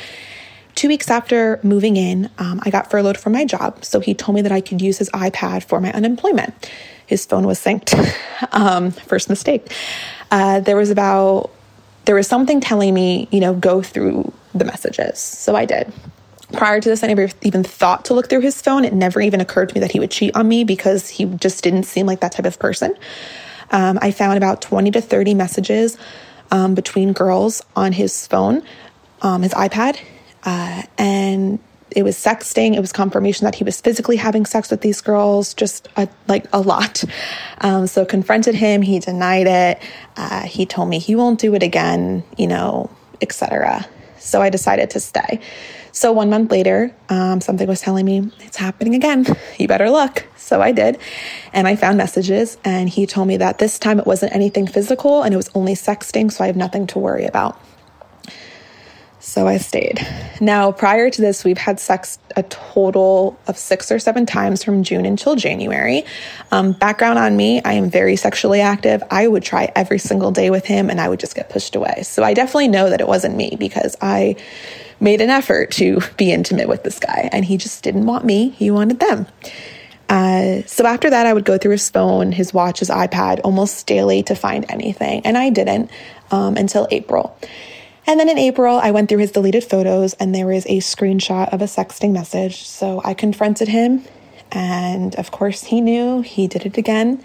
Two 0.74 0.88
weeks 0.88 1.10
after 1.10 1.60
moving 1.62 1.96
in, 1.96 2.30
um, 2.38 2.60
I 2.64 2.70
got 2.70 2.90
furloughed 2.90 3.18
from 3.18 3.32
my 3.32 3.44
job. 3.44 3.84
So 3.84 4.00
he 4.00 4.14
told 4.14 4.34
me 4.36 4.42
that 4.42 4.52
I 4.52 4.60
could 4.60 4.80
use 4.80 4.98
his 4.98 5.10
iPad 5.10 5.64
for 5.64 5.80
my 5.80 5.92
unemployment. 5.92 6.70
His 7.06 7.26
phone 7.26 7.46
was 7.46 7.58
synced. 7.58 7.94
um, 8.52 8.90
first 8.90 9.28
mistake 9.28 9.70
uh, 10.30 10.60
there 10.60 10.76
was 10.76 10.90
about 10.90 11.50
there 12.04 12.14
was 12.14 12.26
something 12.26 12.60
telling 12.60 12.94
me, 12.94 13.28
you 13.30 13.40
know, 13.40 13.54
go 13.54 13.82
through 13.82 14.32
the 14.54 14.64
messages. 14.64 15.18
So 15.18 15.54
I 15.54 15.64
did. 15.64 15.92
Prior 16.54 16.80
to 16.80 16.88
this, 16.88 17.04
I 17.04 17.06
never 17.06 17.28
even 17.42 17.62
thought 17.62 18.06
to 18.06 18.14
look 18.14 18.28
through 18.28 18.40
his 18.40 18.60
phone. 18.60 18.84
It 18.84 18.92
never 18.92 19.20
even 19.20 19.40
occurred 19.40 19.68
to 19.68 19.74
me 19.74 19.80
that 19.80 19.92
he 19.92 20.00
would 20.00 20.10
cheat 20.10 20.34
on 20.34 20.48
me 20.48 20.64
because 20.64 21.08
he 21.08 21.26
just 21.26 21.62
didn't 21.62 21.84
seem 21.84 22.06
like 22.06 22.20
that 22.20 22.32
type 22.32 22.46
of 22.46 22.58
person. 22.58 22.96
Um, 23.70 23.98
I 24.02 24.10
found 24.10 24.36
about 24.36 24.62
20 24.62 24.90
to 24.92 25.00
30 25.00 25.34
messages 25.34 25.96
um, 26.50 26.74
between 26.74 27.12
girls 27.12 27.62
on 27.76 27.92
his 27.92 28.26
phone, 28.26 28.62
um, 29.22 29.42
his 29.42 29.54
iPad. 29.54 30.00
Uh, 30.44 30.82
and 30.98 31.58
it 31.90 32.02
was 32.02 32.16
sexting. 32.16 32.74
It 32.74 32.80
was 32.80 32.92
confirmation 32.92 33.44
that 33.44 33.54
he 33.54 33.64
was 33.64 33.80
physically 33.80 34.16
having 34.16 34.46
sex 34.46 34.70
with 34.70 34.80
these 34.80 35.00
girls, 35.00 35.54
just 35.54 35.88
a, 35.96 36.08
like 36.28 36.46
a 36.52 36.60
lot. 36.60 37.04
Um, 37.60 37.86
so 37.86 38.04
confronted 38.04 38.54
him. 38.54 38.82
He 38.82 38.98
denied 38.98 39.46
it. 39.46 39.82
Uh, 40.16 40.42
he 40.42 40.66
told 40.66 40.88
me 40.88 40.98
he 40.98 41.14
won't 41.14 41.40
do 41.40 41.54
it 41.54 41.62
again, 41.62 42.24
you 42.36 42.46
know, 42.46 42.90
etc. 43.20 43.86
So 44.18 44.40
I 44.40 44.50
decided 44.50 44.90
to 44.90 45.00
stay. 45.00 45.40
So 45.92 46.12
one 46.12 46.30
month 46.30 46.52
later, 46.52 46.94
um, 47.08 47.40
something 47.40 47.66
was 47.66 47.80
telling 47.80 48.06
me 48.06 48.30
it's 48.40 48.56
happening 48.56 48.94
again. 48.94 49.26
You 49.58 49.66
better 49.66 49.90
look. 49.90 50.26
So 50.36 50.62
I 50.62 50.72
did. 50.72 50.98
And 51.52 51.66
I 51.66 51.76
found 51.76 51.98
messages, 51.98 52.58
and 52.64 52.88
he 52.88 53.06
told 53.06 53.28
me 53.28 53.36
that 53.38 53.58
this 53.58 53.78
time 53.78 53.98
it 53.98 54.06
wasn't 54.06 54.34
anything 54.34 54.66
physical 54.66 55.22
and 55.22 55.34
it 55.34 55.36
was 55.36 55.50
only 55.54 55.74
sexting. 55.74 56.30
So 56.30 56.44
I 56.44 56.46
have 56.46 56.56
nothing 56.56 56.86
to 56.88 56.98
worry 56.98 57.24
about. 57.24 57.60
So 59.20 59.46
I 59.46 59.58
stayed. 59.58 60.00
Now, 60.40 60.72
prior 60.72 61.10
to 61.10 61.20
this, 61.20 61.44
we've 61.44 61.58
had 61.58 61.78
sex 61.78 62.18
a 62.36 62.42
total 62.44 63.38
of 63.46 63.58
six 63.58 63.92
or 63.92 63.98
seven 63.98 64.24
times 64.24 64.64
from 64.64 64.82
June 64.82 65.04
until 65.04 65.36
January. 65.36 66.04
Um, 66.50 66.72
background 66.72 67.18
on 67.18 67.36
me, 67.36 67.60
I 67.62 67.74
am 67.74 67.90
very 67.90 68.16
sexually 68.16 68.62
active. 68.62 69.02
I 69.10 69.28
would 69.28 69.42
try 69.42 69.70
every 69.76 69.98
single 69.98 70.30
day 70.30 70.48
with 70.48 70.64
him 70.64 70.88
and 70.88 71.00
I 71.00 71.08
would 71.08 71.20
just 71.20 71.34
get 71.34 71.50
pushed 71.50 71.76
away. 71.76 72.02
So 72.02 72.22
I 72.22 72.32
definitely 72.32 72.68
know 72.68 72.88
that 72.88 73.00
it 73.00 73.06
wasn't 73.06 73.36
me 73.36 73.56
because 73.58 73.94
I 74.00 74.36
made 75.00 75.20
an 75.20 75.28
effort 75.28 75.70
to 75.72 76.00
be 76.16 76.32
intimate 76.32 76.68
with 76.68 76.82
this 76.82 76.98
guy 76.98 77.28
and 77.30 77.44
he 77.44 77.58
just 77.58 77.82
didn't 77.82 78.06
want 78.06 78.24
me, 78.24 78.50
he 78.50 78.70
wanted 78.70 79.00
them. 79.00 79.26
Uh, 80.08 80.62
so 80.66 80.86
after 80.86 81.10
that, 81.10 81.26
I 81.26 81.32
would 81.32 81.44
go 81.44 81.58
through 81.58 81.72
his 81.72 81.88
phone, 81.88 82.32
his 82.32 82.52
watch, 82.52 82.80
his 82.80 82.88
iPad 82.88 83.40
almost 83.44 83.86
daily 83.86 84.22
to 84.24 84.34
find 84.34 84.64
anything. 84.68 85.24
And 85.24 85.38
I 85.38 85.50
didn't 85.50 85.90
um, 86.30 86.56
until 86.56 86.88
April. 86.90 87.36
And 88.06 88.18
then 88.18 88.28
in 88.28 88.38
April, 88.38 88.78
I 88.78 88.90
went 88.90 89.08
through 89.08 89.18
his 89.18 89.30
deleted 89.30 89.64
photos 89.64 90.14
and 90.14 90.34
there 90.34 90.46
was 90.46 90.66
a 90.66 90.78
screenshot 90.78 91.52
of 91.52 91.62
a 91.62 91.66
sexting 91.66 92.12
message. 92.12 92.66
So 92.66 93.00
I 93.04 93.14
confronted 93.14 93.68
him, 93.68 94.04
and 94.52 95.14
of 95.16 95.30
course, 95.30 95.64
he 95.64 95.80
knew 95.80 96.22
he 96.22 96.48
did 96.48 96.66
it 96.66 96.76
again. 96.76 97.22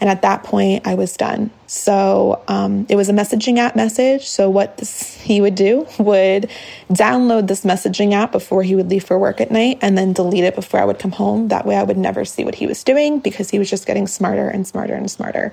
And 0.00 0.08
at 0.08 0.22
that 0.22 0.44
point, 0.44 0.86
I 0.86 0.94
was 0.94 1.14
done. 1.14 1.50
So 1.66 2.42
um, 2.48 2.86
it 2.88 2.96
was 2.96 3.10
a 3.10 3.12
messaging 3.12 3.58
app 3.58 3.76
message. 3.76 4.26
So 4.26 4.48
what 4.48 4.78
this, 4.78 5.20
he 5.20 5.42
would 5.42 5.54
do 5.54 5.86
would 5.98 6.48
download 6.90 7.48
this 7.48 7.64
messaging 7.64 8.12
app 8.14 8.32
before 8.32 8.62
he 8.62 8.74
would 8.74 8.88
leave 8.88 9.04
for 9.04 9.18
work 9.18 9.42
at 9.42 9.50
night 9.50 9.78
and 9.82 9.98
then 9.98 10.14
delete 10.14 10.44
it 10.44 10.54
before 10.54 10.80
I 10.80 10.86
would 10.86 10.98
come 10.98 11.12
home. 11.12 11.48
That 11.48 11.66
way 11.66 11.76
I 11.76 11.82
would 11.82 11.98
never 11.98 12.24
see 12.24 12.44
what 12.44 12.54
he 12.54 12.66
was 12.66 12.82
doing 12.82 13.20
because 13.20 13.50
he 13.50 13.58
was 13.58 13.68
just 13.68 13.86
getting 13.86 14.06
smarter 14.06 14.48
and 14.48 14.66
smarter 14.66 14.94
and 14.94 15.10
smarter. 15.10 15.52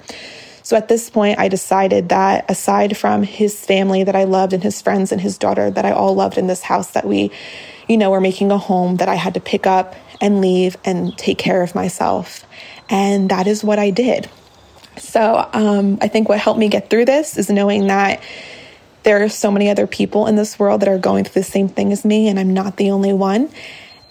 So 0.68 0.76
at 0.76 0.90
this 0.90 1.10
point, 1.10 1.40
I 1.40 1.48
decided 1.48 2.10
that 2.10 2.52
aside 2.52 2.98
from 2.98 3.24
his 3.24 3.58
family 3.58 4.04
that 4.04 4.18
I 4.18 4.26
loved 4.26 4.52
and 4.52 4.62
his 4.62 4.82
friends 4.82 5.14
and 5.14 5.22
his 5.22 5.38
daughter 5.38 5.72
that 5.72 5.86
I 5.86 5.92
all 5.92 6.14
loved 6.14 6.38
in 6.38 6.48
this 6.48 6.62
house 6.62 6.92
that 6.92 7.06
we, 7.06 7.32
you 7.88 7.96
know, 7.96 8.12
were 8.12 8.20
making 8.20 8.52
a 8.52 8.58
home 8.58 8.98
that 8.98 9.08
I 9.08 9.16
had 9.16 9.36
to 9.36 9.40
pick 9.40 9.66
up 9.66 9.96
and 10.20 10.42
leave 10.42 10.76
and 10.84 11.18
take 11.18 11.38
care 11.38 11.64
of 11.64 11.74
myself. 11.74 12.44
And 12.90 13.30
that 13.30 13.48
is 13.48 13.64
what 13.64 13.80
I 13.80 13.92
did. 13.92 14.30
So 14.98 15.50
um, 15.54 16.00
I 16.02 16.10
think 16.10 16.28
what 16.28 16.38
helped 16.38 16.60
me 16.60 16.68
get 16.68 16.90
through 16.90 17.06
this 17.06 17.38
is 17.38 17.50
knowing 17.50 17.88
that 17.88 18.22
there 19.04 19.24
are 19.24 19.30
so 19.30 19.50
many 19.50 19.70
other 19.70 19.88
people 19.88 20.28
in 20.28 20.36
this 20.36 20.60
world 20.60 20.82
that 20.82 20.90
are 20.90 20.98
going 20.98 21.24
through 21.24 21.44
the 21.44 21.50
same 21.50 21.70
thing 21.70 21.94
as 21.94 22.04
me, 22.04 22.28
and 22.28 22.38
I'm 22.38 22.54
not 22.54 22.76
the 22.76 22.92
only 22.92 23.14
one. 23.14 23.50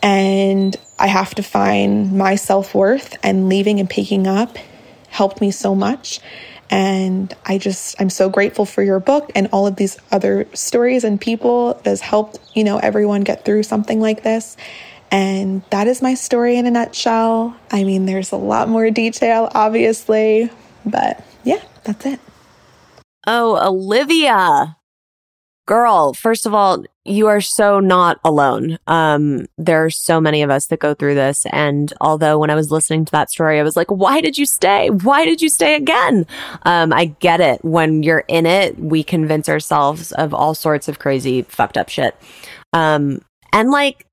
And 0.02 0.74
I 0.98 1.09
have 1.09 1.34
to 1.34 1.42
find 1.42 2.16
my 2.16 2.36
self 2.36 2.74
worth, 2.74 3.14
and 3.22 3.50
leaving 3.50 3.78
and 3.78 3.90
picking 3.90 4.26
up 4.26 4.57
helped 5.09 5.40
me 5.40 5.50
so 5.50 5.74
much. 5.74 6.20
And 6.68 7.32
I 7.44 7.59
just, 7.59 8.00
I'm 8.00 8.11
so 8.11 8.28
grateful 8.28 8.66
for 8.66 8.82
your 8.82 8.98
book 8.98 9.30
and 9.34 9.48
all 9.52 9.66
of 9.66 9.76
these 9.76 9.98
other 10.11 10.48
stories 10.52 11.04
and 11.04 11.20
people 11.20 11.74
that 11.74 11.86
has 11.86 12.00
helped, 12.00 12.38
you 12.54 12.64
know, 12.64 12.78
everyone 12.78 13.20
get 13.20 13.44
through 13.44 13.62
something 13.62 14.00
like 14.00 14.22
this. 14.22 14.57
And 15.11 15.62
that 15.70 15.86
is 15.86 16.02
my 16.02 16.14
story 16.14 16.57
in 16.57 16.66
a 16.66 16.70
nutshell. 16.70 17.57
I 17.70 17.84
mean, 17.84 18.07
there's 18.07 18.32
a 18.32 18.36
lot 18.36 18.68
more 18.68 18.90
detail, 18.90 19.48
obviously, 19.54 20.50
but 20.84 21.24
yeah, 21.44 21.62
that's 21.84 22.04
it. 22.07 22.18
Oh, 23.26 23.57
Olivia. 23.64 24.76
Girl, 25.66 26.12
first 26.12 26.46
of 26.46 26.54
all, 26.54 26.84
you 27.09 27.26
are 27.28 27.40
so 27.40 27.80
not 27.80 28.20
alone. 28.24 28.78
Um, 28.86 29.46
there 29.59 29.84
are 29.84 29.90
so 29.90 30.20
many 30.20 30.42
of 30.42 30.50
us 30.50 30.66
that 30.66 30.80
go 30.80 30.94
through 30.94 31.14
this. 31.14 31.46
And 31.52 31.92
although 32.00 32.38
when 32.38 32.50
I 32.50 32.54
was 32.54 32.70
listening 32.70 33.04
to 33.04 33.12
that 33.12 33.30
story, 33.30 33.59
I 33.59 33.62
was 33.62 33.76
like, 33.76 33.90
why 33.90 34.20
did 34.20 34.38
you 34.38 34.46
stay? 34.46 34.90
Why 34.90 35.24
did 35.24 35.42
you 35.42 35.48
stay 35.48 35.74
again? 35.74 36.26
Um, 36.62 36.92
I 36.92 37.07
get 37.07 37.40
it. 37.40 37.64
When 37.64 38.02
you're 38.02 38.24
in 38.28 38.46
it, 38.46 38.78
we 38.78 39.02
convince 39.02 39.48
ourselves 39.48 40.12
of 40.12 40.34
all 40.34 40.54
sorts 40.54 40.88
of 40.88 40.98
crazy, 40.98 41.42
fucked 41.42 41.76
up 41.76 41.88
shit. 41.88 42.16
Um, 42.72 43.20
and 43.52 43.70
like, 43.70 44.05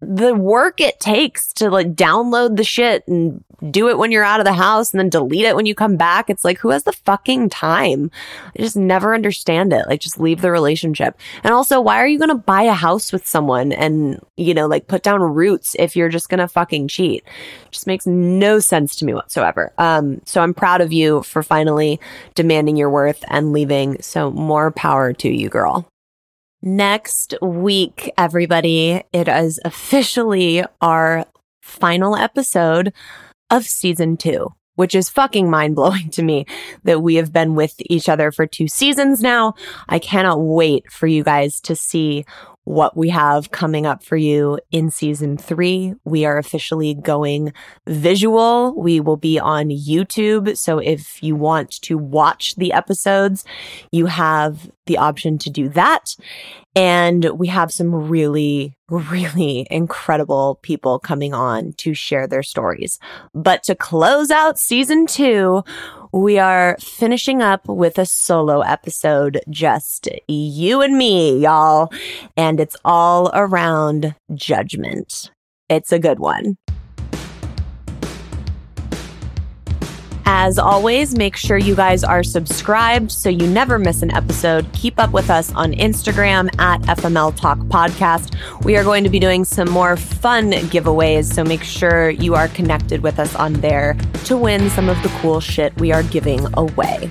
the 0.00 0.34
work 0.34 0.80
it 0.80 1.00
takes 1.00 1.52
to 1.54 1.70
like 1.70 1.94
download 1.94 2.56
the 2.56 2.64
shit 2.64 3.06
and 3.08 3.42
do 3.70 3.88
it 3.88 3.98
when 3.98 4.10
you're 4.10 4.24
out 4.24 4.40
of 4.40 4.46
the 4.46 4.52
house 4.52 4.92
and 4.92 5.00
then 5.00 5.08
delete 5.08 5.44
it 5.44 5.56
when 5.56 5.66
you 5.66 5.74
come 5.74 5.96
back. 5.96 6.30
It's 6.30 6.44
like, 6.44 6.58
who 6.58 6.70
has 6.70 6.84
the 6.84 6.92
fucking 6.92 7.50
time? 7.50 8.10
I 8.56 8.62
just 8.62 8.76
never 8.76 9.14
understand 9.14 9.72
it. 9.72 9.86
Like, 9.86 10.00
just 10.00 10.18
leave 10.18 10.40
the 10.40 10.50
relationship. 10.50 11.18
And 11.44 11.52
also, 11.52 11.80
why 11.80 11.98
are 11.98 12.06
you 12.06 12.18
going 12.18 12.30
to 12.30 12.34
buy 12.34 12.62
a 12.62 12.72
house 12.72 13.12
with 13.12 13.26
someone 13.26 13.72
and, 13.72 14.20
you 14.36 14.54
know, 14.54 14.66
like 14.66 14.86
put 14.86 15.02
down 15.02 15.20
roots 15.20 15.76
if 15.78 15.96
you're 15.96 16.08
just 16.08 16.28
going 16.28 16.40
to 16.40 16.48
fucking 16.48 16.88
cheat? 16.88 17.22
It 17.66 17.72
just 17.72 17.86
makes 17.86 18.06
no 18.06 18.58
sense 18.58 18.96
to 18.96 19.04
me 19.04 19.14
whatsoever. 19.14 19.72
Um, 19.78 20.22
so 20.24 20.40
I'm 20.40 20.54
proud 20.54 20.80
of 20.80 20.92
you 20.92 21.22
for 21.22 21.42
finally 21.42 22.00
demanding 22.34 22.76
your 22.76 22.90
worth 22.90 23.24
and 23.28 23.52
leaving. 23.52 24.00
So 24.00 24.30
more 24.30 24.70
power 24.70 25.12
to 25.14 25.28
you, 25.28 25.48
girl. 25.48 25.89
Next 26.62 27.34
week, 27.40 28.12
everybody, 28.18 29.02
it 29.12 29.28
is 29.28 29.58
officially 29.64 30.62
our 30.80 31.24
final 31.62 32.16
episode 32.16 32.92
of 33.50 33.64
season 33.64 34.16
two 34.16 34.52
which 34.80 34.94
is 34.94 35.10
fucking 35.10 35.50
mind 35.50 35.74
blowing 35.76 36.08
to 36.08 36.22
me 36.22 36.46
that 36.84 37.02
we 37.02 37.16
have 37.16 37.30
been 37.34 37.54
with 37.54 37.74
each 37.80 38.08
other 38.08 38.32
for 38.32 38.46
two 38.46 38.66
seasons 38.66 39.20
now. 39.20 39.52
I 39.90 39.98
cannot 39.98 40.40
wait 40.40 40.90
for 40.90 41.06
you 41.06 41.22
guys 41.22 41.60
to 41.62 41.76
see 41.76 42.24
what 42.64 42.96
we 42.96 43.08
have 43.08 43.50
coming 43.50 43.86
up 43.86 44.04
for 44.04 44.16
you 44.16 44.58
in 44.70 44.90
season 44.90 45.36
three. 45.36 45.94
We 46.04 46.24
are 46.24 46.38
officially 46.38 46.94
going 46.94 47.52
visual. 47.86 48.74
We 48.80 49.00
will 49.00 49.16
be 49.16 49.38
on 49.38 49.70
YouTube. 49.70 50.56
So 50.56 50.78
if 50.78 51.22
you 51.22 51.34
want 51.34 51.80
to 51.82 51.96
watch 51.96 52.54
the 52.56 52.72
episodes, 52.72 53.44
you 53.90 54.06
have 54.06 54.70
the 54.86 54.98
option 54.98 55.38
to 55.38 55.50
do 55.50 55.68
that. 55.70 56.14
And 56.76 57.24
we 57.34 57.48
have 57.48 57.72
some 57.72 57.92
really, 57.92 58.76
really 58.88 59.66
incredible 59.70 60.60
people 60.62 60.98
coming 60.98 61.34
on 61.34 61.72
to 61.78 61.94
share 61.94 62.28
their 62.28 62.44
stories. 62.44 62.98
But 63.34 63.64
to 63.64 63.74
close 63.74 64.30
out 64.30 64.58
season 64.58 65.06
two, 65.06 65.64
we 66.12 66.38
are 66.38 66.76
finishing 66.80 67.40
up 67.40 67.68
with 67.68 67.98
a 67.98 68.06
solo 68.06 68.60
episode, 68.60 69.40
just 69.48 70.08
you 70.28 70.80
and 70.80 70.96
me, 70.96 71.38
y'all. 71.38 71.92
And 72.36 72.58
it's 72.60 72.76
all 72.84 73.30
around 73.32 74.14
judgment. 74.34 75.30
It's 75.68 75.92
a 75.92 75.98
good 75.98 76.18
one. 76.18 76.56
As 80.24 80.58
always, 80.58 81.14
make 81.14 81.36
sure 81.36 81.58
you 81.58 81.74
guys 81.74 82.04
are 82.04 82.22
subscribed 82.22 83.10
so 83.10 83.28
you 83.28 83.46
never 83.46 83.78
miss 83.78 84.02
an 84.02 84.10
episode. 84.12 84.66
Keep 84.72 84.98
up 84.98 85.12
with 85.12 85.30
us 85.30 85.52
on 85.54 85.72
Instagram 85.72 86.48
at 86.58 86.80
FML 86.82 87.36
Talk 87.36 87.58
Podcast. 87.58 88.34
We 88.64 88.76
are 88.76 88.84
going 88.84 89.04
to 89.04 89.10
be 89.10 89.18
doing 89.18 89.44
some 89.44 89.70
more 89.70 89.96
fun 89.96 90.52
giveaways, 90.52 91.32
so 91.32 91.44
make 91.44 91.62
sure 91.62 92.10
you 92.10 92.34
are 92.34 92.48
connected 92.48 93.02
with 93.02 93.18
us 93.18 93.34
on 93.34 93.54
there 93.54 93.96
to 94.24 94.36
win 94.36 94.70
some 94.70 94.88
of 94.88 95.02
the 95.02 95.08
cool 95.20 95.40
shit 95.40 95.78
we 95.80 95.92
are 95.92 96.02
giving 96.04 96.46
away. 96.54 97.10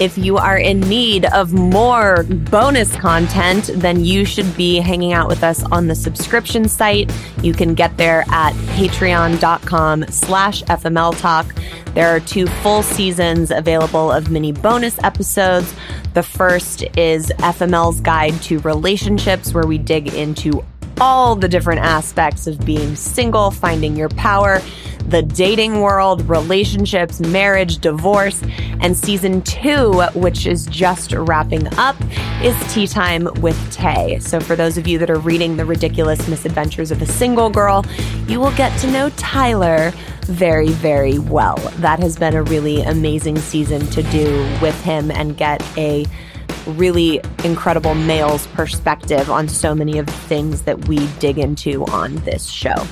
If 0.00 0.16
you 0.16 0.38
are 0.38 0.56
in 0.56 0.80
need 0.80 1.26
of 1.26 1.52
more 1.52 2.22
bonus 2.22 2.96
content, 2.96 3.68
then 3.74 4.02
you 4.02 4.24
should 4.24 4.56
be 4.56 4.78
hanging 4.78 5.12
out 5.12 5.28
with 5.28 5.44
us 5.44 5.62
on 5.64 5.88
the 5.88 5.94
subscription 5.94 6.68
site. 6.68 7.12
You 7.42 7.52
can 7.52 7.74
get 7.74 7.94
there 7.98 8.24
at 8.30 8.54
patreon.com 8.78 10.06
slash 10.08 10.62
FML 10.62 11.20
Talk. 11.20 11.54
There 11.92 12.08
are 12.08 12.18
two 12.18 12.46
full 12.46 12.82
seasons 12.82 13.50
available 13.50 14.10
of 14.10 14.30
mini 14.30 14.52
bonus 14.52 14.98
episodes. 15.04 15.74
The 16.14 16.22
first 16.22 16.82
is 16.96 17.30
FML's 17.38 18.00
Guide 18.00 18.40
to 18.44 18.58
Relationships, 18.60 19.52
where 19.52 19.66
we 19.66 19.76
dig 19.76 20.14
into 20.14 20.64
all 21.00 21.34
the 21.34 21.48
different 21.48 21.80
aspects 21.80 22.46
of 22.46 22.64
being 22.64 22.94
single, 22.94 23.50
finding 23.50 23.96
your 23.96 24.10
power, 24.10 24.60
the 25.08 25.22
dating 25.22 25.80
world, 25.80 26.28
relationships, 26.28 27.20
marriage, 27.20 27.78
divorce. 27.78 28.42
And 28.80 28.96
season 28.96 29.42
two, 29.42 30.02
which 30.14 30.46
is 30.46 30.66
just 30.66 31.12
wrapping 31.12 31.66
up, 31.78 31.96
is 32.42 32.54
Tea 32.72 32.86
Time 32.86 33.28
with 33.40 33.56
Tay. 33.72 34.18
So 34.20 34.40
for 34.40 34.54
those 34.54 34.78
of 34.78 34.86
you 34.86 34.98
that 34.98 35.10
are 35.10 35.18
reading 35.18 35.56
The 35.56 35.64
Ridiculous 35.64 36.28
Misadventures 36.28 36.90
of 36.90 37.02
a 37.02 37.06
Single 37.06 37.50
Girl, 37.50 37.84
you 38.28 38.38
will 38.38 38.54
get 38.56 38.78
to 38.80 38.90
know 38.90 39.10
Tyler 39.16 39.92
very, 40.26 40.68
very 40.68 41.18
well. 41.18 41.56
That 41.78 41.98
has 41.98 42.16
been 42.16 42.34
a 42.34 42.42
really 42.42 42.82
amazing 42.82 43.38
season 43.38 43.86
to 43.88 44.02
do 44.04 44.26
with 44.62 44.80
him 44.82 45.10
and 45.10 45.36
get 45.36 45.62
a 45.76 46.04
really 46.66 47.20
incredible 47.44 47.94
male's 47.94 48.46
perspective 48.48 49.30
on 49.30 49.48
so 49.48 49.74
many 49.74 49.98
of 49.98 50.06
the 50.06 50.12
things 50.12 50.62
that 50.62 50.88
we 50.88 51.06
dig 51.18 51.38
into 51.38 51.84
on 51.86 52.14
this 52.16 52.46
show. 52.46 52.86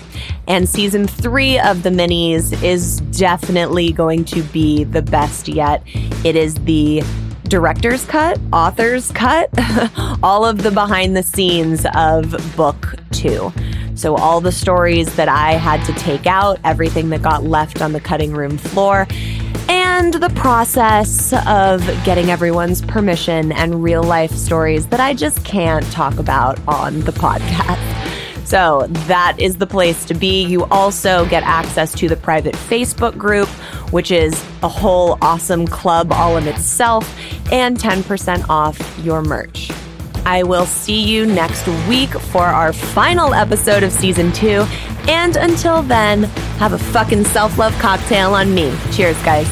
And 0.47 0.69
season 0.69 1.07
three 1.07 1.59
of 1.59 1.83
the 1.83 1.91
minis 1.91 2.62
is 2.62 3.01
definitely 3.19 3.93
going 3.93 4.25
to 4.27 4.43
be 4.43 4.85
the 4.85 5.03
best 5.03 5.49
yet. 5.49 5.83
It 6.25 6.37
is 6.37 6.55
the 6.64 7.03
director's 7.45 8.05
cut, 8.05 8.39
author's 8.53 9.11
cut, 9.12 9.49
all 10.23 10.45
of 10.45 10.62
the 10.62 10.71
behind 10.71 11.16
the 11.16 11.23
scenes 11.23 11.87
of 11.95 12.35
book 12.57 12.97
two. 13.11 13.53
So, 13.95 14.14
all 14.14 14.41
the 14.41 14.53
stories 14.53 15.16
that 15.16 15.29
I 15.29 15.55
had 15.55 15.85
to 15.87 15.93
take 15.95 16.27
out, 16.27 16.61
everything 16.62 17.11
that 17.11 17.23
got 17.23 17.43
left 17.43 17.83
on 17.83 17.93
the 17.93 18.01
cutting 18.01 18.33
room 18.33 18.57
floor 18.57 19.09
and 19.69 20.15
the 20.15 20.31
process 20.31 21.33
of 21.47 21.85
getting 22.05 22.31
everyone's 22.31 22.83
permission 22.83 23.53
and 23.53 23.83
real 23.83 24.03
life 24.03 24.33
stories 24.33 24.87
that 24.89 25.01
I 25.01 25.15
just 25.15 25.45
can't 25.45 25.85
talk 25.93 26.19
about 26.19 26.59
on 26.67 27.01
the 27.01 27.13
podcast. 27.13 28.47
So 28.47 28.87
that 29.09 29.37
is 29.39 29.59
the 29.59 29.67
place 29.67 30.07
to 30.07 30.15
be. 30.15 30.45
You 30.45 30.65
also 30.67 31.27
get 31.27 31.43
access 31.43 31.95
to 31.97 32.09
the 32.09 32.17
private 32.17 32.55
Facebook 32.55 33.19
group, 33.19 33.49
which 33.93 34.11
is 34.11 34.35
a 34.63 34.69
whole 34.69 35.19
awesome 35.21 35.67
club 35.67 36.13
all 36.13 36.39
in 36.39 36.49
itself, 36.49 37.07
and 37.53 37.77
10% 37.77 38.49
off 38.49 38.99
your 39.05 39.21
merch. 39.23 39.71
I 40.31 40.43
will 40.43 40.66
see 40.66 41.05
you 41.05 41.24
next 41.24 41.66
week 41.89 42.11
for 42.11 42.45
our 42.45 42.74
final 42.74 43.33
episode 43.33 43.83
of 43.83 43.91
season 43.91 44.31
two. 44.31 44.66
And 45.09 45.37
until 45.37 45.81
then, 45.81 46.24
have 46.61 46.74
a 46.74 46.79
fucking 46.79 47.24
self 47.24 47.57
love 47.57 47.72
cocktail 47.79 48.35
on 48.35 48.55
me. 48.55 48.70
Cheers, 48.93 49.16
guys. 49.22 49.49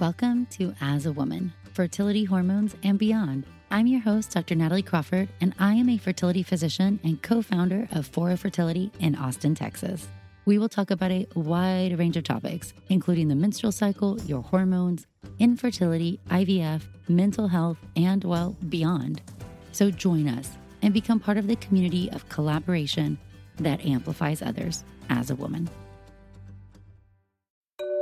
Welcome 0.00 0.46
to 0.52 0.74
As 0.80 1.04
a 1.04 1.12
Woman 1.12 1.52
Fertility 1.74 2.24
Hormones 2.24 2.74
and 2.82 2.98
Beyond. 2.98 3.44
I'm 3.70 3.86
your 3.86 4.00
host, 4.00 4.30
Dr. 4.30 4.54
Natalie 4.54 4.80
Crawford, 4.80 5.28
and 5.42 5.54
I 5.58 5.74
am 5.74 5.90
a 5.90 5.98
fertility 5.98 6.42
physician 6.42 7.00
and 7.04 7.20
co 7.20 7.42
founder 7.42 7.86
of 7.92 8.06
Fora 8.06 8.38
Fertility 8.38 8.90
in 8.98 9.14
Austin, 9.14 9.54
Texas. 9.54 10.08
We 10.44 10.58
will 10.58 10.68
talk 10.68 10.90
about 10.90 11.12
a 11.12 11.26
wide 11.36 11.96
range 11.98 12.16
of 12.16 12.24
topics, 12.24 12.74
including 12.88 13.28
the 13.28 13.36
menstrual 13.36 13.70
cycle, 13.70 14.20
your 14.22 14.42
hormones, 14.42 15.06
infertility, 15.38 16.18
IVF, 16.30 16.82
mental 17.08 17.46
health, 17.46 17.78
and, 17.94 18.24
well, 18.24 18.56
beyond. 18.68 19.22
So 19.70 19.90
join 19.90 20.28
us 20.28 20.50
and 20.82 20.92
become 20.92 21.20
part 21.20 21.38
of 21.38 21.46
the 21.46 21.56
community 21.56 22.10
of 22.10 22.28
collaboration 22.28 23.18
that 23.58 23.84
amplifies 23.86 24.42
others 24.42 24.82
as 25.10 25.30
a 25.30 25.36
woman. 25.36 25.70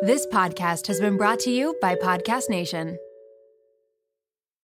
This 0.02 0.26
podcast 0.26 0.86
has 0.86 0.98
been 0.98 1.18
brought 1.18 1.40
to 1.40 1.50
you 1.50 1.76
by 1.82 1.94
Podcast 1.94 2.48
Nation. 2.48 2.96